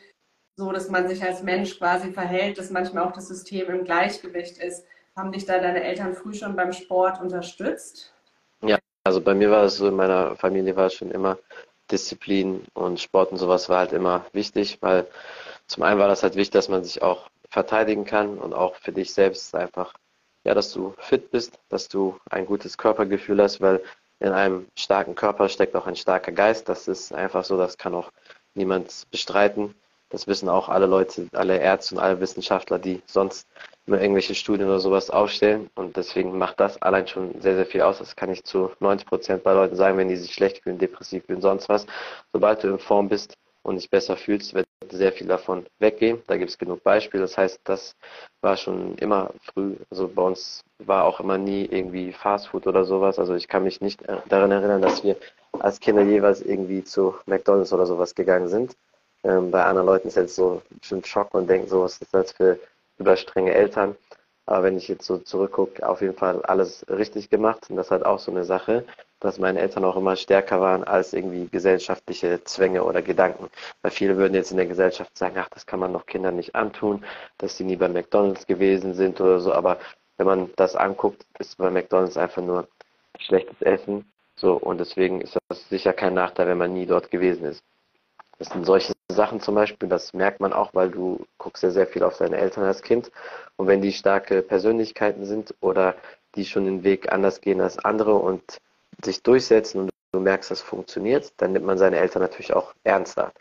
so 0.56 0.72
dass 0.72 0.90
man 0.90 1.08
sich 1.08 1.24
als 1.24 1.42
Mensch 1.42 1.78
quasi 1.78 2.12
verhält, 2.12 2.58
dass 2.58 2.70
manchmal 2.70 3.06
auch 3.08 3.14
das 3.14 3.28
System 3.28 3.70
im 3.70 3.84
Gleichgewicht 3.84 4.58
ist. 4.58 4.86
Haben 5.16 5.32
dich 5.32 5.46
da 5.46 5.60
deine 5.60 5.84
Eltern 5.84 6.14
früh 6.14 6.34
schon 6.34 6.56
beim 6.56 6.72
Sport 6.72 7.20
unterstützt? 7.22 8.14
Ja, 8.62 8.78
also 9.04 9.22
bei 9.22 9.34
mir 9.34 9.52
war 9.52 9.64
es 9.64 9.78
so, 9.78 9.88
in 9.88 9.96
meiner 9.96 10.36
Familie 10.36 10.76
war 10.76 10.86
es 10.88 10.94
schon 10.94 11.12
immer 11.12 11.38
Disziplin 11.92 12.64
und 12.74 13.00
Sport 13.00 13.32
und 13.32 13.38
sowas 13.38 13.68
war 13.68 13.80
halt 13.80 13.94
immer 13.94 14.26
wichtig, 14.32 14.78
weil 14.82 15.08
zum 15.68 15.84
einen 15.84 16.00
war 16.00 16.08
das 16.08 16.24
halt 16.24 16.36
wichtig, 16.36 16.52
dass 16.52 16.70
man 16.70 16.84
sich 16.84 17.02
auch 17.02 17.30
verteidigen 17.50 18.06
kann 18.06 18.38
und 18.38 18.54
auch 18.54 18.76
für 18.76 18.92
dich 18.92 19.14
selbst 19.14 19.54
einfach 19.56 19.94
ja, 20.44 20.54
dass 20.54 20.72
du 20.74 20.94
fit 20.98 21.32
bist, 21.32 21.60
dass 21.70 21.88
du 21.88 22.18
ein 22.30 22.46
gutes 22.46 22.78
Körpergefühl 22.78 23.42
hast, 23.42 23.62
weil 23.62 23.84
in 24.20 24.30
einem 24.30 24.68
starken 24.78 25.16
Körper 25.16 25.50
steckt 25.50 25.76
auch 25.76 25.88
ein 25.88 25.96
starker 25.96 26.32
Geist. 26.32 26.70
Das 26.70 26.88
ist 26.88 27.14
einfach 27.14 27.44
so, 27.44 27.58
das 27.58 27.78
kann 27.78 27.96
auch 27.96 28.12
niemand 28.54 29.10
bestreiten. 29.12 29.76
Das 30.10 30.28
wissen 30.28 30.50
auch 30.50 30.68
alle 30.68 30.88
Leute, 30.88 31.28
alle 31.32 31.58
Ärzte 31.58 31.96
und 31.96 32.02
alle 32.02 32.20
Wissenschaftler, 32.20 32.78
die 32.80 33.02
sonst 33.06 33.48
immer 33.88 34.02
irgendwelche 34.02 34.36
Studien 34.36 34.68
oder 34.68 34.80
sowas 34.80 35.10
aufstellen. 35.10 35.70
Und 35.74 35.96
deswegen 35.96 36.38
macht 36.38 36.60
das 36.60 36.82
allein 36.82 37.08
schon 37.08 37.40
sehr, 37.42 37.56
sehr 37.56 37.66
viel 37.66 37.82
aus. 37.82 38.00
Das 38.00 38.16
kann 38.16 38.30
ich 38.30 38.44
zu 38.44 38.72
90 38.80 39.08
Prozent 39.08 39.44
bei 39.44 39.54
Leuten 39.54 39.76
sagen, 39.76 39.98
wenn 39.98 40.10
die 40.10 40.18
sich 40.18 40.34
schlecht 40.34 40.64
fühlen, 40.64 40.78
depressiv 40.78 41.26
fühlen, 41.26 41.42
sonst 41.42 41.70
was. 41.70 41.86
Sobald 42.34 42.64
du 42.64 42.68
in 42.68 42.80
Form 42.80 43.08
bist 43.08 43.36
und 43.64 43.78
dich 43.78 43.90
besser 43.90 44.18
fühlst, 44.18 44.54
wird 44.54 44.68
sehr 44.90 45.12
viel 45.12 45.28
davon 45.28 45.66
weggehen. 45.80 46.22
Da 46.28 46.38
gibt 46.38 46.50
es 46.50 46.58
genug 46.58 46.84
Beispiele. 46.84 47.24
Das 47.24 47.38
heißt, 47.38 47.60
das 47.64 47.96
war 48.42 48.58
schon 48.58 48.96
immer 48.98 49.32
früh. 49.54 49.76
Also 49.90 50.08
bei 50.08 50.22
uns 50.24 50.64
war 50.80 51.06
auch 51.06 51.20
immer 51.20 51.38
nie 51.38 51.66
irgendwie 51.66 52.12
Fastfood 52.12 52.68
oder 52.68 52.86
sowas. 52.86 53.20
Also 53.20 53.36
ich 53.36 53.48
kann 53.48 53.64
mich 53.64 53.82
nicht 53.82 54.02
daran 54.28 54.52
erinnern, 54.52 54.82
dass 54.82 55.04
wir 55.04 55.16
als 55.60 55.80
Kinder 55.80 56.02
jeweils 56.02 56.42
irgendwie 56.42 56.84
zu 56.84 57.16
McDonalds 57.26 57.74
oder 57.74 57.86
sowas 57.86 58.16
gegangen 58.16 58.48
sind. 58.48 58.76
Ähm, 59.24 59.52
bei 59.52 59.64
anderen 59.64 59.88
Leuten 59.88 60.08
ist 60.08 60.16
jetzt 60.16 60.36
so 60.36 60.62
bestimmt 60.80 61.06
Schock 61.08 61.34
und 61.34 61.48
denken 61.48 61.68
so, 61.68 61.84
was 61.84 62.00
ist 62.00 62.14
das 62.14 62.32
für 62.32 62.58
überstrenge 62.98 63.54
Eltern. 63.54 63.96
Aber 64.46 64.64
wenn 64.64 64.78
ich 64.78 64.88
jetzt 64.88 65.06
so 65.06 65.18
zurückgucke, 65.20 65.88
auf 65.88 66.02
jeden 66.02 66.16
Fall 66.16 66.42
alles 66.44 66.86
richtig 66.90 67.30
gemacht. 67.30 67.70
Und 67.70 67.76
das 67.76 67.88
ist 67.88 67.92
halt 67.92 68.06
auch 68.06 68.20
so 68.20 68.32
eine 68.32 68.44
Sache, 68.44 68.86
dass 69.22 69.40
meine 69.40 69.60
Eltern 69.60 69.86
auch 69.86 69.96
immer 69.96 70.16
stärker 70.18 70.60
waren 70.60 70.84
als 70.84 71.14
irgendwie 71.14 71.48
gesellschaftliche 71.48 72.44
Zwänge 72.44 72.84
oder 72.84 73.02
Gedanken. 73.02 73.50
Weil 73.82 73.92
viele 73.92 74.18
würden 74.18 74.34
jetzt 74.34 74.52
in 74.52 74.58
der 74.58 74.66
Gesellschaft 74.66 75.18
sagen, 75.18 75.36
ach, 75.38 75.50
das 75.50 75.66
kann 75.66 75.80
man 75.80 75.94
doch 75.94 76.06
Kindern 76.06 76.36
nicht 76.36 76.56
antun, 76.56 77.06
dass 77.38 77.56
sie 77.56 77.64
nie 77.64 77.78
bei 77.78 77.88
McDonalds 77.88 78.46
gewesen 78.48 78.94
sind 78.94 79.22
oder 79.22 79.40
so. 79.40 79.54
Aber 79.54 79.78
wenn 80.18 80.28
man 80.28 80.50
das 80.58 80.76
anguckt, 80.76 81.26
ist 81.40 81.58
bei 81.58 81.70
McDonalds 81.70 82.18
einfach 82.18 82.42
nur 82.42 82.68
schlechtes 83.20 83.62
Essen. 83.62 84.12
So, 84.36 84.54
und 84.54 84.80
deswegen 84.80 85.22
ist 85.22 85.38
das 85.50 85.70
sicher 85.70 85.94
kein 85.94 86.16
Nachteil, 86.16 86.48
wenn 86.48 86.58
man 86.58 86.74
nie 86.74 86.88
dort 86.88 87.12
gewesen 87.12 87.46
ist. 87.46 87.64
Das 88.40 88.50
sind 88.50 88.66
solche 88.66 88.94
Sachen 89.12 89.40
zum 89.40 89.54
Beispiel, 89.54 89.88
das 89.88 90.14
merkt 90.14 90.40
man 90.40 90.52
auch, 90.52 90.74
weil 90.74 90.90
du 90.90 91.28
guckst 91.38 91.62
ja 91.62 91.70
sehr 91.70 91.86
viel 91.86 92.02
auf 92.02 92.18
deine 92.18 92.38
Eltern 92.38 92.64
als 92.64 92.82
Kind. 92.82 93.12
Und 93.56 93.68
wenn 93.68 93.84
die 93.84 93.94
starke 93.94 94.42
Persönlichkeiten 94.42 95.26
sind 95.26 95.54
oder 95.62 95.94
die 96.34 96.46
schon 96.46 96.66
den 96.66 96.84
Weg 96.84 97.12
anders 97.12 97.42
gehen 97.42 97.62
als 97.62 97.78
andere 97.78 98.16
und 98.16 98.42
sich 99.04 99.24
durchsetzen 99.24 99.82
und 99.82 99.90
du 100.12 100.20
merkst, 100.20 100.52
das 100.52 100.62
funktioniert, 100.62 101.34
dann 101.38 101.54
nimmt 101.54 101.66
man 101.66 101.78
seine 101.78 101.98
Eltern 101.98 102.22
natürlich 102.22 102.54
auch 102.54 102.74
ernster. 102.84 103.32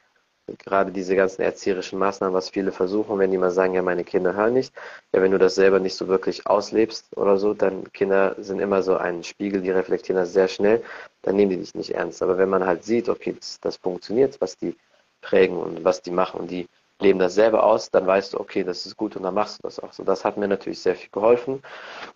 Gerade 0.58 0.90
diese 0.90 1.14
ganzen 1.14 1.42
erzieherischen 1.42 1.98
Maßnahmen, 1.98 2.34
was 2.34 2.50
viele 2.50 2.72
versuchen, 2.72 3.18
wenn 3.18 3.30
die 3.30 3.38
mal 3.38 3.52
sagen, 3.52 3.74
ja, 3.74 3.82
meine 3.82 4.02
Kinder 4.02 4.34
hören 4.34 4.54
nicht, 4.54 4.74
ja, 5.12 5.22
wenn 5.22 5.30
du 5.30 5.38
das 5.38 5.54
selber 5.54 5.78
nicht 5.78 5.94
so 5.94 6.08
wirklich 6.08 6.46
auslebst 6.46 7.16
oder 7.16 7.36
so, 7.38 7.54
dann 7.54 7.92
Kinder 7.92 8.34
sind 8.38 8.58
immer 8.58 8.82
so 8.82 8.96
ein 8.96 9.22
Spiegel, 9.22 9.62
die 9.62 9.70
reflektieren 9.70 10.20
das 10.20 10.32
sehr 10.32 10.48
schnell, 10.48 10.82
dann 11.22 11.36
nehmen 11.36 11.50
die 11.50 11.58
dich 11.58 11.74
nicht 11.74 11.94
ernst. 11.94 12.22
Aber 12.22 12.36
wenn 12.38 12.48
man 12.48 12.66
halt 12.66 12.84
sieht, 12.84 13.08
okay, 13.08 13.34
das, 13.38 13.60
das 13.60 13.76
funktioniert, 13.76 14.40
was 14.40 14.56
die 14.56 14.76
prägen 15.20 15.56
und 15.56 15.84
was 15.84 16.02
die 16.02 16.10
machen 16.10 16.40
und 16.40 16.50
die 16.50 16.66
leben 17.00 17.18
das 17.18 17.34
selber 17.34 17.64
aus, 17.64 17.90
dann 17.90 18.06
weißt 18.06 18.34
du, 18.34 18.40
okay, 18.40 18.64
das 18.64 18.86
ist 18.86 18.96
gut 18.96 19.16
und 19.16 19.22
dann 19.22 19.34
machst 19.34 19.58
du 19.58 19.62
das 19.62 19.80
auch. 19.80 19.92
So, 19.92 20.04
das 20.04 20.24
hat 20.24 20.36
mir 20.36 20.48
natürlich 20.48 20.80
sehr 20.80 20.94
viel 20.96 21.10
geholfen. 21.10 21.62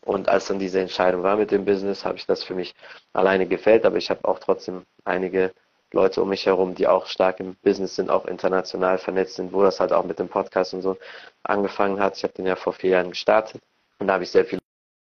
Und 0.03 0.29
als 0.29 0.47
dann 0.47 0.59
diese 0.59 0.81
Entscheidung 0.81 1.23
war 1.23 1.37
mit 1.37 1.51
dem 1.51 1.65
Business, 1.65 2.05
habe 2.05 2.17
ich 2.17 2.27
das 2.27 2.45
für 2.45 2.55
mich 2.55 2.75
alleine 3.13 3.47
gefällt, 3.47 3.85
aber 3.85 3.97
ich 3.97 4.11
habe 4.11 4.27
auch 4.27 4.39
trotzdem 4.39 4.83
einige 5.05 5.53
Leute 5.93 6.23
um 6.23 6.29
mich 6.29 6.47
herum, 6.47 6.75
die 6.75 6.87
auch 6.89 7.07
stark 7.07 7.41
im 7.41 7.55
Business 7.63 7.95
sind, 7.95 8.11
auch 8.11 8.27
international 8.27 8.99
vernetzt 8.99 9.37
sind, 9.37 9.53
wo 9.53 9.63
das 9.63 9.81
halt 9.81 9.93
auch 9.93 10.05
mit 10.05 10.19
dem 10.19 10.29
Podcast 10.29 10.75
und 10.75 10.83
so 10.83 10.99
angefangen 11.45 12.01
hat. 12.01 12.17
Ich 12.17 12.25
habe 12.25 12.35
den 12.35 12.47
ja 12.47 12.57
vor 12.57 12.73
vier 12.73 12.91
Jahren 12.91 13.11
gestartet 13.11 13.63
und 13.99 14.09
da 14.09 14.15
habe 14.15 14.25
ich 14.25 14.31
sehr 14.31 14.45
viele 14.45 14.61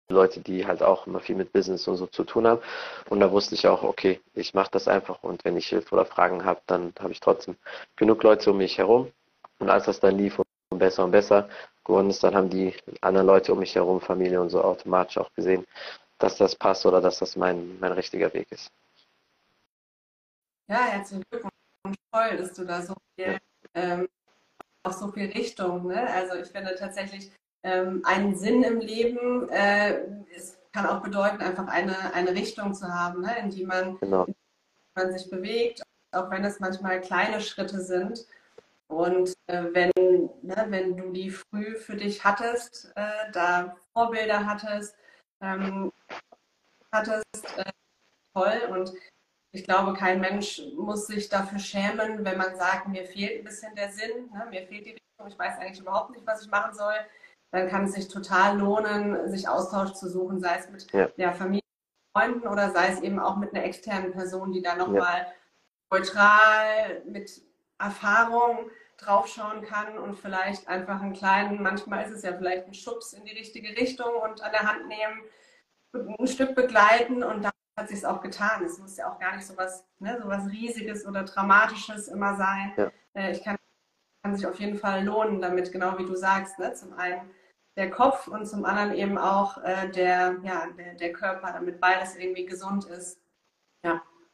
Leute, 0.10 0.40
die 0.40 0.68
halt 0.68 0.84
auch 0.84 1.08
immer 1.08 1.20
viel 1.20 1.36
mit 1.36 1.52
Business 1.52 1.88
und 1.88 1.98
so 1.98 2.06
zu 2.06 2.24
tun 2.24 2.46
haben. 2.46 2.62
Und 3.10 3.20
da 3.20 3.32
wusste 3.32 3.56
ich 3.56 3.68
auch, 3.68 3.82
okay, 3.84 4.22
ich 4.36 4.54
mache 4.54 4.70
das 4.72 4.88
einfach 4.88 5.24
und 5.24 5.44
wenn 5.44 5.58
ich 5.58 5.68
Hilfe 5.68 5.96
oder 5.96 6.06
Fragen 6.06 6.46
habe, 6.46 6.62
dann 6.68 6.94
habe 7.00 7.12
ich 7.12 7.20
trotzdem 7.20 7.56
genug 7.96 8.22
Leute 8.24 8.52
um 8.52 8.58
mich 8.58 8.78
herum. 8.78 9.12
Und 9.60 9.70
als 9.70 9.86
das 9.86 10.00
dann 10.00 10.18
lief 10.18 10.40
und 10.40 10.80
besser 10.80 11.06
und 11.06 11.12
besser 11.12 11.50
geworden 11.84 12.10
ist, 12.10 12.24
dann 12.24 12.36
haben 12.36 12.50
die 12.50 12.74
anderen 13.02 13.28
Leute 13.28 13.54
um 13.54 13.60
mich 13.60 13.76
herum, 13.76 14.02
Familie 14.02 14.42
und 14.42 14.50
so 14.50 14.62
automatisch 14.64 15.18
auch 15.18 15.32
gesehen, 15.34 15.66
dass 16.18 16.38
das 16.38 16.56
passt 16.56 16.86
oder 16.86 17.02
dass 17.02 17.20
das 17.20 17.36
mein, 17.36 17.80
mein 17.80 17.92
richtiger 17.92 18.34
Weg 18.34 18.52
ist. 18.52 18.72
Ja, 20.68 20.86
herzlichen 20.86 21.24
Glückwunsch. 21.30 21.54
Toll, 22.12 22.38
dass 22.38 22.54
du 22.54 22.66
da 22.66 22.82
so 22.82 22.96
viel, 23.16 23.38
ähm, 23.76 24.10
auch 24.84 24.94
so 24.94 25.12
viel 25.12 25.32
Richtung, 25.32 25.88
ne? 25.88 26.08
Also 26.12 26.36
ich 26.36 26.48
finde 26.48 26.76
tatsächlich, 26.76 27.32
ähm, 27.66 28.02
einen 28.06 28.36
Sinn 28.36 28.64
im 28.64 28.80
Leben. 28.80 29.50
Äh, 29.50 30.06
es 30.36 30.58
kann 30.72 30.86
auch 30.86 31.02
bedeuten, 31.02 31.42
einfach 31.42 31.68
eine, 31.68 32.14
eine 32.14 32.32
Richtung 32.32 32.74
zu 32.74 32.88
haben, 32.88 33.22
ne, 33.22 33.40
in 33.40 33.50
die 33.50 33.66
man, 33.66 33.98
genau. 34.00 34.28
man 34.94 35.12
sich 35.12 35.30
bewegt, 35.30 35.82
auch 36.12 36.30
wenn 36.30 36.46
es 36.46 36.60
manchmal 36.60 37.02
kleine 37.02 37.42
Schritte 37.42 37.82
sind. 37.82 38.26
Und 38.88 39.34
äh, 39.48 39.66
wenn, 39.72 39.92
ne, 40.42 40.66
wenn 40.70 40.96
du 40.96 41.12
die 41.12 41.30
früh 41.30 41.76
für 41.76 41.96
dich 41.96 42.24
hattest, 42.24 42.92
äh, 42.96 43.32
da 43.32 43.76
Vorbilder 43.94 44.46
hattest, 44.46 44.96
ähm, 45.42 45.92
hattest, 46.92 47.26
äh, 47.58 47.72
toll. 48.34 48.62
Und 48.70 48.94
ich 49.52 49.64
glaube, 49.64 49.94
kein 49.94 50.22
Mensch 50.22 50.62
muss 50.78 51.08
sich 51.08 51.30
dafür 51.30 51.60
schämen, 51.60 52.24
wenn 52.24 52.38
man 52.38 52.56
sagt, 52.56 52.88
mir 52.88 53.06
fehlt 53.06 53.40
ein 53.40 53.46
bisschen 53.46 53.76
der 53.76 53.92
Sinn, 53.92 54.30
ne, 54.32 54.46
mir 54.50 54.68
fehlt 54.68 54.86
die 54.86 54.92
Richtung, 54.92 55.28
ich 55.28 55.40
weiß 55.40 55.58
eigentlich 55.60 55.80
überhaupt 55.80 56.12
nicht, 56.12 56.26
was 56.28 56.44
ich 56.44 56.52
machen 56.52 56.74
soll 56.74 56.96
dann 57.56 57.70
kann 57.70 57.86
es 57.86 57.94
sich 57.94 58.08
total 58.08 58.60
lohnen, 58.60 59.30
sich 59.30 59.48
Austausch 59.48 59.94
zu 59.94 60.10
suchen, 60.10 60.40
sei 60.40 60.58
es 60.58 60.70
mit 60.70 60.92
ja. 60.92 61.08
der 61.08 61.34
Familie, 61.34 61.62
Freunden 62.16 62.48
oder 62.48 62.72
sei 62.72 62.90
es 62.90 63.02
eben 63.02 63.20
auch 63.20 63.38
mit 63.38 63.54
einer 63.54 63.64
externen 63.64 64.12
Person, 64.12 64.52
die 64.52 64.62
da 64.62 64.76
nochmal 64.76 65.22
ja. 65.22 65.28
neutral 65.92 67.02
mit 67.06 67.42
Erfahrung 67.80 68.70
draufschauen 68.98 69.62
kann 69.62 69.98
und 69.98 70.16
vielleicht 70.16 70.68
einfach 70.68 71.02
einen 71.02 71.14
kleinen, 71.14 71.62
manchmal 71.62 72.06
ist 72.06 72.12
es 72.12 72.24
ja 72.24 72.34
vielleicht 72.34 72.68
ein 72.68 72.74
Schubs 72.74 73.14
in 73.14 73.26
die 73.26 73.34
richtige 73.34 73.70
Richtung 73.76 74.14
und 74.24 74.42
an 74.42 74.52
der 74.52 74.72
Hand 74.72 74.88
nehmen, 74.88 75.24
ein 76.20 76.28
Stück 76.28 76.56
begleiten 76.56 77.24
und 77.24 77.44
dann 77.44 77.52
hat 77.78 77.90
sich 77.90 77.98
es 77.98 78.06
auch 78.06 78.22
getan. 78.22 78.64
Es 78.64 78.80
muss 78.80 78.98
ja 78.98 79.12
auch 79.12 79.20
gar 79.20 79.36
nicht 79.36 79.46
so 79.46 79.58
was, 79.58 79.86
ne, 80.00 80.18
so 80.22 80.28
was 80.28 80.48
Riesiges 80.48 81.06
oder 81.06 81.24
Dramatisches 81.24 82.08
immer 82.08 82.36
sein. 82.36 82.74
Ja. 82.78 82.92
Äh, 83.14 83.32
ich 83.32 83.44
kann, 83.44 83.58
kann 84.24 84.36
sich 84.36 84.48
auf 84.48 84.60
jeden 84.60 84.78
Fall 84.78 85.04
lohnen, 85.04 85.42
damit 85.42 85.72
genau 85.72 85.98
wie 85.98 86.06
du 86.06 86.16
sagst, 86.16 86.58
ne, 86.60 86.74
zum 86.74 86.94
einen 86.94 87.30
der 87.76 87.90
Kopf 87.90 88.28
und 88.28 88.46
zum 88.46 88.64
anderen 88.64 88.94
eben 88.94 89.18
auch 89.18 89.62
äh, 89.64 89.90
der, 89.90 90.38
ja, 90.44 90.68
der, 90.78 90.94
der 90.96 91.12
Körper, 91.12 91.52
damit 91.52 91.82
beides 91.82 92.16
irgendwie 92.16 92.46
gesund 92.46 92.86
ist. 92.86 93.20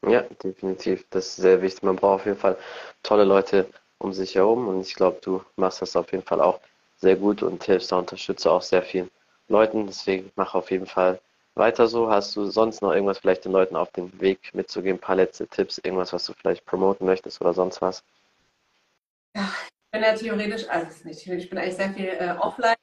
Ja. 0.07 0.21
Definitiv. 0.43 1.05
Das 1.09 1.27
ist 1.27 1.35
sehr 1.37 1.61
wichtig. 1.61 1.83
Man 1.83 1.95
braucht 1.95 2.21
auf 2.21 2.25
jeden 2.25 2.37
Fall 2.37 2.57
tolle 3.03 3.23
Leute 3.23 3.67
um 3.99 4.13
sich 4.13 4.35
herum 4.35 4.67
und 4.67 4.81
ich 4.81 4.95
glaube, 4.95 5.19
du 5.21 5.43
machst 5.55 5.81
das 5.81 5.95
auf 5.95 6.11
jeden 6.11 6.23
Fall 6.23 6.41
auch 6.41 6.59
sehr 6.97 7.15
gut 7.15 7.43
und 7.43 7.63
hilfst 7.63 7.91
da 7.91 7.97
unterstützt 7.97 8.47
auch 8.47 8.61
sehr 8.61 8.81
vielen 8.81 9.11
Leuten. 9.47 9.85
Deswegen 9.87 10.31
mach 10.35 10.55
auf 10.55 10.71
jeden 10.71 10.87
Fall 10.87 11.19
weiter 11.55 11.87
so. 11.87 12.09
Hast 12.09 12.35
du 12.35 12.45
sonst 12.45 12.81
noch 12.81 12.93
irgendwas 12.93 13.19
vielleicht 13.19 13.45
den 13.45 13.51
Leuten 13.51 13.75
auf 13.75 13.91
den 13.91 14.19
Weg 14.19 14.53
mitzugeben? 14.53 14.97
Ein 14.97 15.01
paar 15.01 15.15
letzte 15.15 15.47
Tipps, 15.47 15.77
irgendwas, 15.79 16.13
was 16.13 16.25
du 16.25 16.33
vielleicht 16.33 16.65
promoten 16.65 17.05
möchtest 17.05 17.39
oder 17.41 17.53
sonst 17.53 17.81
was? 17.81 18.03
Ja, 19.35 19.49
ich 19.65 19.91
bin 19.91 20.01
ja 20.03 20.15
theoretisch, 20.15 20.67
also 20.67 21.07
nicht 21.07 21.27
ich 21.27 21.49
bin 21.49 21.59
eigentlich 21.59 21.75
sehr 21.75 21.93
viel 21.93 22.07
äh, 22.07 22.35
offline 22.39 22.75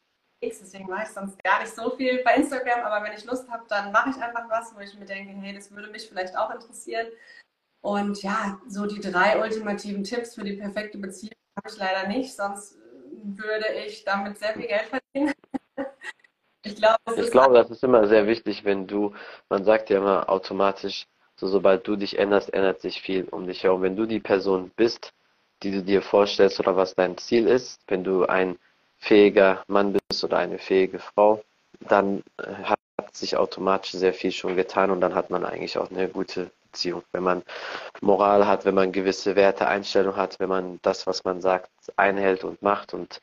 deswegen 0.42 0.88
mache 0.88 1.04
ich 1.04 1.08
sonst 1.08 1.42
gar 1.42 1.60
nicht 1.60 1.74
so 1.74 1.90
viel 1.90 2.22
bei 2.22 2.34
Instagram, 2.34 2.80
aber 2.80 3.04
wenn 3.04 3.16
ich 3.16 3.24
Lust 3.24 3.48
habe, 3.50 3.64
dann 3.68 3.92
mache 3.92 4.10
ich 4.10 4.16
einfach 4.16 4.48
was, 4.48 4.74
wo 4.74 4.80
ich 4.80 4.94
mir 4.98 5.04
denke, 5.04 5.32
hey, 5.32 5.54
das 5.54 5.70
würde 5.70 5.90
mich 5.90 6.08
vielleicht 6.08 6.36
auch 6.36 6.50
interessieren. 6.50 7.06
Und 7.80 8.22
ja, 8.22 8.60
so 8.68 8.86
die 8.86 9.00
drei 9.00 9.40
ultimativen 9.40 10.04
Tipps 10.04 10.34
für 10.34 10.44
die 10.44 10.54
perfekte 10.54 10.98
Beziehung 10.98 11.34
habe 11.56 11.68
ich 11.68 11.78
leider 11.78 12.08
nicht, 12.08 12.34
sonst 12.34 12.76
würde 13.22 13.66
ich 13.86 14.04
damit 14.04 14.38
sehr 14.38 14.54
viel 14.54 14.66
Geld 14.66 14.86
verdienen. 14.86 15.34
ich 16.64 16.76
glaube, 16.76 16.98
ich 17.16 17.30
glaube, 17.30 17.54
das 17.54 17.70
ist 17.70 17.84
immer 17.84 18.06
sehr 18.08 18.26
wichtig, 18.26 18.64
wenn 18.64 18.86
du, 18.86 19.14
man 19.48 19.64
sagt 19.64 19.90
ja 19.90 19.98
immer 19.98 20.28
automatisch, 20.28 21.06
so 21.36 21.46
sobald 21.46 21.86
du 21.86 21.96
dich 21.96 22.18
änderst, 22.18 22.52
ändert 22.52 22.80
sich 22.80 23.00
viel 23.00 23.24
um 23.24 23.46
dich 23.46 23.62
herum. 23.62 23.82
Wenn 23.82 23.96
du 23.96 24.06
die 24.06 24.20
Person 24.20 24.72
bist, 24.76 25.12
die 25.62 25.70
du 25.70 25.82
dir 25.82 26.02
vorstellst 26.02 26.58
oder 26.58 26.76
was 26.76 26.94
dein 26.94 27.16
Ziel 27.16 27.46
ist, 27.46 27.80
wenn 27.86 28.02
du 28.02 28.24
ein 28.24 28.58
fähiger 28.98 29.62
Mann 29.68 29.92
bist 29.92 30.07
oder 30.24 30.38
eine 30.38 30.58
fähige 30.58 30.98
Frau, 30.98 31.42
dann 31.80 32.22
äh, 32.38 32.64
hat 32.64 32.78
sich 33.12 33.36
automatisch 33.36 33.92
sehr 33.92 34.14
viel 34.14 34.32
schon 34.32 34.56
getan 34.56 34.90
und 34.90 35.00
dann 35.00 35.14
hat 35.14 35.30
man 35.30 35.44
eigentlich 35.44 35.78
auch 35.78 35.90
eine 35.90 36.08
gute 36.08 36.50
Beziehung. 36.70 37.02
Wenn 37.12 37.22
man 37.22 37.42
Moral 38.00 38.46
hat, 38.46 38.64
wenn 38.64 38.74
man 38.74 38.92
gewisse 38.92 39.36
Werte, 39.36 39.66
Einstellungen 39.66 40.16
hat, 40.16 40.38
wenn 40.40 40.48
man 40.48 40.78
das, 40.82 41.06
was 41.06 41.24
man 41.24 41.40
sagt, 41.40 41.70
einhält 41.96 42.44
und 42.44 42.62
macht 42.62 42.94
und 42.94 43.20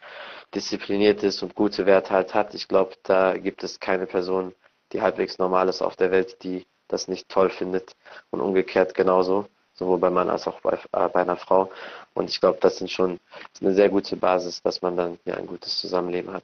diszipliniert 0.53 1.23
ist 1.23 1.43
und 1.43 1.55
gute 1.55 1.85
Werte 1.85 2.11
halt 2.11 2.33
hat, 2.33 2.53
ich 2.53 2.67
glaube, 2.67 2.95
da 3.03 3.37
gibt 3.37 3.63
es 3.63 3.79
keine 3.79 4.07
Person, 4.07 4.53
die 4.91 5.01
halbwegs 5.01 5.37
normal 5.37 5.69
ist 5.69 5.81
auf 5.81 5.95
der 5.95 6.11
Welt, 6.11 6.43
die 6.43 6.65
das 6.87 7.07
nicht 7.07 7.29
toll 7.29 7.49
findet 7.49 7.95
und 8.31 8.41
umgekehrt 8.41 8.93
genauso 8.93 9.47
sowohl 9.75 9.99
beim 9.99 10.13
Mann 10.13 10.29
als 10.29 10.47
auch 10.47 10.59
bei, 10.61 10.79
äh, 10.91 11.09
bei 11.09 11.21
einer 11.21 11.35
Frau. 11.35 11.69
Und 12.13 12.29
ich 12.29 12.39
glaube, 12.39 12.59
das 12.61 12.77
sind 12.77 12.89
schon 12.89 13.19
eine 13.61 13.73
sehr 13.73 13.89
gute 13.89 14.15
Basis, 14.15 14.61
dass 14.61 14.81
man 14.81 14.95
dann 14.97 15.19
ja 15.25 15.35
ein 15.35 15.47
gutes 15.47 15.79
Zusammenleben 15.79 16.33
hat. 16.33 16.43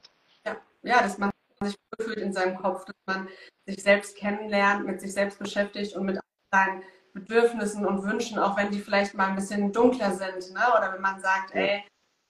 Ja, 0.82 1.02
dass 1.02 1.18
man 1.18 1.30
sich 1.60 1.76
fühlt 2.00 2.18
in 2.18 2.32
seinem 2.32 2.56
Kopf, 2.56 2.84
dass 2.84 2.96
man 3.06 3.28
sich 3.66 3.82
selbst 3.82 4.16
kennenlernt, 4.16 4.86
mit 4.86 5.00
sich 5.00 5.12
selbst 5.12 5.38
beschäftigt 5.38 5.96
und 5.96 6.06
mit 6.06 6.18
seinen 6.50 6.82
Bedürfnissen 7.14 7.86
und 7.86 8.02
Wünschen, 8.02 8.38
auch 8.38 8.56
wenn 8.56 8.70
die 8.70 8.80
vielleicht 8.80 9.14
mal 9.14 9.28
ein 9.28 9.36
bisschen 9.36 9.72
dunkler 9.72 10.12
sind. 10.12 10.52
Ne? 10.52 10.60
Oder 10.76 10.92
wenn 10.92 11.00
man 11.00 11.20
sagt, 11.20 11.54
ey, 11.54 11.84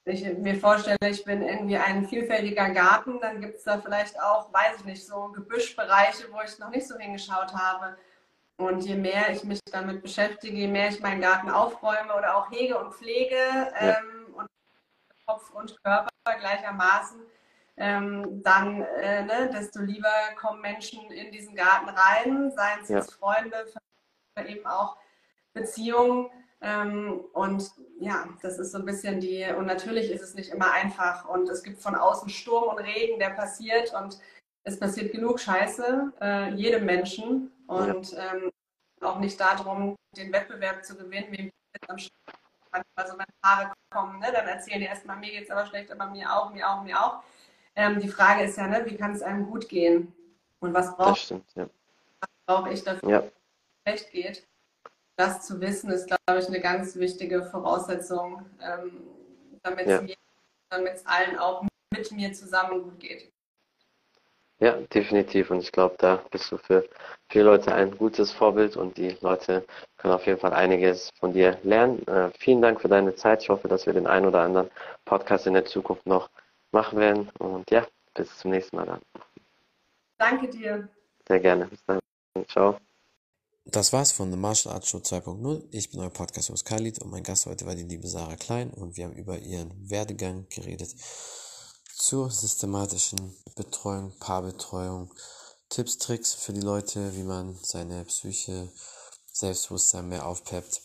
ich 0.05 0.37
mir 0.37 0.55
vorstelle, 0.55 0.97
ich 1.09 1.23
bin 1.23 1.41
irgendwie 1.41 1.77
ein 1.77 2.05
vielfältiger 2.05 2.69
Garten, 2.71 3.19
dann 3.21 3.39
gibt 3.39 3.57
es 3.57 3.63
da 3.63 3.79
vielleicht 3.79 4.21
auch, 4.21 4.51
weiß 4.51 4.79
ich 4.79 4.85
nicht, 4.85 5.05
so 5.05 5.29
Gebüschbereiche, 5.29 6.25
wo 6.31 6.41
ich 6.41 6.59
noch 6.59 6.69
nicht 6.69 6.87
so 6.87 6.97
hingeschaut 6.97 7.53
habe. 7.53 7.97
Und 8.57 8.85
je 8.85 8.95
mehr 8.95 9.31
ich 9.31 9.43
mich 9.43 9.59
damit 9.71 10.01
beschäftige, 10.01 10.55
je 10.55 10.67
mehr 10.67 10.89
ich 10.89 10.99
meinen 10.99 11.21
Garten 11.21 11.49
aufräume 11.49 12.13
oder 12.15 12.35
auch 12.37 12.51
hege 12.51 12.77
und 12.77 12.93
pflege 12.93 13.35
ja. 13.35 13.97
ähm, 13.97 14.33
und 14.35 14.47
Kopf 15.25 15.49
und 15.51 15.75
Körper 15.83 16.09
gleichermaßen, 16.25 17.21
ähm, 17.77 18.41
dann 18.43 18.81
äh, 18.81 19.23
ne, 19.23 19.49
desto 19.51 19.81
lieber 19.81 20.13
kommen 20.39 20.61
Menschen 20.61 21.11
in 21.11 21.31
diesen 21.31 21.55
Garten 21.55 21.89
rein, 21.89 22.51
seien 22.51 22.79
es 22.81 22.89
ja. 22.89 23.01
Freunde, 23.01 23.65
eben 24.45 24.65
auch 24.65 24.97
Beziehungen. 25.53 26.29
Ähm, 26.61 27.21
und 27.33 27.71
ja, 27.99 28.25
das 28.41 28.57
ist 28.57 28.71
so 28.71 28.77
ein 28.77 28.85
bisschen 28.85 29.19
die, 29.19 29.45
und 29.57 29.65
natürlich 29.65 30.09
ist 30.11 30.21
es 30.21 30.33
nicht 30.33 30.51
immer 30.51 30.71
einfach 30.71 31.27
und 31.27 31.49
es 31.49 31.61
gibt 31.61 31.81
von 31.81 31.93
außen 31.95 32.29
Sturm 32.29 32.69
und 32.69 32.79
Regen, 32.79 33.19
der 33.19 33.31
passiert 33.31 33.93
und 33.93 34.17
es 34.63 34.79
passiert 34.79 35.11
genug 35.11 35.41
Scheiße, 35.41 36.13
äh, 36.21 36.53
jedem 36.53 36.85
Menschen 36.85 37.51
und 37.67 38.15
ähm, 38.17 38.49
auch 39.01 39.19
nicht 39.19 39.37
darum, 39.39 39.95
den 40.15 40.31
Wettbewerb 40.31 40.85
zu 40.85 40.95
gewinnen, 40.95 41.27
wem 41.31 41.49
am 41.89 41.97
also 42.95 43.17
wenn 43.17 43.25
Paare 43.41 43.71
kommen, 43.91 44.19
ne, 44.19 44.31
dann 44.31 44.47
erzählen 44.47 44.79
die 44.79 44.87
erstmal, 44.87 45.17
mir 45.17 45.31
geht 45.31 45.43
es 45.43 45.51
aber 45.51 45.65
schlecht, 45.65 45.91
aber 45.91 46.07
mir 46.07 46.33
auch, 46.33 46.51
mir 46.51 46.67
auch, 46.67 46.81
mir 46.81 46.99
auch. 46.99 47.23
Ähm, 47.75 47.99
die 47.99 48.07
Frage 48.07 48.43
ist 48.43 48.57
ja, 48.57 48.67
ne, 48.67 48.83
wie 48.85 48.95
kann 48.95 49.13
es 49.13 49.21
einem 49.21 49.49
gut 49.49 49.67
gehen? 49.67 50.13
Und 50.59 50.73
was 50.73 50.95
brauche 50.95 51.41
ja. 51.55 51.67
brauch 52.45 52.67
ich 52.67 52.83
dafür, 52.83 53.09
ja. 53.09 53.19
dass 53.19 53.27
es 53.27 53.81
schlecht 53.83 54.11
geht? 54.11 54.47
das 55.15 55.45
zu 55.45 55.61
wissen, 55.61 55.91
ist, 55.91 56.07
glaube 56.07 56.39
ich, 56.39 56.47
eine 56.47 56.59
ganz 56.59 56.95
wichtige 56.95 57.43
Voraussetzung, 57.43 58.45
ähm, 58.61 59.03
damit 59.61 59.87
ja. 59.87 60.01
es 60.71 61.05
allen 61.05 61.37
auch 61.37 61.63
mit 61.91 62.11
mir 62.11 62.33
zusammen 62.33 62.83
gut 62.83 62.99
geht. 62.99 63.31
Ja, 64.59 64.77
definitiv. 64.93 65.51
Und 65.51 65.59
ich 65.59 65.71
glaube, 65.71 65.95
da 65.99 66.23
bist 66.31 66.51
du 66.51 66.57
für 66.57 66.87
viele 67.29 67.45
Leute 67.45 67.73
ein 67.73 67.97
gutes 67.97 68.31
Vorbild 68.31 68.77
und 68.77 68.97
die 68.97 69.17
Leute 69.21 69.65
können 69.97 70.13
auf 70.13 70.25
jeden 70.25 70.39
Fall 70.39 70.53
einiges 70.53 71.09
von 71.19 71.33
dir 71.33 71.57
lernen. 71.63 72.05
Äh, 72.07 72.29
vielen 72.39 72.61
Dank 72.61 72.79
für 72.79 72.87
deine 72.87 73.15
Zeit. 73.15 73.43
Ich 73.43 73.49
hoffe, 73.49 73.67
dass 73.67 73.85
wir 73.85 73.93
den 73.93 74.07
einen 74.07 74.25
oder 74.25 74.41
anderen 74.41 74.71
Podcast 75.05 75.47
in 75.47 75.53
der 75.53 75.65
Zukunft 75.65 76.05
noch 76.05 76.29
machen 76.73 76.99
werden. 76.99 77.29
Und 77.39 77.69
ja, 77.71 77.87
bis 78.13 78.37
zum 78.37 78.51
nächsten 78.51 78.75
Mal 78.75 78.85
dann. 78.85 79.01
Danke 80.17 80.49
dir. 80.49 80.89
Sehr 81.27 81.39
gerne. 81.39 81.67
Bis 81.67 81.79
dann. 81.85 81.99
Ciao. 82.47 82.77
Das 83.65 83.93
war's 83.93 84.11
von 84.11 84.29
The 84.29 84.37
Martial 84.37 84.73
Arts 84.73 84.89
Show 84.89 84.97
2.0. 84.97 85.63
Ich 85.71 85.89
bin 85.89 86.01
euer 86.01 86.09
Podcast-Host 86.09 86.65
Khalid 86.65 86.99
und 86.99 87.11
mein 87.11 87.23
Gast 87.23 87.45
heute 87.45 87.65
war 87.65 87.75
die 87.75 87.83
liebe 87.83 88.07
Sarah 88.07 88.35
Klein 88.35 88.71
und 88.71 88.97
wir 88.97 89.05
haben 89.05 89.13
über 89.13 89.39
ihren 89.39 89.89
Werdegang 89.89 90.47
geredet 90.49 90.93
zur 91.95 92.29
systematischen 92.29 93.35
Betreuung, 93.55 94.11
Paarbetreuung, 94.19 95.13
Tipps, 95.69 95.97
Tricks 95.97 96.33
für 96.33 96.51
die 96.51 96.61
Leute, 96.61 97.15
wie 97.15 97.23
man 97.23 97.55
seine 97.55 98.03
Psyche, 98.03 98.69
Selbstbewusstsein 99.31 100.09
mehr 100.09 100.25
aufpeppt, 100.25 100.81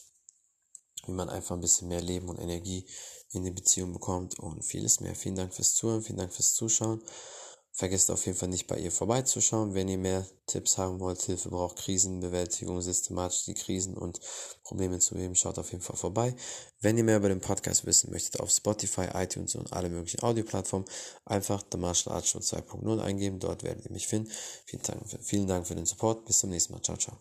wie 1.07 1.13
man 1.13 1.29
einfach 1.29 1.57
ein 1.57 1.61
bisschen 1.61 1.89
mehr 1.89 2.01
Leben 2.01 2.29
und 2.29 2.39
Energie 2.39 2.87
in 3.33 3.45
die 3.45 3.51
Beziehung 3.51 3.93
bekommt 3.93 4.39
und 4.39 4.65
vieles 4.65 5.01
mehr. 5.01 5.15
Vielen 5.15 5.37
Dank 5.37 5.55
fürs 5.55 5.75
Zuhören, 5.75 6.03
vielen 6.03 6.19
Dank 6.19 6.33
fürs 6.33 6.55
Zuschauen. 6.55 7.03
Vergesst 7.79 8.11
auf 8.11 8.27
jeden 8.27 8.37
Fall 8.37 8.49
nicht 8.49 8.67
bei 8.67 8.77
ihr 8.77 8.91
vorbeizuschauen, 8.91 9.73
wenn 9.73 9.87
ihr 9.87 9.99
mehr 9.99 10.27
Tipps 10.47 10.79
haben 10.79 10.99
wollt, 10.99 11.23
Hilfe 11.23 11.49
braucht, 11.51 11.77
Krisenbewältigung, 11.77 12.81
systematisch 12.81 13.45
die 13.45 13.55
Krisen 13.55 13.97
und 13.97 14.19
Probleme 14.65 14.99
zu 14.99 15.15
beheben, 15.15 15.37
schaut 15.37 15.61
auf 15.61 15.71
jeden 15.71 15.85
Fall 15.85 15.95
vorbei. 15.97 16.35
Wenn 16.81 16.99
ihr 16.99 17.05
mehr 17.05 17.19
über 17.19 17.29
den 17.29 17.41
Podcast 17.41 17.87
wissen 17.87 18.11
möchtet, 18.11 18.41
auf 18.41 18.51
Spotify, 18.51 19.11
iTunes 19.15 19.55
und 19.55 19.73
alle 19.73 19.91
möglichen 19.91 20.25
Audioplattformen 20.25 20.89
einfach 21.25 21.63
The 21.71 21.79
Martial 21.79 22.17
Arts 22.17 22.31
Show 22.31 22.41
2.0 22.41 23.01
eingeben, 23.01 23.39
dort 23.39 23.63
werdet 23.63 23.85
ihr 23.85 23.93
mich 23.93 24.09
finden. 24.09 24.29
Vielen 24.65 24.83
Dank, 24.83 25.09
für, 25.09 25.19
vielen 25.21 25.47
Dank 25.47 25.69
für 25.69 25.77
den 25.77 25.87
Support, 25.87 26.25
bis 26.25 26.41
zum 26.41 26.51
nächsten 26.51 26.73
Mal, 26.73 26.83
ciao, 26.83 26.97
ciao. 26.97 27.17